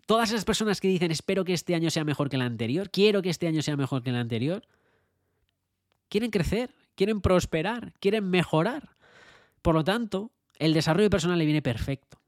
todas 0.06 0.30
esas 0.30 0.46
personas 0.46 0.80
que 0.80 0.88
dicen, 0.88 1.12
espero 1.12 1.44
que 1.44 1.52
este 1.52 1.76
año 1.76 1.90
sea 1.90 2.06
mejor 2.06 2.30
que 2.30 2.38
el 2.38 2.44
anterior, 2.44 2.90
quiero 2.90 3.22
que 3.22 3.30
este 3.30 3.46
año 3.46 3.62
sea 3.62 3.76
mejor 3.76 4.04
que 4.04 4.12
el 4.12 4.16
anterior, 4.16 4.66
quieren 6.08 6.32
crecer, 6.32 6.74
quieren 6.96 7.20
prosperar, 7.20 7.92
quieren 8.00 8.30
mejorar. 8.30 8.96
Por 9.62 9.76
lo 9.76 9.84
tanto, 9.84 10.32
el 10.60 10.74
desarrollo 10.74 11.10
personal 11.10 11.38
le 11.38 11.44
viene 11.44 11.62
perfecto. 11.62 12.22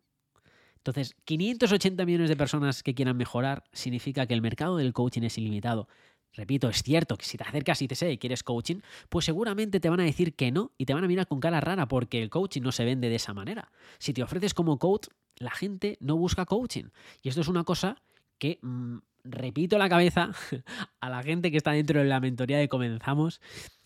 Entonces, 0.87 1.17
580 1.25 2.05
millones 2.05 2.29
de 2.29 2.37
personas 2.37 2.81
que 2.81 2.95
quieran 2.95 3.17
mejorar 3.17 3.65
significa 3.73 4.25
que 4.25 4.33
el 4.33 4.41
mercado 4.41 4.77
del 4.77 4.93
coaching 4.93 5.23
es 5.23 5.37
ilimitado. 5.37 5.89
Repito, 6.33 6.69
es 6.69 6.81
cierto 6.81 7.17
que 7.17 7.25
si 7.25 7.37
te 7.37 7.43
acercas 7.43 7.81
y 7.81 7.89
te 7.89 7.95
sé 7.95 8.09
y 8.13 8.17
quieres 8.17 8.41
coaching, 8.41 8.77
pues 9.09 9.25
seguramente 9.25 9.81
te 9.81 9.89
van 9.89 9.99
a 9.99 10.03
decir 10.03 10.33
que 10.35 10.49
no 10.49 10.71
y 10.77 10.85
te 10.85 10.93
van 10.93 11.03
a 11.03 11.07
mirar 11.07 11.27
con 11.27 11.41
cara 11.41 11.59
rara 11.59 11.89
porque 11.89 12.23
el 12.23 12.29
coaching 12.29 12.61
no 12.61 12.71
se 12.71 12.85
vende 12.85 13.09
de 13.09 13.15
esa 13.15 13.33
manera. 13.33 13.69
Si 13.99 14.13
te 14.13 14.23
ofreces 14.23 14.53
como 14.53 14.77
coach, 14.77 15.07
la 15.35 15.51
gente 15.51 15.97
no 15.99 16.15
busca 16.15 16.45
coaching. 16.45 16.85
Y 17.21 17.27
esto 17.27 17.41
es 17.41 17.49
una 17.49 17.65
cosa 17.65 18.01
que 18.37 18.59
mm, 18.61 18.99
repito 19.25 19.77
la 19.77 19.89
cabeza 19.89 20.31
a 21.01 21.09
la 21.09 21.21
gente 21.21 21.51
que 21.51 21.57
está 21.57 21.71
dentro 21.71 21.99
de 21.99 22.05
la 22.05 22.21
mentoría 22.21 22.59
de 22.59 22.69
Comenzamos. 22.69 23.41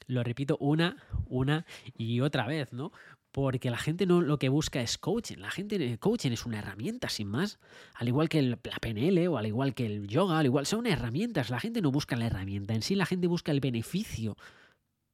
Lo 0.05 0.23
repito 0.23 0.57
una, 0.59 0.97
una 1.25 1.65
y 1.97 2.19
otra 2.19 2.45
vez, 2.45 2.73
¿no? 2.73 2.91
Porque 3.31 3.69
la 3.69 3.77
gente 3.77 4.05
no 4.05 4.21
lo 4.21 4.37
que 4.37 4.49
busca 4.49 4.81
es 4.81 4.97
coaching. 4.97 5.37
La 5.37 5.51
gente 5.51 5.75
eh, 5.75 5.97
coaching 5.97 6.31
es 6.31 6.45
una 6.45 6.59
herramienta 6.59 7.09
sin 7.09 7.27
más, 7.27 7.59
al 7.93 8.07
igual 8.07 8.29
que 8.29 8.41
la 8.41 8.57
PNL 8.57 9.27
o 9.27 9.37
al 9.37 9.47
igual 9.47 9.73
que 9.73 9.85
el 9.85 10.07
yoga, 10.07 10.39
al 10.39 10.45
igual 10.45 10.65
son 10.65 10.85
herramientas. 10.85 11.49
La 11.49 11.59
gente 11.59 11.81
no 11.81 11.91
busca 11.91 12.15
la 12.15 12.27
herramienta 12.27 12.73
en 12.73 12.81
sí, 12.81 12.95
la 12.95 13.05
gente 13.05 13.27
busca 13.27 13.51
el 13.51 13.61
beneficio 13.61 14.37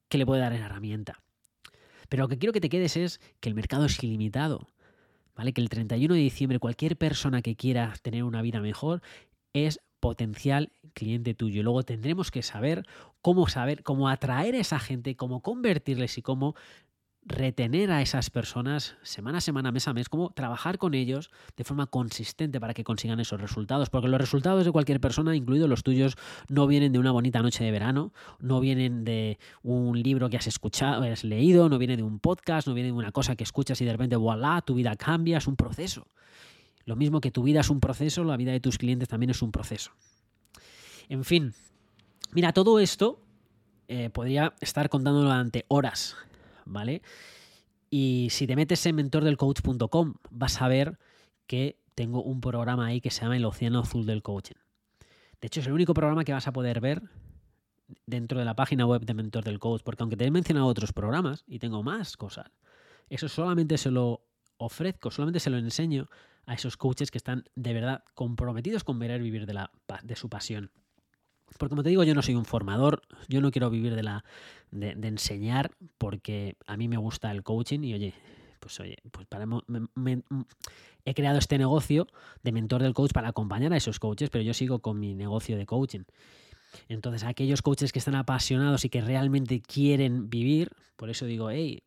que 0.09 0.17
le 0.17 0.25
puede 0.25 0.41
dar 0.41 0.53
la 0.53 0.65
herramienta. 0.65 1.21
Pero 2.09 2.23
lo 2.23 2.29
que 2.29 2.37
quiero 2.37 2.53
que 2.53 2.61
te 2.61 2.69
quedes 2.69 2.97
es 2.97 3.19
que 3.39 3.49
el 3.49 3.55
mercado 3.55 3.85
es 3.85 4.01
ilimitado, 4.01 4.67
¿vale? 5.35 5.53
Que 5.53 5.61
el 5.61 5.69
31 5.69 6.13
de 6.13 6.19
diciembre 6.19 6.59
cualquier 6.59 6.97
persona 6.97 7.41
que 7.41 7.55
quiera 7.55 7.93
tener 8.01 8.23
una 8.23 8.41
vida 8.41 8.61
mejor 8.61 9.01
es 9.53 9.79
potencial 9.99 10.71
cliente 10.93 11.33
tuyo. 11.33 11.63
Luego 11.63 11.83
tendremos 11.83 12.31
que 12.31 12.41
saber 12.41 12.85
cómo 13.21 13.47
saber 13.47 13.83
cómo 13.83 14.09
atraer 14.09 14.55
a 14.55 14.59
esa 14.59 14.79
gente, 14.79 15.15
cómo 15.15 15.41
convertirles 15.41 16.17
y 16.17 16.21
cómo 16.21 16.55
retener 17.27 17.91
a 17.91 18.01
esas 18.01 18.29
personas 18.29 18.95
semana 19.03 19.39
a 19.39 19.41
semana, 19.41 19.71
mes 19.71 19.87
a 19.87 19.93
mes, 19.93 20.07
cómo 20.09 20.31
trabajar 20.31 20.77
con 20.77 20.93
ellos 20.93 21.29
de 21.57 21.63
forma 21.63 21.87
consistente 21.87 22.59
para 22.59 22.73
que 22.73 22.83
consigan 22.83 23.19
esos 23.19 23.39
resultados. 23.39 23.89
Porque 23.89 24.07
los 24.07 24.19
resultados 24.19 24.65
de 24.65 24.71
cualquier 24.71 24.99
persona, 24.99 25.35
incluidos 25.35 25.69
los 25.69 25.83
tuyos, 25.83 26.15
no 26.47 26.67
vienen 26.67 26.93
de 26.93 26.99
una 26.99 27.11
bonita 27.11 27.41
noche 27.41 27.63
de 27.63 27.71
verano, 27.71 28.13
no 28.39 28.59
vienen 28.59 29.03
de 29.03 29.39
un 29.61 30.01
libro 30.01 30.29
que 30.29 30.37
has 30.37 30.47
escuchado, 30.47 31.03
has 31.03 31.23
leído, 31.23 31.69
no 31.69 31.77
viene 31.77 31.97
de 31.97 32.03
un 32.03 32.19
podcast, 32.19 32.67
no 32.67 32.73
viene 32.73 32.87
de 32.87 32.93
una 32.93 33.11
cosa 33.11 33.35
que 33.35 33.43
escuchas 33.43 33.81
y 33.81 33.85
de 33.85 33.91
repente, 33.91 34.15
voilà, 34.15 34.61
tu 34.61 34.75
vida 34.75 34.95
cambia, 34.95 35.37
es 35.37 35.47
un 35.47 35.55
proceso. 35.55 36.07
Lo 36.85 36.95
mismo 36.95 37.19
que 37.19 37.31
tu 37.31 37.43
vida 37.43 37.59
es 37.59 37.69
un 37.69 37.81
proceso, 37.81 38.23
la 38.23 38.37
vida 38.37 38.53
de 38.53 38.61
tus 38.61 38.77
clientes 38.77 39.09
también 39.09 39.31
es 39.31 39.41
un 39.41 39.51
proceso. 39.51 39.91
En 41.09 41.25
fin, 41.25 41.53
mira, 42.31 42.53
todo 42.53 42.79
esto 42.79 43.19
eh, 43.89 44.09
podría 44.09 44.53
estar 44.61 44.89
contándolo 44.89 45.27
durante 45.27 45.65
horas, 45.67 46.15
¿vale? 46.67 47.01
Y 47.89 48.27
si 48.31 48.47
te 48.47 48.55
metes 48.55 48.85
en 48.85 48.95
mentordelcoach.com 48.95 50.15
vas 50.29 50.61
a 50.61 50.67
ver 50.67 50.99
que 51.47 51.79
tengo 51.95 52.21
un 52.21 52.41
programa 52.41 52.87
ahí 52.87 53.01
que 53.01 53.09
se 53.09 53.21
llama 53.21 53.37
El 53.37 53.45
Océano 53.45 53.79
Azul 53.79 54.05
del 54.05 54.21
Coaching. 54.21 54.57
De 55.41 55.47
hecho, 55.47 55.61
es 55.61 55.67
el 55.67 55.73
único 55.73 55.93
programa 55.93 56.23
que 56.23 56.33
vas 56.33 56.47
a 56.47 56.53
poder 56.53 56.79
ver 56.81 57.01
dentro 58.05 58.39
de 58.39 58.45
la 58.45 58.55
página 58.55 58.85
web 58.85 59.05
de 59.05 59.13
Mentor 59.13 59.43
del 59.43 59.59
Coach, 59.59 59.81
porque 59.83 60.03
aunque 60.03 60.17
te 60.17 60.25
he 60.25 60.31
mencionado 60.31 60.67
otros 60.67 60.93
programas 60.93 61.43
y 61.47 61.59
tengo 61.59 61.83
más 61.83 62.17
cosas, 62.17 62.51
eso 63.09 63.29
solamente 63.29 63.77
se 63.77 63.91
lo 63.91 64.25
ofrezco, 64.57 65.11
solamente 65.11 65.39
se 65.39 65.49
lo 65.49 65.57
enseño 65.57 66.09
a 66.45 66.53
esos 66.53 66.77
coaches 66.77 67.11
que 67.11 67.17
están 67.17 67.45
de 67.55 67.73
verdad 67.73 68.03
comprometidos 68.15 68.83
con 68.83 68.99
ver 68.99 69.21
vivir 69.21 69.45
de, 69.45 69.53
la, 69.53 69.71
de 70.03 70.15
su 70.15 70.29
pasión. 70.29 70.71
Porque 71.57 71.69
como 71.69 71.83
te 71.83 71.89
digo, 71.89 72.03
yo 72.03 72.13
no 72.13 72.21
soy 72.21 72.35
un 72.35 72.45
formador, 72.45 73.01
yo 73.27 73.41
no 73.41 73.51
quiero 73.51 73.69
vivir 73.69 73.95
de, 73.95 74.03
la, 74.03 74.23
de, 74.71 75.07
enseñar 75.07 75.71
porque 75.97 76.55
a 76.67 76.77
mí 76.77 76.87
me 76.87 76.97
gusta 76.97 77.31
el 77.31 77.43
coaching 77.43 77.83
y 77.83 77.93
oye, 77.93 78.13
pues 78.59 78.79
oye, 78.79 78.97
pues 79.11 79.27
he 81.05 81.13
creado 81.13 81.39
este 81.39 81.57
negocio 81.57 82.07
de 82.43 82.51
mentor 82.51 82.83
del 82.83 82.93
coach 82.93 83.11
para 83.13 83.29
acompañar 83.29 83.73
a 83.73 83.77
esos 83.77 83.99
coaches, 83.99 84.29
pero 84.29 84.43
yo 84.43 84.53
sigo 84.53 84.79
con 84.79 84.99
mi 84.99 85.15
negocio 85.15 85.57
de 85.57 85.65
coaching. 85.65 86.03
Entonces, 86.89 87.23
aquellos 87.23 87.61
coaches 87.61 87.91
que 87.91 87.99
están 87.99 88.15
apasionados 88.15 88.83
y 88.85 88.89
que 88.89 89.01
realmente 89.01 89.61
quieren 89.61 90.29
vivir, 90.29 90.71
por 90.95 91.09
eso 91.09 91.25
digo, 91.25 91.49
hey, 91.49 91.81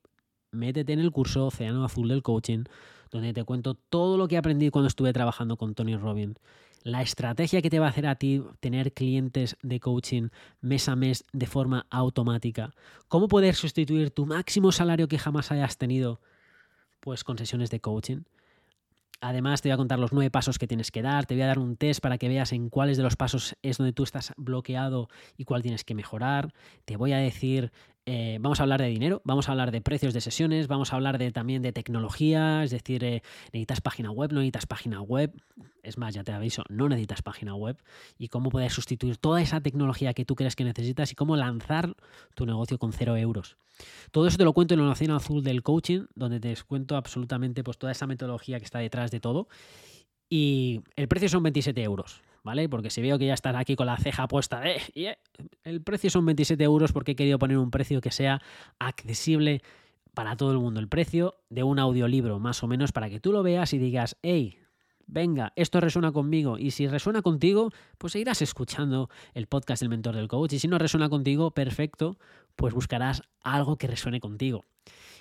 métete 0.53 0.93
en 0.95 1.01
el 1.01 1.13
curso 1.13 1.47
Océano 1.47 1.85
Azul 1.85 2.09
del 2.09 2.23
Coaching, 2.23 2.65
donde 3.11 3.33
te 3.33 3.45
cuento 3.45 3.75
todo 3.75 4.17
lo 4.17 4.27
que 4.27 4.37
aprendí 4.37 4.71
cuando 4.71 4.89
estuve 4.89 5.13
trabajando 5.13 5.57
con 5.57 5.75
Tony 5.75 5.97
Robbins 5.97 6.37
la 6.83 7.03
estrategia 7.03 7.63
que 7.63 7.71
te 7.71 7.79
va 7.79 7.87
a 7.87 7.91
hacer 7.91 8.07
a 8.07 8.15
ti 8.15 8.43
tener 8.61 8.93
clientes 8.93 9.57
de 9.63 9.81
coaching 9.81 10.29
mes 10.61 10.89
a 10.89 10.97
mes 10.97 11.25
de 11.33 11.47
forma 11.47 11.87
automática, 11.91 12.75
cómo 13.09 13.29
poder 13.29 13.55
sustituir 13.55 14.11
tu 14.11 14.27
máximo 14.27 14.73
salario 14.73 15.09
que 15.09 15.19
jamás 15.19 15.53
hayas 15.53 15.77
tenido 15.77 16.21
pues 17.01 17.25
con 17.25 17.39
sesiones 17.39 17.71
de 17.71 17.81
coaching. 17.81 18.23
Además, 19.23 19.61
te 19.61 19.69
voy 19.69 19.75
a 19.75 19.77
contar 19.77 19.99
los 19.99 20.15
nueve 20.15 20.31
pasos 20.31 20.59
que 20.59 20.67
tienes 20.67 20.91
que 20.91 21.03
dar, 21.03 21.27
te 21.27 21.35
voy 21.35 21.43
a 21.43 21.49
dar 21.49 21.59
un 21.59 21.77
test 21.77 22.01
para 22.01 22.17
que 22.17 22.29
veas 22.29 22.53
en 22.53 22.71
cuáles 22.71 22.97
de 22.97 23.03
los 23.03 23.17
pasos 23.17 23.55
es 23.61 23.77
donde 23.77 23.93
tú 23.93 24.03
estás 24.03 24.33
bloqueado 24.39 25.09
y 25.37 25.45
cuál 25.45 25.61
tienes 25.61 25.85
que 25.85 25.95
mejorar. 25.95 26.55
Te 26.87 26.97
voy 26.97 27.13
a 27.13 27.19
decir 27.19 27.71
eh, 28.07 28.39
vamos 28.41 28.61
a 28.61 28.65
hablar 28.65 28.81
de 28.81 28.89
dinero, 28.89 29.21
vamos 29.25 29.49
a 29.49 29.53
hablar 29.53 29.71
de 29.71 29.81
precios 29.81 30.15
de 30.15 30.21
sesiones, 30.21 30.69
vamos 30.69 30.93
a 30.93 30.97
hablar 30.97 31.19
de, 31.19 31.31
también 31.33 31.63
de 31.63 31.73
tecnología, 31.73 32.65
es 32.65 32.71
decir, 32.71 33.05
eh, 33.05 33.23
necesitas 33.53 33.81
página 33.81 34.11
web, 34.11 34.33
no 34.33 34.41
necesitas 34.41 34.67
página 34.67 35.03
web, 35.03 35.33
es 35.83 35.99
más, 35.99 36.15
ya 36.15 36.25
te 36.25 36.33
aviso, 36.33 36.65
no 36.69 36.89
necesitas 36.89 37.23
página 37.23 37.55
web 37.55 37.77
y 38.19 38.29
cómo 38.29 38.51
puedes 38.51 38.73
sustituir 38.73 39.17
toda 39.17 39.41
esa 39.43 39.61
tecnología 39.61 40.15
que 40.15 40.25
tú 40.25 40.35
crees 40.35 40.57
que 40.57 40.65
necesitas 40.65 41.13
y 41.13 41.15
cómo 41.15 41.37
lanzar 41.37 41.95
tu 42.35 42.47
negocio 42.47 42.79
con 42.79 42.93
cero 42.93 43.17
euros. 43.17 43.57
Todo 44.11 44.27
eso 44.27 44.37
te 44.37 44.45
lo 44.45 44.53
cuento 44.53 44.75
en 44.75 44.81
la 44.81 44.87
Nación 44.87 45.11
Azul 45.11 45.43
del 45.43 45.63
Coaching, 45.63 46.07
donde 46.15 46.41
te 46.41 46.55
cuento 46.67 46.97
absolutamente 46.97 47.63
pues, 47.63 47.79
toda 47.79 47.93
esa 47.93 48.07
metodología 48.07 48.59
que 48.59 48.65
está 48.65 48.79
detrás 48.79 49.11
de 49.11 49.21
todo. 49.21 49.49
Y 50.29 50.83
el 50.97 51.09
precio 51.09 51.29
son 51.29 51.43
27 51.43 51.83
euros, 51.83 52.23
¿vale? 52.43 52.69
Porque 52.69 52.91
si 52.91 53.01
veo 53.03 53.19
que 53.19 53.27
ya 53.27 53.35
estás 53.35 53.55
aquí 53.57 53.77
con 53.77 53.87
la 53.87 53.97
ceja 53.97 54.29
puesta 54.29 54.61
de, 54.61 54.81
eh, 54.95 55.17
el 55.65 55.83
precio 55.83 56.11
son 56.11 56.27
27 56.27 56.63
euros 56.63 56.93
porque 56.93 57.13
he 57.13 57.17
querido 57.17 57.39
poner 57.39 57.59
un 57.59 57.71
precio 57.71 58.01
que 58.01 58.11
sea 58.11 58.41
accesible 58.79 59.63
para 60.15 60.37
todo 60.37 60.53
el 60.53 60.59
mundo. 60.59 60.81
El 60.81 60.89
precio 60.89 61.37
de 61.49 61.63
un 61.63 61.79
audiolibro, 61.79 62.39
más 62.39 62.63
o 62.63 62.67
menos, 62.67 62.93
para 62.93 63.09
que 63.09 63.21
tú 63.21 63.33
lo 63.33 63.43
veas 63.43 63.73
y 63.73 63.79
digas, 63.79 64.17
hey, 64.23 64.60
venga, 65.11 65.53
esto 65.57 65.81
resuena 65.81 66.13
conmigo. 66.13 66.59
Y 66.59 66.71
si 66.71 66.87
resuena 66.87 67.23
contigo, 67.23 67.71
pues 67.99 68.13
seguirás 68.13 68.43
escuchando 68.43 69.11
el 69.35 69.47
podcast 69.47 69.83
del 69.83 69.91
mentor 69.91 70.17
del 70.17 70.29
coach. 70.29 70.55
Y 70.55 70.59
si 70.59 70.69
no 70.69 70.79
resuena 70.79 71.09
contigo, 71.09 71.51
perfecto, 71.51 72.19
pues 72.57 72.75
buscarás 72.75 73.23
algo 73.43 73.77
que 73.77 73.87
resuene 73.87 74.21
contigo. 74.21 74.65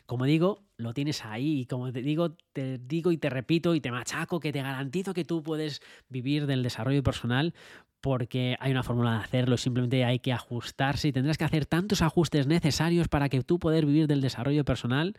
Como 0.06 0.26
digo, 0.26 0.64
lo 0.78 0.94
tienes 0.94 1.24
ahí 1.26 1.60
y 1.60 1.66
como 1.66 1.92
te 1.92 2.02
digo, 2.02 2.36
te 2.54 2.80
digo 2.80 3.12
y 3.12 3.18
te 3.18 3.30
repito 3.30 3.76
y 3.76 3.82
te 3.82 3.92
machaco 3.92 4.40
que 4.40 4.52
te 4.52 4.62
garantizo 4.62 5.14
que 5.14 5.26
tú 5.26 5.44
puedes 5.44 5.82
vivir 6.08 6.48
del 6.48 6.64
desarrollo 6.64 7.04
personal 7.04 7.54
porque 8.02 8.56
hay 8.60 8.72
una 8.72 8.82
fórmula 8.82 9.12
de 9.12 9.18
hacerlo, 9.18 9.58
simplemente 9.58 10.06
hay 10.06 10.20
que 10.20 10.32
ajustarse 10.32 11.10
y 11.10 11.12
tendrás 11.12 11.38
que 11.38 11.44
hacer 11.44 11.66
tantos 11.66 12.02
ajustes 12.02 12.48
necesarios 12.48 13.08
para 13.08 13.30
que 13.30 13.44
tú 13.44 13.60
puedas 13.60 13.86
vivir 13.86 14.08
del 14.08 14.22
desarrollo 14.22 14.64
personal, 14.64 15.16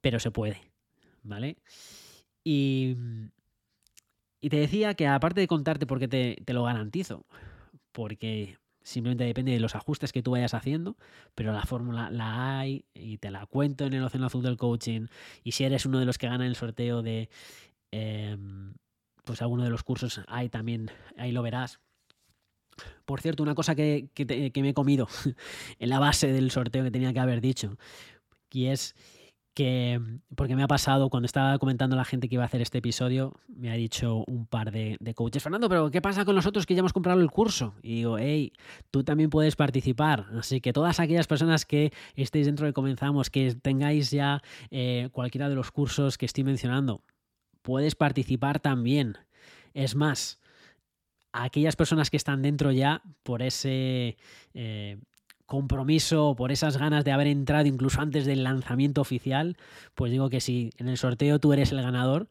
pero 0.00 0.20
se 0.20 0.30
puede, 0.30 0.62
¿vale? 1.22 1.56
Y, 2.44 2.96
y 4.44 4.50
te 4.50 4.58
decía 4.58 4.92
que 4.92 5.06
aparte 5.06 5.40
de 5.40 5.46
contarte 5.46 5.86
por 5.86 5.98
qué 5.98 6.06
te, 6.06 6.36
te 6.44 6.52
lo 6.52 6.64
garantizo, 6.64 7.24
porque 7.92 8.58
Simplemente 8.82 9.24
depende 9.24 9.52
de 9.52 9.60
los 9.60 9.74
ajustes 9.74 10.12
que 10.12 10.22
tú 10.22 10.32
vayas 10.32 10.52
haciendo, 10.52 10.98
pero 11.34 11.54
la 11.54 11.62
fórmula 11.62 12.10
la 12.10 12.58
hay 12.58 12.84
y 12.92 13.16
te 13.16 13.30
la 13.30 13.46
cuento 13.46 13.86
en 13.86 13.94
el 13.94 14.04
Océano 14.04 14.26
Azul 14.26 14.42
del 14.42 14.58
Coaching. 14.58 15.06
Y 15.42 15.52
si 15.52 15.64
eres 15.64 15.86
uno 15.86 15.98
de 15.98 16.04
los 16.04 16.18
que 16.18 16.28
gana 16.28 16.46
el 16.46 16.54
sorteo 16.54 17.00
de 17.00 17.30
em, 17.92 18.74
pues 19.24 19.40
alguno 19.40 19.64
de 19.64 19.70
los 19.70 19.82
cursos, 19.82 20.20
ahí 20.28 20.50
también, 20.50 20.90
ahí 21.16 21.32
lo 21.32 21.40
verás. 21.40 21.80
Por 23.06 23.22
cierto, 23.22 23.42
una 23.42 23.54
cosa 23.54 23.74
que, 23.74 24.10
que 24.12 24.52
me 24.60 24.68
he 24.68 24.74
comido 24.74 25.08
en 25.78 25.88
la 25.88 25.98
base 25.98 26.30
del 26.30 26.50
sorteo 26.50 26.84
que 26.84 26.90
tenía 26.90 27.14
que 27.14 27.20
haber 27.20 27.40
dicho, 27.40 27.78
y 28.54 28.66
es 28.66 28.94
que, 29.54 30.00
porque 30.34 30.56
me 30.56 30.64
ha 30.64 30.66
pasado 30.66 31.08
cuando 31.08 31.26
estaba 31.26 31.58
comentando 31.58 31.94
a 31.94 31.98
la 31.98 32.04
gente 32.04 32.28
que 32.28 32.34
iba 32.34 32.42
a 32.42 32.46
hacer 32.46 32.60
este 32.60 32.78
episodio, 32.78 33.32
me 33.48 33.70
ha 33.70 33.74
dicho 33.74 34.24
un 34.26 34.46
par 34.46 34.72
de, 34.72 34.98
coaches, 35.14 35.42
Fernando, 35.42 35.68
pero 35.68 35.90
¿qué 35.90 36.02
pasa 36.02 36.24
con 36.24 36.34
nosotros 36.34 36.66
que 36.66 36.74
ya 36.74 36.80
hemos 36.80 36.92
comprado 36.92 37.20
el 37.20 37.30
curso? 37.30 37.74
Y 37.82 37.96
digo, 37.96 38.18
hey, 38.18 38.52
tú 38.90 39.04
también 39.04 39.30
puedes 39.30 39.54
participar. 39.54 40.26
Así 40.36 40.60
que 40.60 40.72
todas 40.72 40.98
aquellas 40.98 41.28
personas 41.28 41.64
que 41.64 41.92
estéis 42.16 42.46
dentro 42.46 42.66
de 42.66 42.72
Comenzamos, 42.72 43.30
que 43.30 43.54
tengáis 43.54 44.10
ya 44.10 44.42
eh, 44.70 45.08
cualquiera 45.12 45.48
de 45.48 45.54
los 45.54 45.70
cursos 45.70 46.18
que 46.18 46.26
estoy 46.26 46.42
mencionando, 46.42 47.02
puedes 47.62 47.94
participar 47.94 48.58
también. 48.58 49.16
Es 49.72 49.94
más, 49.94 50.40
aquellas 51.32 51.76
personas 51.76 52.10
que 52.10 52.16
están 52.16 52.42
dentro 52.42 52.72
ya 52.72 53.02
por 53.22 53.42
ese... 53.42 54.16
Eh, 54.54 54.98
compromiso, 55.46 56.34
por 56.36 56.52
esas 56.52 56.76
ganas 56.76 57.04
de 57.04 57.12
haber 57.12 57.26
entrado 57.26 57.66
incluso 57.66 58.00
antes 58.00 58.24
del 58.26 58.44
lanzamiento 58.44 59.00
oficial, 59.00 59.56
pues 59.94 60.10
digo 60.10 60.30
que 60.30 60.40
si 60.40 60.70
en 60.78 60.88
el 60.88 60.96
sorteo 60.96 61.38
tú 61.38 61.52
eres 61.52 61.72
el 61.72 61.82
ganador, 61.82 62.28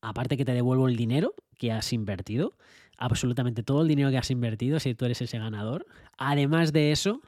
aparte 0.00 0.36
que 0.36 0.44
te 0.44 0.52
devuelvo 0.52 0.88
el 0.88 0.96
dinero 0.96 1.34
que 1.58 1.72
has 1.72 1.92
invertido, 1.92 2.54
absolutamente 2.98 3.62
todo 3.62 3.82
el 3.82 3.88
dinero 3.88 4.10
que 4.10 4.18
has 4.18 4.30
invertido, 4.30 4.80
si 4.80 4.94
tú 4.94 5.04
eres 5.04 5.20
ese 5.22 5.38
ganador, 5.38 5.86
además 6.18 6.72
de 6.72 6.92
eso, 6.92 7.20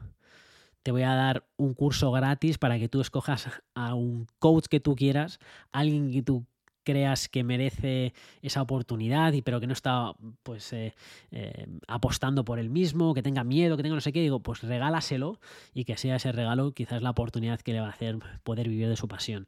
te 0.82 0.90
voy 0.90 1.02
a 1.02 1.14
dar 1.14 1.46
un 1.56 1.74
curso 1.74 2.10
gratis 2.12 2.58
para 2.58 2.78
que 2.78 2.88
tú 2.88 3.00
escojas 3.00 3.48
a 3.74 3.94
un 3.94 4.26
coach 4.38 4.66
que 4.66 4.80
tú 4.80 4.96
quieras, 4.96 5.38
alguien 5.72 6.10
que 6.10 6.22
tú 6.22 6.46
creas 6.88 7.28
que 7.28 7.44
merece 7.44 8.14
esa 8.40 8.62
oportunidad 8.62 9.34
y 9.34 9.42
pero 9.42 9.60
que 9.60 9.66
no 9.66 9.74
está 9.74 10.14
pues 10.42 10.72
eh, 10.72 10.94
eh, 11.32 11.66
apostando 11.86 12.46
por 12.46 12.58
el 12.58 12.70
mismo, 12.70 13.12
que 13.12 13.22
tenga 13.22 13.44
miedo, 13.44 13.76
que 13.76 13.82
tenga 13.82 13.94
no 13.94 14.00
sé 14.00 14.10
qué, 14.10 14.22
digo, 14.22 14.40
pues 14.40 14.62
regálaselo 14.62 15.38
y 15.74 15.84
que 15.84 15.98
sea 15.98 16.16
ese 16.16 16.32
regalo 16.32 16.72
quizás 16.72 17.02
la 17.02 17.10
oportunidad 17.10 17.60
que 17.60 17.74
le 17.74 17.80
va 17.80 17.88
a 17.88 17.90
hacer 17.90 18.18
poder 18.42 18.70
vivir 18.70 18.88
de 18.88 18.96
su 18.96 19.06
pasión. 19.06 19.44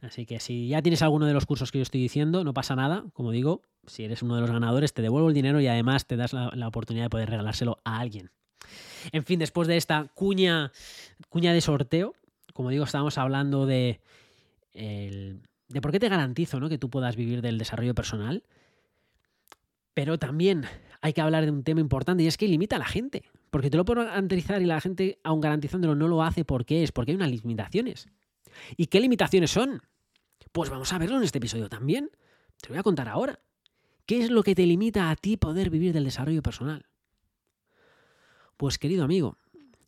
Así 0.00 0.24
que 0.24 0.40
si 0.40 0.66
ya 0.66 0.80
tienes 0.80 1.02
alguno 1.02 1.26
de 1.26 1.34
los 1.34 1.44
cursos 1.44 1.70
que 1.70 1.78
yo 1.78 1.82
estoy 1.82 2.00
diciendo, 2.00 2.42
no 2.42 2.54
pasa 2.54 2.74
nada. 2.74 3.04
Como 3.12 3.32
digo, 3.32 3.60
si 3.86 4.04
eres 4.04 4.22
uno 4.22 4.34
de 4.36 4.40
los 4.40 4.50
ganadores, 4.50 4.94
te 4.94 5.02
devuelvo 5.02 5.28
el 5.28 5.34
dinero 5.34 5.60
y 5.60 5.66
además 5.66 6.06
te 6.06 6.16
das 6.16 6.32
la, 6.32 6.66
oportunidad 6.66 7.04
de 7.04 7.10
poder 7.10 7.28
regalárselo 7.28 7.80
a 7.84 8.00
alguien. 8.00 8.30
En 9.12 9.24
fin, 9.24 9.38
después 9.38 9.68
de 9.68 9.76
esta 9.76 10.06
cuña, 10.14 10.72
cuña 11.28 11.52
de 11.52 11.60
sorteo, 11.60 12.14
como 12.54 12.70
digo, 12.70 12.84
estábamos 12.84 13.18
hablando 13.18 13.66
de 13.66 14.00
el, 14.72 15.42
de 15.72 15.80
por 15.80 15.90
qué 15.90 15.98
te 15.98 16.08
garantizo 16.08 16.60
¿no? 16.60 16.68
que 16.68 16.78
tú 16.78 16.90
puedas 16.90 17.16
vivir 17.16 17.42
del 17.42 17.58
desarrollo 17.58 17.94
personal. 17.94 18.42
Pero 19.94 20.18
también 20.18 20.64
hay 21.00 21.12
que 21.12 21.20
hablar 21.20 21.44
de 21.44 21.50
un 21.50 21.64
tema 21.64 21.80
importante 21.80 22.22
y 22.22 22.26
es 22.26 22.36
que 22.36 22.46
limita 22.46 22.76
a 22.76 22.78
la 22.78 22.86
gente. 22.86 23.24
Porque 23.50 23.70
te 23.70 23.76
lo 23.76 23.84
puedo 23.84 24.04
garantizar 24.04 24.62
y 24.62 24.66
la 24.66 24.80
gente, 24.80 25.18
aun 25.24 25.40
garantizándolo, 25.40 25.94
no 25.94 26.08
lo 26.08 26.22
hace 26.22 26.44
porque 26.44 26.82
es, 26.82 26.92
porque 26.92 27.12
hay 27.12 27.16
unas 27.16 27.30
limitaciones. 27.30 28.08
¿Y 28.76 28.86
qué 28.86 29.00
limitaciones 29.00 29.50
son? 29.50 29.82
Pues 30.52 30.70
vamos 30.70 30.92
a 30.92 30.98
verlo 30.98 31.16
en 31.16 31.24
este 31.24 31.38
episodio 31.38 31.68
también. 31.68 32.10
Te 32.60 32.68
lo 32.68 32.74
voy 32.74 32.78
a 32.78 32.82
contar 32.82 33.08
ahora. 33.08 33.40
¿Qué 34.06 34.20
es 34.22 34.30
lo 34.30 34.42
que 34.42 34.54
te 34.54 34.66
limita 34.66 35.10
a 35.10 35.16
ti 35.16 35.36
poder 35.36 35.70
vivir 35.70 35.92
del 35.92 36.04
desarrollo 36.04 36.42
personal? 36.42 36.86
Pues 38.56 38.78
querido 38.78 39.04
amigo, 39.04 39.38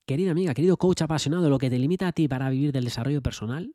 querida 0.06 0.30
amiga, 0.30 0.54
querido 0.54 0.76
coach 0.76 1.02
apasionado, 1.02 1.48
lo 1.50 1.58
que 1.58 1.70
te 1.70 1.78
limita 1.78 2.08
a 2.08 2.12
ti 2.12 2.28
para 2.28 2.48
vivir 2.50 2.72
del 2.72 2.84
desarrollo 2.84 3.22
personal 3.22 3.74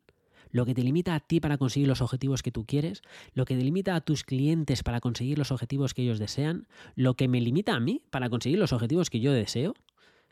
lo 0.50 0.66
que 0.66 0.74
te 0.74 0.82
limita 0.82 1.14
a 1.14 1.20
ti 1.20 1.40
para 1.40 1.58
conseguir 1.58 1.88
los 1.88 2.00
objetivos 2.00 2.42
que 2.42 2.52
tú 2.52 2.64
quieres, 2.64 3.02
lo 3.34 3.44
que 3.44 3.56
te 3.56 3.62
limita 3.62 3.94
a 3.94 4.00
tus 4.00 4.24
clientes 4.24 4.82
para 4.82 5.00
conseguir 5.00 5.38
los 5.38 5.50
objetivos 5.52 5.94
que 5.94 6.02
ellos 6.02 6.18
desean, 6.18 6.66
lo 6.94 7.14
que 7.14 7.28
me 7.28 7.40
limita 7.40 7.74
a 7.74 7.80
mí 7.80 8.02
para 8.10 8.28
conseguir 8.30 8.58
los 8.58 8.72
objetivos 8.72 9.10
que 9.10 9.20
yo 9.20 9.32
deseo, 9.32 9.74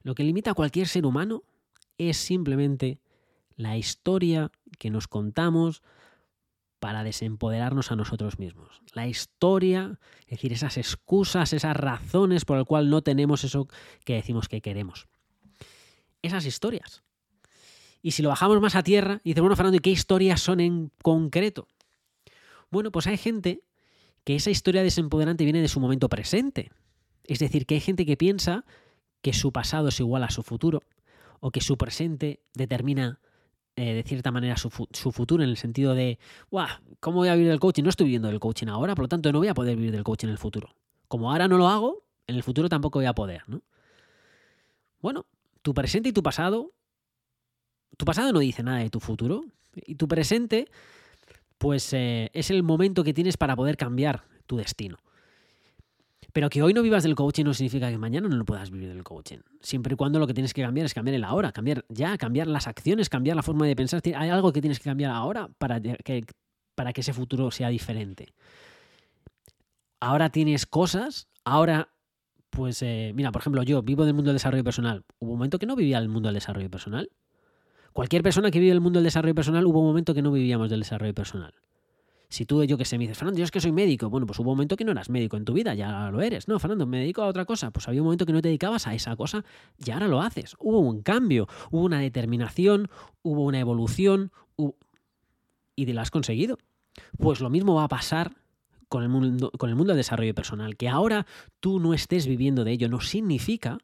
lo 0.02 0.14
que 0.14 0.24
limita 0.24 0.52
a 0.52 0.54
cualquier 0.54 0.88
ser 0.88 1.06
humano 1.06 1.42
es 1.98 2.16
simplemente 2.16 3.00
la 3.56 3.76
historia 3.76 4.50
que 4.78 4.90
nos 4.90 5.08
contamos 5.08 5.82
para 6.80 7.02
desempoderarnos 7.02 7.90
a 7.90 7.96
nosotros 7.96 8.38
mismos. 8.38 8.82
La 8.94 9.08
historia, 9.08 9.98
es 10.26 10.38
decir, 10.38 10.52
esas 10.52 10.76
excusas, 10.76 11.52
esas 11.52 11.76
razones 11.76 12.44
por 12.44 12.56
las 12.56 12.66
cuales 12.66 12.88
no 12.88 13.02
tenemos 13.02 13.42
eso 13.42 13.68
que 14.04 14.14
decimos 14.14 14.48
que 14.48 14.60
queremos. 14.60 15.08
Esas 16.22 16.46
historias 16.46 17.02
y 18.02 18.12
si 18.12 18.22
lo 18.22 18.28
bajamos 18.28 18.60
más 18.60 18.74
a 18.74 18.82
tierra, 18.82 19.20
y 19.24 19.30
dice, 19.30 19.40
bueno, 19.40 19.56
Fernando, 19.56 19.76
¿y 19.76 19.80
qué 19.80 19.90
historias 19.90 20.40
son 20.40 20.60
en 20.60 20.90
concreto? 21.02 21.68
Bueno, 22.70 22.92
pues 22.92 23.06
hay 23.06 23.16
gente 23.16 23.62
que 24.24 24.36
esa 24.36 24.50
historia 24.50 24.82
desempoderante 24.82 25.44
viene 25.44 25.60
de 25.60 25.68
su 25.68 25.80
momento 25.80 26.08
presente. 26.08 26.70
Es 27.24 27.38
decir, 27.38 27.66
que 27.66 27.74
hay 27.74 27.80
gente 27.80 28.06
que 28.06 28.16
piensa 28.16 28.64
que 29.22 29.32
su 29.32 29.52
pasado 29.52 29.88
es 29.88 30.00
igual 30.00 30.22
a 30.22 30.30
su 30.30 30.42
futuro, 30.42 30.82
o 31.40 31.50
que 31.50 31.60
su 31.60 31.76
presente 31.76 32.40
determina 32.54 33.20
eh, 33.76 33.94
de 33.94 34.02
cierta 34.02 34.32
manera 34.32 34.56
su, 34.56 34.70
futuro, 34.70 35.42
en 35.42 35.50
el 35.50 35.56
sentido 35.56 35.94
de, 35.94 36.18
¡guau! 36.50 36.66
¿Cómo 37.00 37.18
voy 37.18 37.28
a 37.28 37.34
vivir 37.34 37.48
del 37.48 37.60
coaching? 37.60 37.84
No 37.84 37.90
estoy 37.90 38.06
viviendo 38.06 38.28
del 38.28 38.40
coaching 38.40 38.66
ahora, 38.66 38.94
por 38.94 39.04
lo 39.04 39.08
tanto 39.08 39.30
no 39.30 39.38
voy 39.38 39.48
a 39.48 39.54
poder 39.54 39.76
vivir 39.76 39.92
del 39.92 40.02
coaching 40.02 40.26
en 40.26 40.32
el 40.32 40.38
futuro. 40.38 40.74
Como 41.06 41.30
ahora 41.30 41.46
no 41.46 41.58
lo 41.58 41.68
hago, 41.68 42.04
en 42.26 42.34
el 42.34 42.42
futuro 42.42 42.68
tampoco 42.68 42.98
voy 42.98 43.06
a 43.06 43.14
poder, 43.14 43.42
¿no? 43.46 43.62
Bueno, 45.00 45.26
tu 45.62 45.74
presente 45.74 46.08
y 46.08 46.12
tu 46.12 46.24
pasado 46.24 46.72
tu 47.98 48.06
pasado 48.06 48.32
no 48.32 48.38
dice 48.38 48.62
nada 48.62 48.78
de 48.78 48.88
tu 48.88 49.00
futuro 49.00 49.44
y 49.74 49.96
tu 49.96 50.08
presente 50.08 50.68
pues 51.58 51.92
eh, 51.92 52.30
es 52.32 52.50
el 52.50 52.62
momento 52.62 53.04
que 53.04 53.12
tienes 53.12 53.36
para 53.36 53.56
poder 53.56 53.76
cambiar 53.76 54.22
tu 54.46 54.56
destino. 54.56 54.96
Pero 56.32 56.50
que 56.50 56.62
hoy 56.62 56.72
no 56.72 56.82
vivas 56.82 57.02
del 57.02 57.14
coaching 57.14 57.44
no 57.44 57.54
significa 57.54 57.90
que 57.90 57.98
mañana 57.98 58.28
no 58.28 58.36
lo 58.36 58.44
puedas 58.44 58.70
vivir 58.70 58.88
del 58.88 59.02
coaching. 59.02 59.38
Siempre 59.60 59.94
y 59.94 59.96
cuando 59.96 60.20
lo 60.20 60.26
que 60.26 60.34
tienes 60.34 60.54
que 60.54 60.62
cambiar 60.62 60.86
es 60.86 60.94
cambiar 60.94 61.16
el 61.16 61.24
ahora, 61.24 61.52
cambiar 61.52 61.84
ya, 61.88 62.16
cambiar 62.16 62.46
las 62.46 62.68
acciones, 62.68 63.08
cambiar 63.08 63.34
la 63.34 63.42
forma 63.42 63.66
de 63.66 63.74
pensar. 63.74 64.00
Hay 64.14 64.28
algo 64.28 64.52
que 64.52 64.60
tienes 64.60 64.78
que 64.78 64.84
cambiar 64.84 65.10
ahora 65.10 65.48
para 65.58 65.80
que, 65.80 66.24
para 66.74 66.92
que 66.92 67.00
ese 67.00 67.12
futuro 67.12 67.50
sea 67.50 67.68
diferente. 67.70 68.34
Ahora 70.00 70.30
tienes 70.30 70.64
cosas, 70.64 71.28
ahora, 71.44 71.88
pues, 72.50 72.82
eh, 72.82 73.12
mira, 73.16 73.32
por 73.32 73.40
ejemplo, 73.42 73.64
yo 73.64 73.82
vivo 73.82 74.04
del 74.04 74.14
mundo 74.14 74.28
del 74.28 74.36
desarrollo 74.36 74.62
personal. 74.62 75.04
Hubo 75.18 75.32
un 75.32 75.38
momento 75.38 75.58
que 75.58 75.66
no 75.66 75.74
vivía 75.74 75.98
el 75.98 76.08
mundo 76.08 76.28
del 76.28 76.34
desarrollo 76.34 76.70
personal. 76.70 77.10
Cualquier 77.92 78.22
persona 78.22 78.50
que 78.50 78.60
vive 78.60 78.72
el 78.72 78.80
mundo 78.80 78.98
del 78.98 79.04
desarrollo 79.04 79.34
personal, 79.34 79.66
hubo 79.66 79.80
un 79.80 79.86
momento 79.86 80.14
que 80.14 80.22
no 80.22 80.30
vivíamos 80.30 80.70
del 80.70 80.80
desarrollo 80.80 81.14
personal. 81.14 81.54
Si 82.30 82.44
tú, 82.44 82.62
yo 82.64 82.76
que 82.76 82.84
sé, 82.84 82.98
me 82.98 83.04
dices, 83.04 83.16
Fernando, 83.16 83.38
yo 83.38 83.44
es 83.44 83.50
que 83.50 83.60
soy 83.60 83.72
médico. 83.72 84.10
Bueno, 84.10 84.26
pues 84.26 84.38
hubo 84.38 84.50
un 84.50 84.56
momento 84.56 84.76
que 84.76 84.84
no 84.84 84.92
eras 84.92 85.08
médico 85.08 85.38
en 85.38 85.46
tu 85.46 85.54
vida, 85.54 85.74
ya 85.74 86.10
lo 86.10 86.20
eres. 86.20 86.46
No, 86.46 86.58
Fernando, 86.58 86.86
me 86.86 86.98
dedico 86.98 87.22
a 87.22 87.26
otra 87.26 87.46
cosa. 87.46 87.70
Pues 87.70 87.88
había 87.88 88.02
un 88.02 88.06
momento 88.06 88.26
que 88.26 88.34
no 88.34 88.42
te 88.42 88.48
dedicabas 88.48 88.86
a 88.86 88.94
esa 88.94 89.16
cosa 89.16 89.44
y 89.82 89.90
ahora 89.90 90.08
lo 90.08 90.20
haces. 90.20 90.54
Hubo 90.58 90.78
un 90.80 91.00
cambio, 91.02 91.48
hubo 91.70 91.84
una 91.84 92.00
determinación, 92.00 92.90
hubo 93.22 93.44
una 93.44 93.60
evolución 93.60 94.30
y 95.74 95.86
te 95.86 95.94
la 95.94 96.02
has 96.02 96.10
conseguido. 96.10 96.58
Pues 97.18 97.40
lo 97.40 97.48
mismo 97.48 97.74
va 97.74 97.84
a 97.84 97.88
pasar 97.88 98.36
con 98.88 99.02
el, 99.02 99.08
mundo, 99.08 99.50
con 99.56 99.70
el 99.70 99.76
mundo 99.76 99.92
del 99.92 99.98
desarrollo 99.98 100.34
personal. 100.34 100.76
Que 100.76 100.90
ahora 100.90 101.26
tú 101.60 101.80
no 101.80 101.94
estés 101.94 102.26
viviendo 102.26 102.64
de 102.64 102.72
ello 102.72 102.90
no 102.90 103.00
significa 103.00 103.78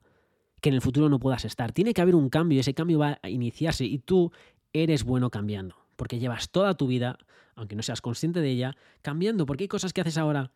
que 0.64 0.70
en 0.70 0.76
el 0.76 0.80
futuro 0.80 1.10
no 1.10 1.18
puedas 1.18 1.44
estar. 1.44 1.72
Tiene 1.72 1.92
que 1.92 2.00
haber 2.00 2.14
un 2.14 2.30
cambio 2.30 2.56
y 2.56 2.60
ese 2.60 2.72
cambio 2.72 2.98
va 2.98 3.18
a 3.20 3.28
iniciarse 3.28 3.84
y 3.84 3.98
tú 3.98 4.32
eres 4.72 5.04
bueno 5.04 5.28
cambiando, 5.28 5.76
porque 5.94 6.18
llevas 6.18 6.48
toda 6.48 6.72
tu 6.72 6.86
vida, 6.86 7.18
aunque 7.54 7.76
no 7.76 7.82
seas 7.82 8.00
consciente 8.00 8.40
de 8.40 8.48
ella, 8.48 8.74
cambiando, 9.02 9.44
porque 9.44 9.64
hay 9.64 9.68
cosas 9.68 9.92
que 9.92 10.00
haces 10.00 10.16
ahora 10.16 10.52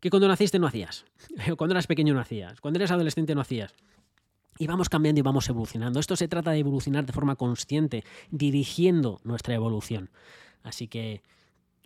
que 0.00 0.08
cuando 0.08 0.26
naciste 0.26 0.58
no 0.58 0.66
hacías, 0.66 1.04
cuando 1.58 1.74
eras 1.74 1.86
pequeño 1.86 2.14
no 2.14 2.20
hacías, 2.20 2.62
cuando 2.62 2.78
eres 2.78 2.92
adolescente 2.92 3.34
no 3.34 3.42
hacías. 3.42 3.74
Y 4.58 4.66
vamos 4.66 4.88
cambiando 4.88 5.18
y 5.18 5.22
vamos 5.22 5.46
evolucionando. 5.50 6.00
Esto 6.00 6.16
se 6.16 6.26
trata 6.26 6.52
de 6.52 6.60
evolucionar 6.60 7.04
de 7.04 7.12
forma 7.12 7.36
consciente, 7.36 8.04
dirigiendo 8.30 9.20
nuestra 9.22 9.54
evolución. 9.54 10.08
Así 10.62 10.88
que 10.88 11.20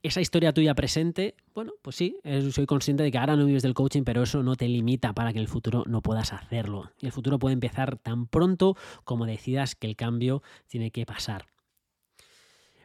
esa 0.05 0.21
historia 0.21 0.53
tuya 0.53 0.75
presente, 0.75 1.35
bueno, 1.55 1.73
pues 1.81 1.97
sí, 1.97 2.19
soy 2.51 2.67
consciente 2.67 3.03
de 3.03 3.11
que 3.11 3.17
ahora 3.17 3.37
no 3.37 3.47
vives 3.47 3.62
del 3.62 3.73
coaching, 3.73 4.03
pero 4.03 4.23
eso 4.23 4.43
no 4.43 4.55
te 4.55 4.69
limita 4.69 5.14
para 5.14 5.33
que 5.33 5.38
en 5.38 5.45
el 5.45 5.49
futuro 5.49 5.83
no 5.87 6.03
puedas 6.03 6.35
hacerlo. 6.35 6.93
Y 7.01 7.07
el 7.07 7.12
futuro 7.12 7.38
puede 7.38 7.55
empezar 7.55 7.97
tan 7.97 8.27
pronto 8.27 8.77
como 9.05 9.25
decidas 9.25 9.75
que 9.75 9.87
el 9.87 9.97
cambio 9.97 10.43
tiene 10.67 10.90
que 10.90 11.07
pasar. 11.07 11.47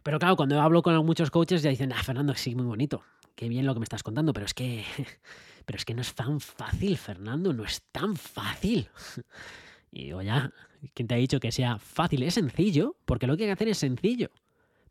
Pero 0.01 0.17
claro, 0.17 0.38
cuando 0.38 0.62
hablo 0.62 0.82
con 0.82 1.05
muchos 1.05 1.29
coaches 1.29 1.62
ya 1.62 1.69
dicen, 1.69 1.91
ah, 1.91 2.01
Fernando, 2.01 2.34
sí, 2.36 2.55
muy 2.55 2.65
bonito, 2.65 3.03
qué 3.36 3.49
bien 3.49 3.65
lo 3.65 3.73
que 3.73 3.82
me 3.82 3.84
estás 3.84 4.01
contando, 4.01 4.32
pero 4.32 4.45
es 4.45 4.53
que, 4.53 4.86
pero 5.65 5.75
es 5.75 5.84
que 5.84 5.93
no 5.93 6.01
es 6.01 6.15
tan 6.15 6.39
fácil, 6.39 6.97
Fernando, 6.97 7.51
no 7.51 7.65
es 7.65 7.84
tan 7.91 8.15
fácil. 8.15 8.88
Y 9.91 10.03
digo, 10.03 10.21
ya, 10.21 10.53
¿quién 10.93 11.08
te 11.08 11.15
ha 11.15 11.17
dicho 11.17 11.39
que 11.39 11.51
sea 11.51 11.79
fácil? 11.79 12.21
Es 12.21 12.36
sencillo, 12.36 12.95
porque 13.05 13.25
lo 13.25 13.36
que 13.36 13.45
hay 13.45 13.49
que 13.49 13.53
hacer 13.53 13.69
es 13.69 13.79
sencillo. 13.79 14.29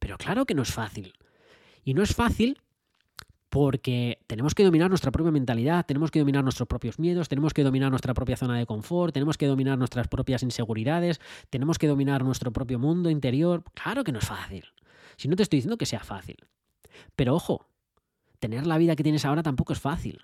Pero 0.01 0.19
claro 0.19 0.45
que 0.45 0.55
no 0.55 0.62
es 0.62 0.73
fácil. 0.73 1.14
Y 1.85 1.95
no 1.95 2.03
es 2.03 2.14
fácil 2.14 2.59
porque 3.49 4.19
tenemos 4.27 4.55
que 4.55 4.64
dominar 4.64 4.91
nuestra 4.91 5.11
propia 5.11 5.33
mentalidad, 5.33 5.87
tenemos 5.87 6.11
que 6.11 6.19
dominar 6.19 6.45
nuestros 6.45 6.69
propios 6.69 6.99
miedos, 6.99 7.29
tenemos 7.29 7.55
que 7.55 7.64
dominar 7.64 7.91
nuestra 7.91 8.12
propia 8.12 8.37
zona 8.37 8.59
de 8.59 8.67
confort, 8.67 9.14
tenemos 9.14 9.38
que 9.38 9.47
dominar 9.47 9.79
nuestras 9.79 10.07
propias 10.09 10.43
inseguridades, 10.43 11.21
tenemos 11.49 11.79
que 11.79 11.87
dominar 11.87 12.25
nuestro 12.25 12.53
propio 12.53 12.79
mundo 12.79 13.11
interior. 13.11 13.64
Claro 13.75 14.05
que 14.05 14.12
no 14.12 14.19
es 14.19 14.27
fácil. 14.27 14.64
Si 15.17 15.29
no 15.29 15.37
te 15.37 15.43
estoy 15.43 15.59
diciendo 15.59 15.79
que 15.79 15.87
sea 15.87 16.01
fácil. 16.01 16.37
Pero 17.17 17.35
ojo, 17.35 17.67
tener 18.38 18.67
la 18.67 18.79
vida 18.79 18.97
que 18.97 19.03
tienes 19.03 19.25
ahora 19.25 19.43
tampoco 19.43 19.73
es 19.73 19.81
fácil. 19.81 20.21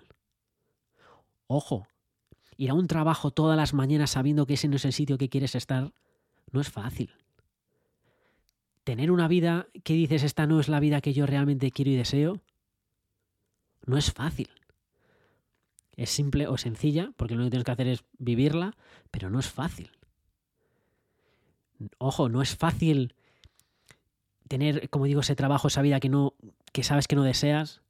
Ojo, 1.47 1.87
ir 2.57 2.69
a 2.69 2.73
un 2.73 2.87
trabajo 2.87 3.31
todas 3.31 3.57
las 3.57 3.73
mañanas 3.73 4.11
sabiendo 4.11 4.45
que 4.45 4.53
ese 4.53 4.67
no 4.67 4.75
es 4.75 4.85
el 4.85 4.93
sitio 4.93 5.17
que 5.17 5.29
quieres 5.29 5.55
estar, 5.55 5.93
no 6.51 6.61
es 6.61 6.69
fácil 6.69 7.11
tener 8.85 9.11
una 9.11 9.27
vida 9.27 9.67
que 9.83 9.93
dices 9.93 10.23
esta 10.23 10.45
no 10.45 10.59
es 10.59 10.69
la 10.69 10.79
vida 10.79 11.01
que 11.01 11.11
yo 11.11 11.25
realmente 11.25 11.71
quiero 11.71 11.91
y 11.91 11.95
deseo, 11.95 12.39
no 13.85 13.97
es 13.97 14.13
fácil. 14.13 14.49
Es 15.97 16.11
simple 16.11 16.47
o 16.47 16.57
sencilla, 16.57 17.11
porque 17.17 17.35
lo 17.35 17.43
que 17.43 17.49
tienes 17.49 17.65
que 17.65 17.71
hacer 17.71 17.87
es 17.87 18.03
vivirla, 18.19 18.77
pero 19.11 19.29
no 19.29 19.39
es 19.39 19.49
fácil. 19.49 19.91
Ojo, 21.97 22.29
no 22.29 22.41
es 22.41 22.55
fácil 22.55 23.15
tener, 24.47 24.89
como 24.89 25.05
digo, 25.05 25.21
ese 25.21 25.35
trabajo, 25.35 25.67
esa 25.67 25.81
vida 25.81 25.99
que 25.99 26.09
no, 26.09 26.35
que 26.71 26.83
sabes 26.83 27.07
que 27.07 27.15
no 27.15 27.23
deseas. 27.23 27.81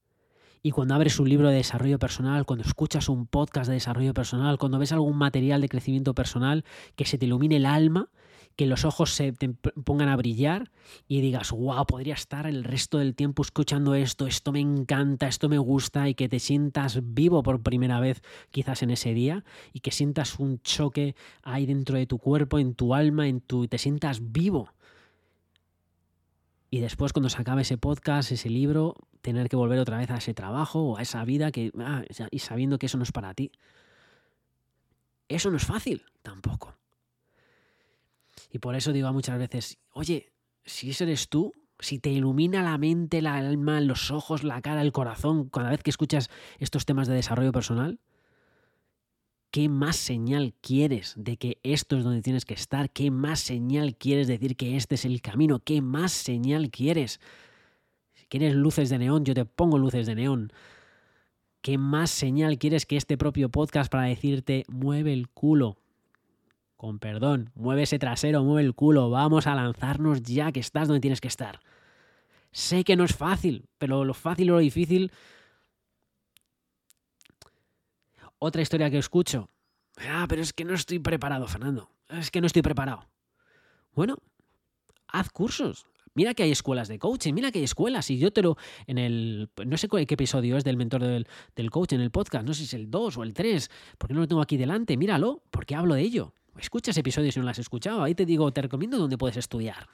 Y 0.64 0.72
cuando 0.72 0.96
abres 0.96 1.20
un 1.20 1.28
libro 1.28 1.50
de 1.50 1.58
desarrollo 1.58 2.00
personal, 2.00 2.46
cuando 2.46 2.64
escuchas 2.64 3.10
un 3.10 3.28
podcast 3.28 3.68
de 3.68 3.76
desarrollo 3.76 4.14
personal, 4.14 4.58
cuando 4.58 4.80
ves 4.80 4.94
algún 4.94 5.18
material 5.18 5.60
de 5.60 5.70
crecimiento 5.70 6.16
personal 6.16 6.64
que 6.96 7.06
se 7.06 7.18
te 7.18 7.26
ilumine 7.26 7.58
el 7.58 7.66
alma 7.66 8.10
que 8.56 8.66
los 8.66 8.86
ojos 8.86 9.14
se 9.14 9.34
te 9.34 9.50
pongan 9.50 10.10
a 10.10 10.16
brillar 10.16 10.72
y 11.08 11.22
digas, 11.22 11.52
wow, 11.52 11.86
podría 11.86 12.14
estar 12.14 12.48
el 12.48 12.64
resto 12.64 13.00
del 13.00 13.16
tiempo 13.16 13.42
escuchando 13.42 13.96
esto, 13.96 14.28
esto 14.28 14.52
me 14.52 14.62
encanta, 14.62 15.28
esto 15.28 15.50
me 15.50 15.58
gusta 15.58 16.08
y 16.08 16.16
que 16.16 16.30
te 16.30 16.40
sientas 16.40 17.00
vivo 17.04 17.44
por 17.44 17.62
primera 17.62 18.00
vez 18.00 18.22
quizás 18.52 18.82
en 18.82 18.92
ese 18.92 19.14
día 19.14 19.44
y 19.74 19.82
que 19.82 19.92
sientas 19.92 20.40
un 20.40 20.62
choque 20.62 21.16
ahí 21.44 21.66
dentro 21.66 21.98
de 21.98 22.08
tu 22.08 22.18
cuerpo, 22.18 22.58
en 22.60 22.76
tu 22.76 22.94
alma, 22.94 23.28
en 23.28 23.42
tu 23.42 23.68
te 23.68 23.78
sientas 23.78 24.32
vivo. 24.32 24.74
Y 26.70 26.80
después 26.80 27.14
cuando 27.14 27.30
se 27.30 27.42
acabe 27.42 27.64
ese 27.64 27.78
podcast, 27.78 28.32
ese 28.32 28.50
libro, 28.50 28.96
tener 29.22 29.50
que 29.50 29.56
volver 29.56 29.80
otra 29.80 29.98
vez 29.98 30.12
a 30.12 30.18
ese 30.18 30.34
trabajo 30.34 30.82
o 30.82 30.98
a 30.98 31.02
esa 31.02 31.24
vida 31.26 31.52
que 31.52 31.72
ah, 31.80 32.04
y 32.32 32.40
sabiendo 32.40 32.80
que 32.80 32.86
eso 32.86 32.98
no 32.98 33.04
es 33.04 33.12
para 33.12 33.34
ti. 33.34 33.52
Eso 35.28 35.50
no 35.50 35.58
es 35.58 35.66
fácil 35.66 36.04
tampoco. 36.22 36.76
Y 38.52 38.60
por 38.60 38.76
eso 38.76 38.92
digo 38.92 39.12
muchas 39.14 39.38
veces, 39.40 39.78
oye, 39.92 40.32
si 40.66 40.92
eres 41.04 41.30
tú, 41.30 41.54
si 41.80 42.00
te 42.00 42.10
ilumina 42.10 42.64
la 42.64 42.78
mente, 42.78 43.22
la 43.22 43.36
alma, 43.36 43.82
los 43.82 44.12
ojos, 44.12 44.44
la 44.44 44.62
cara, 44.62 44.82
el 44.82 44.92
corazón, 44.92 45.50
cada 45.50 45.70
vez 45.70 45.84
que 45.84 45.90
escuchas 45.90 46.30
estos 46.60 46.86
temas 46.86 47.08
de 47.08 47.16
desarrollo 47.16 47.52
personal, 47.52 48.00
¿qué 49.52 49.70
más 49.70 49.96
señal 49.96 50.54
quieres 50.62 51.14
de 51.18 51.38
que 51.38 51.60
esto 51.64 51.98
es 51.98 52.04
donde 52.04 52.22
tienes 52.22 52.46
que 52.46 52.54
estar? 52.54 52.90
¿Qué 52.90 53.12
más 53.12 53.40
señal 53.40 53.96
quieres 53.96 54.28
decir 54.28 54.56
que 54.56 54.76
este 54.76 54.96
es 54.96 55.06
el 55.06 55.22
camino? 55.22 55.60
¿Qué 55.60 55.82
más 55.82 56.12
señal 56.12 56.70
quieres? 56.70 57.20
Si 58.14 58.26
quieres 58.28 58.56
luces 58.56 58.90
de 58.90 59.00
neón, 59.00 59.26
yo 59.26 59.34
te 59.34 59.46
pongo 59.46 59.78
luces 59.78 60.08
de 60.08 60.16
neón. 60.16 60.52
¿Qué 61.62 61.78
más 61.78 62.12
señal 62.12 62.58
quieres 62.58 62.86
que 62.86 62.96
este 62.96 63.18
propio 63.18 63.50
podcast 63.50 63.92
para 63.92 64.04
decirte 64.04 64.66
mueve 64.68 65.14
el 65.14 65.30
culo? 65.30 65.78
Con 66.86 67.00
perdón, 67.00 67.50
mueve 67.56 67.82
ese 67.82 67.98
trasero, 67.98 68.44
mueve 68.44 68.62
el 68.62 68.76
culo, 68.76 69.10
vamos 69.10 69.48
a 69.48 69.56
lanzarnos 69.56 70.22
ya 70.22 70.52
que 70.52 70.60
estás 70.60 70.88
donde 70.88 71.02
tienes 71.02 71.20
que 71.20 71.28
estar. 71.28 71.60
Sé 72.52 72.84
que 72.84 72.96
no 72.96 73.06
es 73.06 73.16
fácil, 73.16 73.66
pero 73.80 74.06
lo 74.06 74.14
fácil 74.14 74.52
o 74.52 74.54
lo 74.54 74.60
difícil... 74.60 75.12
Otra 78.38 78.62
historia 78.62 78.92
que 78.92 79.00
escucho. 79.00 79.50
Ah, 79.98 80.28
pero 80.30 80.44
es 80.44 80.54
que 80.54 80.64
no 80.64 80.76
estoy 80.76 81.00
preparado, 81.00 81.48
Fernando. 81.48 81.90
Es 82.10 82.30
que 82.30 82.40
no 82.40 82.46
estoy 82.46 82.62
preparado. 82.62 83.08
Bueno, 83.94 84.18
haz 85.08 85.32
cursos. 85.32 85.88
Mira 86.14 86.36
que 86.36 86.44
hay 86.44 86.52
escuelas 86.52 86.88
de 86.88 87.00
coaching, 87.00 87.34
mira 87.34 87.52
que 87.52 87.60
hay 87.60 87.66
escuelas. 87.66 88.12
Y 88.12 88.20
yo 88.20 88.32
te 88.32 88.44
lo. 88.44 88.58
En 88.86 89.00
el. 89.00 89.50
No 89.66 89.78
sé 89.78 89.88
qué 89.88 90.14
episodio 90.14 90.58
es 90.58 90.64
del 90.64 90.78
mentor 90.78 91.02
del, 91.02 91.28
del 91.56 91.72
coach 91.72 91.94
en 91.94 92.02
el 92.02 92.12
podcast. 92.12 92.46
No 92.46 92.54
sé 92.54 92.60
si 92.60 92.66
es 92.66 92.74
el 92.76 92.92
2 92.92 93.18
o 93.18 93.24
el 93.24 93.34
3. 93.34 93.72
Porque 93.98 94.14
no 94.14 94.20
lo 94.20 94.28
tengo 94.28 94.42
aquí 94.42 94.58
delante. 94.58 94.98
Míralo, 94.98 95.42
porque 95.50 95.74
hablo 95.74 95.96
de 95.96 96.02
ello. 96.02 96.34
Escuchas 96.60 96.98
episodios 96.98 97.34
si 97.34 97.40
no 97.40 97.46
las 97.46 97.56
has 97.56 97.64
escuchado. 97.64 98.04
Ahí 98.04 98.16
te 98.16 98.26
digo, 98.26 98.52
te 98.52 98.62
recomiendo 98.62 98.98
donde 98.98 99.18
puedes 99.18 99.38
estudiar. 99.38 99.90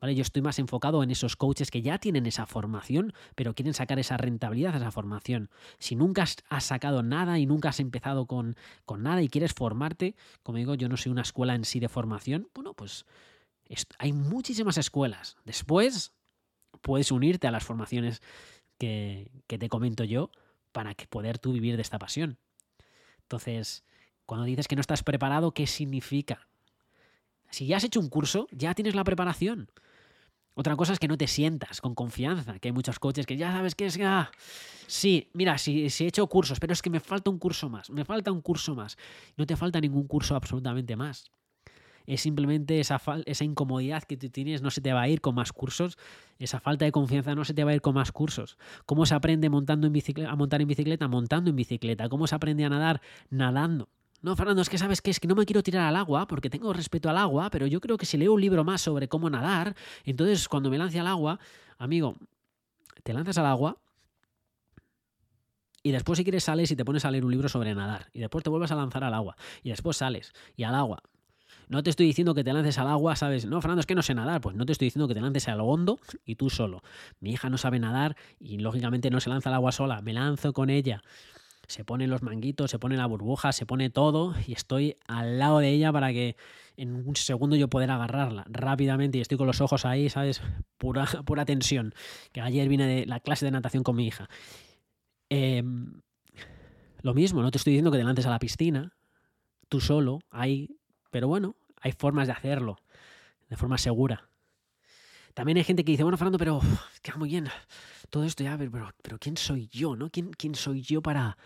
¿Vale? 0.00 0.14
Yo 0.14 0.22
estoy 0.22 0.42
más 0.42 0.58
enfocado 0.58 1.02
en 1.02 1.10
esos 1.10 1.36
coaches 1.36 1.70
que 1.70 1.80
ya 1.80 1.98
tienen 1.98 2.26
esa 2.26 2.46
formación, 2.46 3.12
pero 3.34 3.54
quieren 3.54 3.74
sacar 3.74 3.98
esa 3.98 4.16
rentabilidad 4.16 4.74
a 4.74 4.78
esa 4.78 4.90
formación. 4.90 5.50
Si 5.78 5.96
nunca 5.96 6.24
has 6.48 6.64
sacado 6.64 7.02
nada 7.02 7.38
y 7.38 7.46
nunca 7.46 7.70
has 7.70 7.80
empezado 7.80 8.26
con, 8.26 8.56
con 8.84 9.02
nada 9.02 9.22
y 9.22 9.28
quieres 9.28 9.54
formarte, 9.54 10.14
como 10.42 10.58
digo, 10.58 10.74
yo 10.74 10.88
no 10.88 10.96
soy 10.96 11.12
una 11.12 11.22
escuela 11.22 11.54
en 11.54 11.64
sí 11.64 11.80
de 11.80 11.88
formación, 11.88 12.48
bueno, 12.54 12.74
pues 12.74 13.06
hay 13.98 14.12
muchísimas 14.12 14.76
escuelas. 14.78 15.36
Después 15.44 16.12
puedes 16.82 17.10
unirte 17.10 17.46
a 17.46 17.50
las 17.50 17.64
formaciones 17.64 18.20
que, 18.78 19.30
que 19.46 19.58
te 19.58 19.68
comento 19.68 20.04
yo 20.04 20.30
para 20.72 20.94
que 20.94 21.06
poder 21.06 21.38
tú 21.38 21.52
vivir 21.52 21.76
de 21.76 21.82
esta 21.82 21.98
pasión. 21.98 22.36
Entonces, 23.22 23.84
cuando 24.26 24.46
dices 24.46 24.68
que 24.68 24.76
no 24.76 24.80
estás 24.80 25.02
preparado, 25.02 25.52
¿qué 25.52 25.66
significa? 25.66 26.48
Si 27.50 27.66
ya 27.66 27.76
has 27.76 27.84
hecho 27.84 28.00
un 28.00 28.08
curso, 28.08 28.48
ya 28.50 28.74
tienes 28.74 28.94
la 28.94 29.04
preparación. 29.04 29.70
Otra 30.54 30.76
cosa 30.76 30.92
es 30.92 31.00
que 31.00 31.08
no 31.08 31.18
te 31.18 31.26
sientas 31.26 31.80
con 31.80 31.94
confianza, 31.94 32.58
que 32.60 32.68
hay 32.68 32.72
muchos 32.72 33.00
coaches 33.00 33.26
que 33.26 33.36
ya 33.36 33.52
sabes 33.52 33.74
que 33.74 33.86
es... 33.86 33.98
Ah, 34.00 34.30
sí, 34.86 35.28
mira, 35.34 35.58
si, 35.58 35.86
he 35.86 36.06
hecho 36.06 36.26
cursos, 36.28 36.60
pero 36.60 36.72
es 36.72 36.80
que 36.80 36.90
me 36.90 37.00
falta 37.00 37.30
un 37.30 37.38
curso 37.38 37.68
más, 37.68 37.90
me 37.90 38.04
falta 38.04 38.30
un 38.30 38.40
curso 38.40 38.74
más. 38.76 38.96
No 39.36 39.46
te 39.46 39.56
falta 39.56 39.80
ningún 39.80 40.06
curso 40.06 40.36
absolutamente 40.36 40.94
más. 40.94 41.30
Es 42.06 42.20
simplemente 42.20 42.78
esa, 42.80 43.00
esa 43.24 43.44
incomodidad 43.44 44.04
que 44.04 44.16
tú 44.16 44.28
tienes, 44.28 44.62
no 44.62 44.70
se 44.70 44.80
te 44.80 44.92
va 44.92 45.02
a 45.02 45.08
ir 45.08 45.20
con 45.20 45.34
más 45.34 45.52
cursos. 45.52 45.98
Esa 46.38 46.60
falta 46.60 46.84
de 46.84 46.92
confianza 46.92 47.34
no 47.34 47.44
se 47.44 47.54
te 47.54 47.64
va 47.64 47.72
a 47.72 47.74
ir 47.74 47.80
con 47.80 47.94
más 47.94 48.12
cursos. 48.12 48.56
¿Cómo 48.86 49.06
se 49.06 49.14
aprende 49.14 49.48
montando 49.48 49.88
a 49.88 50.36
montar 50.36 50.60
en 50.60 50.68
bicicleta? 50.68 51.08
Montando 51.08 51.50
en 51.50 51.56
bicicleta. 51.56 52.08
¿Cómo 52.08 52.26
se 52.26 52.34
aprende 52.34 52.64
a 52.64 52.68
nadar? 52.68 53.00
Nadando. 53.30 53.88
No, 54.24 54.34
Fernando, 54.36 54.62
es 54.62 54.70
que 54.70 54.78
sabes 54.78 55.02
que 55.02 55.10
es 55.10 55.20
que 55.20 55.28
no 55.28 55.34
me 55.34 55.44
quiero 55.44 55.62
tirar 55.62 55.86
al 55.86 55.96
agua 55.96 56.26
porque 56.26 56.48
tengo 56.48 56.72
respeto 56.72 57.10
al 57.10 57.18
agua, 57.18 57.50
pero 57.50 57.66
yo 57.66 57.78
creo 57.78 57.98
que 57.98 58.06
si 58.06 58.16
leo 58.16 58.32
un 58.32 58.40
libro 58.40 58.64
más 58.64 58.80
sobre 58.80 59.06
cómo 59.06 59.28
nadar, 59.28 59.76
entonces 60.02 60.48
cuando 60.48 60.70
me 60.70 60.78
lance 60.78 60.98
al 60.98 61.08
agua, 61.08 61.38
amigo, 61.76 62.16
te 63.02 63.12
lanzas 63.12 63.36
al 63.36 63.44
agua 63.44 63.76
y 65.82 65.90
después 65.90 66.16
si 66.16 66.24
quieres 66.24 66.42
sales 66.42 66.70
y 66.70 66.74
te 66.74 66.86
pones 66.86 67.04
a 67.04 67.10
leer 67.10 67.26
un 67.26 67.32
libro 67.32 67.50
sobre 67.50 67.74
nadar 67.74 68.08
y 68.14 68.20
después 68.20 68.42
te 68.42 68.48
vuelves 68.48 68.72
a 68.72 68.76
lanzar 68.76 69.04
al 69.04 69.12
agua 69.12 69.36
y 69.62 69.68
después 69.68 69.98
sales 69.98 70.32
y 70.56 70.62
al 70.62 70.74
agua. 70.74 71.02
No 71.68 71.82
te 71.82 71.90
estoy 71.90 72.06
diciendo 72.06 72.34
que 72.34 72.44
te 72.44 72.54
lances 72.54 72.78
al 72.78 72.88
agua, 72.88 73.16
¿sabes? 73.16 73.44
No, 73.44 73.60
Fernando, 73.60 73.80
es 73.80 73.86
que 73.86 73.94
no 73.94 74.02
sé 74.02 74.14
nadar. 74.14 74.40
Pues 74.40 74.56
no 74.56 74.64
te 74.64 74.72
estoy 74.72 74.86
diciendo 74.86 75.06
que 75.06 75.14
te 75.14 75.20
lances 75.20 75.48
al 75.48 75.60
hondo 75.60 75.98
y 76.24 76.36
tú 76.36 76.48
solo. 76.48 76.82
Mi 77.20 77.32
hija 77.32 77.50
no 77.50 77.58
sabe 77.58 77.78
nadar 77.78 78.16
y 78.40 78.56
lógicamente 78.56 79.10
no 79.10 79.20
se 79.20 79.28
lanza 79.28 79.50
al 79.50 79.56
agua 79.56 79.70
sola. 79.70 80.00
Me 80.00 80.14
lanzo 80.14 80.54
con 80.54 80.70
ella 80.70 81.02
se 81.66 81.84
ponen 81.84 82.10
los 82.10 82.22
manguitos, 82.22 82.70
se 82.70 82.78
pone 82.78 82.96
la 82.96 83.06
burbuja, 83.06 83.52
se 83.52 83.66
pone 83.66 83.90
todo 83.90 84.34
y 84.46 84.52
estoy 84.52 84.96
al 85.06 85.38
lado 85.38 85.58
de 85.58 85.70
ella 85.70 85.92
para 85.92 86.12
que 86.12 86.36
en 86.76 86.94
un 86.94 87.16
segundo 87.16 87.56
yo 87.56 87.68
pueda 87.68 87.94
agarrarla 87.94 88.44
rápidamente 88.48 89.18
y 89.18 89.20
estoy 89.20 89.38
con 89.38 89.46
los 89.46 89.60
ojos 89.60 89.84
ahí, 89.84 90.08
¿sabes? 90.08 90.42
Pura, 90.78 91.06
pura 91.24 91.44
tensión. 91.44 91.94
Que 92.32 92.40
ayer 92.40 92.68
vine 92.68 92.86
de 92.86 93.06
la 93.06 93.20
clase 93.20 93.44
de 93.44 93.50
natación 93.50 93.82
con 93.82 93.96
mi 93.96 94.06
hija. 94.06 94.28
Em, 95.28 96.00
lo 97.02 97.14
mismo, 97.14 97.42
no 97.42 97.50
te 97.50 97.58
estoy 97.58 97.72
diciendo 97.72 97.90
que 97.90 97.98
te 97.98 98.04
lances 98.04 98.26
a 98.26 98.30
la 98.30 98.38
piscina, 98.38 98.92
tú 99.68 99.80
solo, 99.80 100.20
hay, 100.30 100.76
pero 101.10 101.28
bueno, 101.28 101.56
hay 101.80 101.92
formas 101.92 102.26
de 102.26 102.32
hacerlo 102.32 102.78
de 103.48 103.56
forma 103.56 103.78
segura. 103.78 104.28
También 105.34 105.58
hay 105.58 105.64
gente 105.64 105.84
que 105.84 105.92
dice, 105.92 106.04
bueno, 106.04 106.16
Fernando, 106.16 106.38
pero 106.38 106.60
queda 107.02 107.16
muy 107.16 107.28
bien 107.28 107.48
todo 108.14 108.22
esto 108.22 108.44
ya, 108.44 108.56
pero, 108.56 108.70
pero 109.02 109.18
¿quién 109.18 109.36
soy 109.36 109.68
yo? 109.72 109.96
¿no? 109.96 110.08
¿Quién, 110.08 110.30
quién 110.30 110.54
soy 110.54 110.82
yo 110.82 111.02
para, 111.02 111.36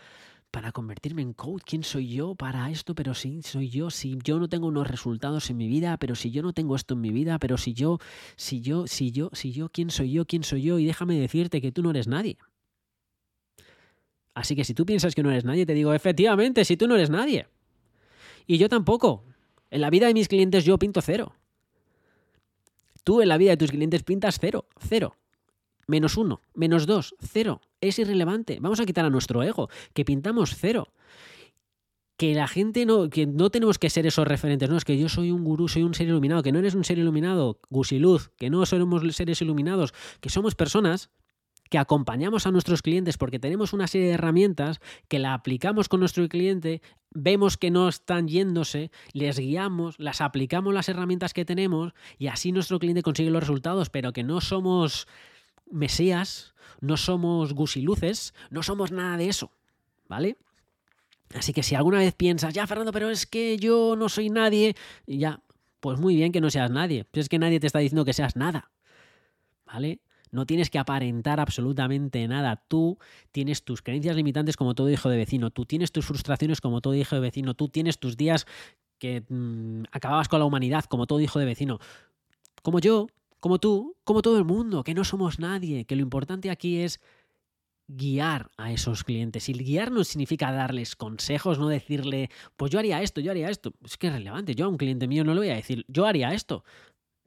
para 0.51 0.71
convertirme 0.71 1.23
en 1.23 1.33
coach? 1.33 1.63
¿Quién 1.65 1.83
soy 1.83 2.09
yo 2.13 2.35
para 2.35 2.69
esto? 2.69 2.93
Pero 2.93 3.15
sí, 3.15 3.41
soy 3.41 3.69
yo. 3.69 3.89
Si 3.89 4.19
yo 4.23 4.39
no 4.39 4.47
tengo 4.47 4.67
unos 4.67 4.87
resultados 4.87 5.49
en 5.49 5.57
mi 5.57 5.67
vida, 5.67 5.97
pero 5.97 6.13
si 6.13 6.29
yo 6.29 6.43
no 6.43 6.53
tengo 6.53 6.75
esto 6.75 6.93
en 6.93 7.01
mi 7.01 7.09
vida, 7.09 7.39
pero 7.39 7.57
si 7.57 7.73
yo, 7.73 7.97
si 8.35 8.61
yo, 8.61 8.85
si 8.85 9.11
yo, 9.11 9.31
si 9.33 9.51
yo, 9.51 9.69
¿quién 9.69 9.89
soy 9.89 10.11
yo? 10.11 10.25
¿Quién 10.25 10.43
soy 10.43 10.61
yo? 10.61 10.77
Y 10.77 10.85
déjame 10.85 11.19
decirte 11.19 11.59
que 11.59 11.71
tú 11.71 11.81
no 11.81 11.89
eres 11.89 12.07
nadie. 12.07 12.37
Así 14.35 14.55
que 14.55 14.63
si 14.63 14.75
tú 14.75 14.85
piensas 14.85 15.15
que 15.15 15.23
no 15.23 15.31
eres 15.31 15.45
nadie, 15.45 15.65
te 15.65 15.73
digo, 15.73 15.93
efectivamente, 15.95 16.63
si 16.65 16.77
tú 16.77 16.87
no 16.87 16.93
eres 16.93 17.09
nadie. 17.09 17.47
Y 18.45 18.59
yo 18.59 18.69
tampoco. 18.69 19.23
En 19.71 19.81
la 19.81 19.89
vida 19.89 20.05
de 20.05 20.13
mis 20.13 20.27
clientes 20.27 20.65
yo 20.65 20.77
pinto 20.77 21.01
cero. 21.01 21.35
Tú 23.03 23.21
en 23.21 23.29
la 23.29 23.37
vida 23.37 23.51
de 23.51 23.57
tus 23.57 23.71
clientes 23.71 24.03
pintas 24.03 24.37
cero, 24.39 24.65
cero. 24.79 25.15
Menos 25.87 26.17
uno, 26.17 26.41
menos 26.53 26.85
dos, 26.85 27.15
cero. 27.19 27.61
Es 27.81 27.97
irrelevante. 27.99 28.59
Vamos 28.61 28.79
a 28.79 28.85
quitar 28.85 29.05
a 29.05 29.09
nuestro 29.09 29.41
ego, 29.43 29.69
que 29.93 30.05
pintamos 30.05 30.55
cero. 30.55 30.93
Que 32.15 32.35
la 32.35 32.47
gente 32.47 32.85
no, 32.85 33.09
que 33.09 33.25
no 33.25 33.49
tenemos 33.49 33.79
que 33.79 33.89
ser 33.89 34.05
esos 34.05 34.27
referentes, 34.27 34.69
no, 34.69 34.75
es 34.77 34.83
que 34.83 34.97
yo 34.97 35.07
soy 35.07 35.31
un 35.31 35.45
gurú, 35.45 35.69
soy 35.69 35.83
un 35.83 35.93
ser 35.93 36.07
iluminado, 36.07 36.43
que 36.43 36.51
no 36.51 36.59
eres 36.59 36.75
un 36.75 36.83
ser 36.83 36.99
iluminado, 36.99 37.59
gusiluz, 37.69 38.31
que 38.37 38.49
no 38.49 38.65
somos 38.65 39.15
seres 39.15 39.41
iluminados, 39.41 39.93
que 40.19 40.29
somos 40.29 40.53
personas 40.53 41.09
que 41.69 41.77
acompañamos 41.77 42.47
a 42.47 42.51
nuestros 42.51 42.81
clientes 42.81 43.17
porque 43.17 43.39
tenemos 43.39 43.73
una 43.73 43.87
serie 43.87 44.07
de 44.07 44.13
herramientas 44.13 44.79
que 45.07 45.19
la 45.19 45.33
aplicamos 45.33 45.87
con 45.87 45.99
nuestro 45.99 46.27
cliente, 46.27 46.81
vemos 47.11 47.57
que 47.57 47.71
no 47.71 47.87
están 47.87 48.27
yéndose, 48.27 48.91
les 49.13 49.39
guiamos, 49.39 49.97
las 49.99 50.21
aplicamos 50.21 50.73
las 50.73 50.89
herramientas 50.89 51.33
que 51.33 51.45
tenemos 51.45 51.93
y 52.17 52.27
así 52.27 52.51
nuestro 52.51 52.79
cliente 52.79 53.03
consigue 53.03 53.29
los 53.29 53.41
resultados, 53.41 53.89
pero 53.89 54.13
que 54.13 54.23
no 54.23 54.41
somos 54.41 55.07
mesías, 55.69 56.55
no 56.81 56.97
somos 56.97 57.53
gusiluces, 57.53 58.33
no 58.49 58.63
somos 58.63 58.91
nada 58.91 59.17
de 59.17 59.29
eso, 59.29 59.51
¿vale? 60.07 60.37
Así 61.35 61.53
que 61.53 61.61
si 61.61 61.75
alguna 61.75 61.99
vez 61.99 62.15
piensas, 62.15 62.53
ya 62.55 62.65
Fernando, 62.65 62.91
pero 62.91 63.11
es 63.11 63.27
que 63.27 63.57
yo 63.57 63.95
no 63.95 64.09
soy 64.09 64.29
nadie, 64.29 64.75
ya, 65.05 65.43
pues 65.79 65.99
muy 65.99 66.15
bien 66.15 66.31
que 66.31 66.41
no 66.41 66.49
seas 66.49 66.71
nadie, 66.71 67.05
pues 67.05 67.25
es 67.25 67.29
que 67.29 67.37
nadie 67.37 67.59
te 67.59 67.67
está 67.67 67.77
diciendo 67.79 68.05
que 68.05 68.13
seas 68.13 68.35
nada, 68.35 68.71
¿vale? 69.65 69.99
No 70.31 70.45
tienes 70.45 70.69
que 70.69 70.79
aparentar 70.79 71.39
absolutamente 71.39 72.27
nada. 72.27 72.63
Tú 72.67 72.97
tienes 73.31 73.63
tus 73.63 73.81
creencias 73.81 74.15
limitantes 74.15 74.57
como 74.57 74.75
todo 74.75 74.89
hijo 74.89 75.09
de 75.09 75.17
vecino. 75.17 75.49
Tú 75.49 75.65
tienes 75.65 75.91
tus 75.91 76.05
frustraciones 76.05 76.61
como 76.61 76.81
todo 76.81 76.95
hijo 76.95 77.15
de 77.15 77.21
vecino. 77.21 77.53
Tú 77.53 77.69
tienes 77.69 77.99
tus 77.99 78.17
días 78.17 78.45
que 78.99 79.23
mm, 79.27 79.83
acababas 79.91 80.27
con 80.27 80.39
la 80.39 80.45
humanidad 80.45 80.85
como 80.85 81.07
todo 81.07 81.19
hijo 81.19 81.39
de 81.39 81.45
vecino. 81.45 81.79
Como 82.61 82.79
yo, 82.79 83.07
como 83.39 83.57
tú, 83.57 83.95
como 84.03 84.21
todo 84.21 84.37
el 84.37 84.45
mundo, 84.45 84.83
que 84.83 84.93
no 84.93 85.03
somos 85.03 85.39
nadie. 85.39 85.85
Que 85.85 85.95
lo 85.95 86.01
importante 86.01 86.51
aquí 86.51 86.79
es 86.79 86.99
guiar 87.87 88.51
a 88.57 88.71
esos 88.71 89.03
clientes. 89.03 89.49
Y 89.49 89.53
guiar 89.53 89.91
no 89.91 90.03
significa 90.03 90.51
darles 90.51 90.95
consejos, 90.95 91.57
no 91.57 91.67
decirle, 91.67 92.29
pues 92.55 92.71
yo 92.71 92.79
haría 92.79 93.01
esto, 93.01 93.19
yo 93.19 93.31
haría 93.31 93.49
esto. 93.49 93.73
Es 93.83 93.97
que 93.97 94.07
es 94.07 94.13
relevante. 94.13 94.55
Yo 94.55 94.65
a 94.65 94.69
un 94.69 94.77
cliente 94.77 95.07
mío 95.07 95.23
no 95.23 95.33
le 95.33 95.39
voy 95.39 95.49
a 95.49 95.55
decir, 95.55 95.85
yo 95.87 96.05
haría 96.05 96.33
esto. 96.33 96.63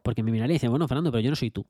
Porque 0.02 0.22
me 0.22 0.30
miraría 0.32 0.54
y 0.54 0.56
dice, 0.56 0.68
bueno, 0.68 0.88
Fernando, 0.88 1.10
pero 1.10 1.20
yo 1.20 1.30
no 1.30 1.36
soy 1.36 1.50
tú. 1.50 1.66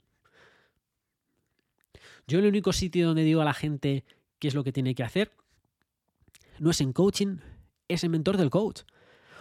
Yo 2.27 2.39
el 2.39 2.47
único 2.47 2.73
sitio 2.73 3.07
donde 3.07 3.25
digo 3.25 3.41
a 3.41 3.45
la 3.45 3.55
gente 3.55 4.05
qué 4.39 4.49
es 4.49 4.55
lo 4.55 4.65
que 4.65 4.73
tiene 4.73 4.95
que 4.95 5.03
hacer 5.03 5.33
no 6.59 6.71
es 6.71 6.81
en 6.81 6.93
coaching, 6.93 7.39
es 7.89 8.05
en 8.05 8.11
mentor 8.11 8.37
del 8.37 8.51
coach. 8.51 8.83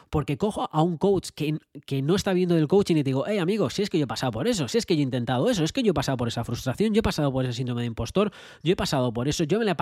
Porque 0.10 0.38
cojo 0.38 0.68
a 0.70 0.82
un 0.82 0.98
coach 0.98 1.30
que, 1.34 1.58
que, 1.86 2.02
no 2.02 2.16
está 2.16 2.34
viendo 2.34 2.56
del 2.56 2.68
coaching 2.68 2.96
y 2.96 3.04
te 3.04 3.10
digo, 3.10 3.24
hey 3.26 3.38
amigo, 3.38 3.70
si 3.70 3.82
es 3.82 3.90
que 3.90 3.98
yo 3.98 4.04
he 4.04 4.08
pasado 4.08 4.34
por 4.34 4.46
eso, 4.48 4.68
si 4.68 4.78
es 4.78 4.86
que 4.86 4.96
yo 4.96 5.00
he 5.00 5.04
intentado 5.04 5.50
eso, 5.50 5.64
es 5.64 5.72
que 5.72 5.84
yo 5.84 5.92
he 5.92 5.94
pasado 5.94 6.18
por 6.18 6.28
esa 6.28 6.44
frustración, 6.44 6.94
yo 6.94 7.00
he 7.00 7.04
pasado 7.04 7.32
por 7.32 7.46
ese 7.46 7.54
síndrome 7.54 7.82
de 7.82 7.88
impostor, 7.88 8.32
yo 8.62 8.74
he 8.74 8.76
pasado 8.76 9.14
por 9.14 9.30
eso, 9.30 9.46
yo 9.46 9.58
me 9.60 9.64
le 9.64 9.72
he 9.72 9.76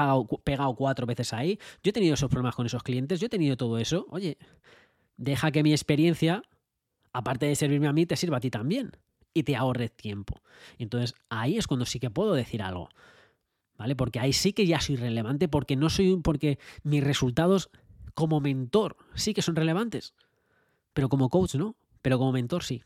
pegado 0.44 0.76
cuatro 0.76 1.08
veces 1.08 1.34
ahí, 1.34 1.58
yo 1.82 1.90
he 1.90 1.94
tenido 1.94 2.14
esos 2.14 2.30
problemas 2.30 2.56
con 2.56 2.68
esos 2.68 2.84
clientes, 2.84 3.20
yo 3.20 3.26
he 3.26 3.30
tenido 3.30 3.58
todo 3.58 3.80
eso. 3.80 4.06
Oye, 4.12 4.38
deja 5.18 5.52
que 5.52 5.64
mi 5.64 5.72
experiencia, 5.72 6.44
aparte 7.12 7.48
de 7.48 7.56
servirme 7.56 7.88
a 7.88 7.94
mí, 7.94 8.06
te 8.06 8.16
sirva 8.16 8.38
a 8.38 8.40
ti 8.40 8.52
también 8.52 8.92
y 9.34 9.44
te 9.44 9.56
ahorre 9.56 9.90
tiempo. 9.90 10.42
Entonces 10.78 11.16
ahí 11.30 11.58
es 11.58 11.68
cuando 11.68 11.86
sí 11.86 12.00
que 12.00 12.10
puedo 12.10 12.34
decir 12.34 12.62
algo. 12.62 12.90
¿Vale? 13.78 13.96
Porque 13.96 14.20
ahí 14.20 14.34
sí 14.34 14.52
que 14.52 14.68
ya 14.68 14.82
soy 14.82 14.98
relevante 14.98 15.48
porque 15.48 15.78
no 15.78 15.90
soy 15.90 16.12
un 16.12 16.22
porque 16.22 16.60
mis 16.84 17.04
resultados 17.04 17.70
como 18.14 18.42
mentor 18.42 18.98
sí 19.16 19.34
que 19.34 19.42
son 19.42 19.56
relevantes. 19.56 20.14
Pero 20.94 21.08
como 21.08 21.30
coach 21.30 21.56
no, 21.56 21.78
pero 22.02 22.18
como 22.18 22.34
mentor 22.34 22.64
sí. 22.64 22.84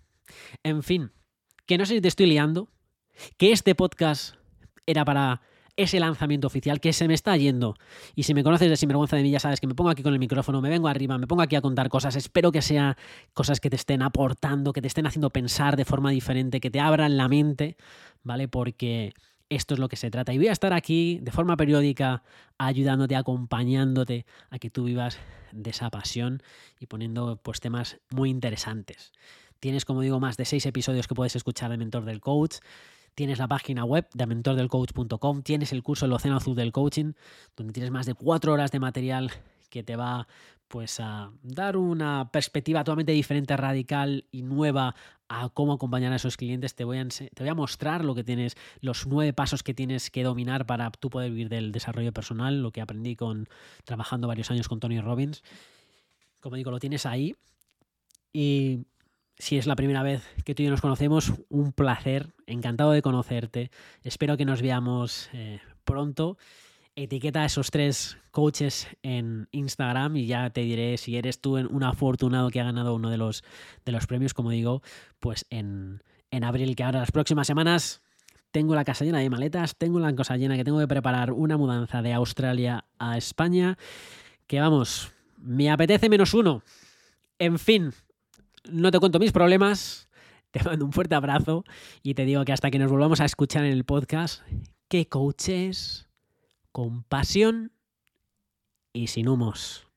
En 0.61 0.83
fin, 0.83 1.11
que 1.65 1.77
no 1.77 1.85
sé 1.85 1.95
si 1.95 2.01
te 2.01 2.07
estoy 2.07 2.27
liando, 2.27 2.69
que 3.37 3.51
este 3.51 3.73
podcast 3.73 4.35
era 4.85 5.05
para 5.05 5.41
ese 5.75 5.99
lanzamiento 5.99 6.47
oficial 6.47 6.79
que 6.79 6.93
se 6.93 7.07
me 7.07 7.13
está 7.13 7.35
yendo. 7.37 7.75
Y 8.15 8.23
si 8.23 8.33
me 8.33 8.43
conoces 8.43 8.69
de 8.69 8.77
sinvergüenza 8.77 9.15
de 9.15 9.23
mí, 9.23 9.31
ya 9.31 9.39
sabes 9.39 9.59
que 9.59 9.67
me 9.67 9.75
pongo 9.75 9.89
aquí 9.89 10.03
con 10.03 10.13
el 10.13 10.19
micrófono, 10.19 10.61
me 10.61 10.69
vengo 10.69 10.87
arriba, 10.87 11.17
me 11.17 11.27
pongo 11.27 11.41
aquí 11.41 11.55
a 11.55 11.61
contar 11.61 11.89
cosas. 11.89 12.15
Espero 12.15 12.51
que 12.51 12.61
sean 12.61 12.95
cosas 13.33 13.59
que 13.59 13.69
te 13.69 13.75
estén 13.75 14.01
aportando, 14.01 14.73
que 14.73 14.81
te 14.81 14.87
estén 14.87 15.07
haciendo 15.07 15.31
pensar 15.31 15.75
de 15.75 15.85
forma 15.85 16.11
diferente, 16.11 16.59
que 16.59 16.69
te 16.69 16.79
abran 16.79 17.17
la 17.17 17.27
mente, 17.27 17.77
¿vale? 18.23 18.47
Porque 18.47 19.13
esto 19.49 19.73
es 19.73 19.79
lo 19.79 19.89
que 19.89 19.95
se 19.95 20.11
trata. 20.11 20.33
Y 20.33 20.37
voy 20.37 20.47
a 20.47 20.51
estar 20.51 20.73
aquí 20.73 21.19
de 21.21 21.31
forma 21.31 21.57
periódica 21.57 22.23
ayudándote, 22.57 23.15
acompañándote 23.15 24.25
a 24.49 24.59
que 24.59 24.69
tú 24.69 24.85
vivas 24.85 25.17
de 25.51 25.69
esa 25.69 25.89
pasión 25.89 26.41
y 26.79 26.87
poniendo 26.87 27.39
pues 27.41 27.59
temas 27.59 27.99
muy 28.09 28.29
interesantes. 28.29 29.11
Tienes, 29.59 29.85
como 29.85 30.01
digo, 30.01 30.19
más 30.19 30.35
de 30.37 30.45
seis 30.45 30.65
episodios 30.65 31.07
que 31.07 31.15
puedes 31.15 31.35
escuchar 31.35 31.71
de 31.71 31.77
Mentor 31.77 32.05
del 32.05 32.19
Coach. 32.19 32.57
Tienes 33.15 33.37
la 33.39 33.47
página 33.47 33.85
web 33.85 34.07
de 34.13 34.25
mentordelcoach.com, 34.25 35.43
tienes 35.43 35.71
el 35.71 35.83
curso 35.83 36.05
El 36.05 36.13
Océano 36.13 36.37
Azul 36.37 36.55
del 36.55 36.71
Coaching, 36.71 37.13
donde 37.55 37.73
tienes 37.73 37.91
más 37.91 38.05
de 38.05 38.15
cuatro 38.15 38.53
horas 38.53 38.71
de 38.71 38.79
material 38.79 39.31
que 39.69 39.83
te 39.83 39.95
va 39.95 40.27
pues 40.67 40.99
a 40.99 41.31
dar 41.43 41.77
una 41.77 42.31
perspectiva 42.31 42.83
totalmente 42.83 43.11
diferente, 43.11 43.55
radical 43.55 44.25
y 44.31 44.41
nueva 44.41 44.95
a 45.27 45.49
cómo 45.49 45.73
acompañar 45.73 46.11
a 46.13 46.15
esos 46.15 46.37
clientes. 46.37 46.73
Te 46.73 46.83
voy 46.83 46.97
a, 46.97 47.07
te 47.07 47.29
voy 47.43 47.49
a 47.49 47.53
mostrar 47.53 48.03
lo 48.03 48.15
que 48.15 48.23
tienes, 48.23 48.55
los 48.81 49.05
nueve 49.05 49.33
pasos 49.33 49.61
que 49.61 49.75
tienes 49.75 50.09
que 50.09 50.23
dominar 50.23 50.65
para 50.65 50.89
tú 50.89 51.11
poder 51.11 51.29
vivir 51.29 51.49
del 51.49 51.71
desarrollo 51.71 52.11
personal, 52.11 52.61
lo 52.61 52.71
que 52.71 52.81
aprendí 52.81 53.15
con 53.15 53.47
trabajando 53.83 54.27
varios 54.27 54.49
años 54.49 54.67
con 54.67 54.79
Tony 54.79 54.99
Robbins. 54.99 55.43
Como 56.39 56.55
digo, 56.55 56.71
lo 56.71 56.79
tienes 56.79 57.05
ahí. 57.05 57.35
Y 58.31 58.85
si 59.43 59.57
es 59.57 59.67
la 59.67 59.75
primera 59.75 60.03
vez 60.03 60.23
que 60.45 60.55
tú 60.55 60.61
y 60.61 60.65
yo 60.65 60.71
nos 60.71 60.79
conocemos, 60.79 61.33
un 61.49 61.73
placer, 61.73 62.29
encantado 62.47 62.91
de 62.91 63.01
conocerte. 63.01 63.71
Espero 64.01 64.37
que 64.37 64.45
nos 64.45 64.61
veamos 64.61 65.29
eh, 65.33 65.59
pronto. 65.83 66.37
Etiqueta 66.95 67.41
a 67.41 67.45
esos 67.45 67.69
tres 67.69 68.17
coaches 68.31 68.87
en 69.01 69.49
Instagram 69.51 70.15
y 70.15 70.27
ya 70.27 70.49
te 70.51 70.61
diré 70.61 70.97
si 70.97 71.17
eres 71.17 71.41
tú 71.41 71.57
un 71.57 71.83
afortunado 71.83 72.51
que 72.51 72.61
ha 72.61 72.63
ganado 72.63 72.95
uno 72.95 73.09
de 73.09 73.17
los, 73.17 73.43
de 73.83 73.91
los 73.91 74.07
premios, 74.07 74.33
como 74.33 74.49
digo, 74.49 74.81
pues 75.19 75.45
en, 75.49 76.01
en 76.31 76.45
abril, 76.45 76.73
que 76.77 76.83
ahora 76.83 77.01
las 77.01 77.11
próximas 77.11 77.45
semanas 77.45 78.01
tengo 78.51 78.75
la 78.75 78.85
casa 78.85 79.03
llena 79.03 79.19
de 79.19 79.29
maletas, 79.29 79.75
tengo 79.75 79.99
la 79.99 80.15
cosa 80.15 80.37
llena 80.37 80.55
que 80.55 80.63
tengo 80.63 80.79
que 80.79 80.87
preparar 80.87 81.33
una 81.33 81.57
mudanza 81.57 82.01
de 82.01 82.13
Australia 82.13 82.85
a 82.97 83.17
España, 83.17 83.77
que 84.47 84.61
vamos, 84.61 85.11
me 85.35 85.69
apetece 85.69 86.07
menos 86.07 86.33
uno. 86.33 86.63
En 87.39 87.59
fin, 87.59 87.91
no 88.69 88.91
te 88.91 88.99
cuento 88.99 89.19
mis 89.19 89.31
problemas, 89.31 90.09
te 90.51 90.63
mando 90.63 90.85
un 90.85 90.93
fuerte 90.93 91.15
abrazo 91.15 91.63
y 92.01 92.13
te 92.13 92.25
digo 92.25 92.45
que 92.45 92.53
hasta 92.53 92.71
que 92.71 92.79
nos 92.79 92.91
volvamos 92.91 93.21
a 93.21 93.25
escuchar 93.25 93.65
en 93.65 93.71
el 93.71 93.85
podcast, 93.85 94.41
que 94.87 95.07
coaches 95.07 96.07
con 96.71 97.03
pasión 97.03 97.71
y 98.93 99.07
sin 99.07 99.27
humos. 99.27 99.87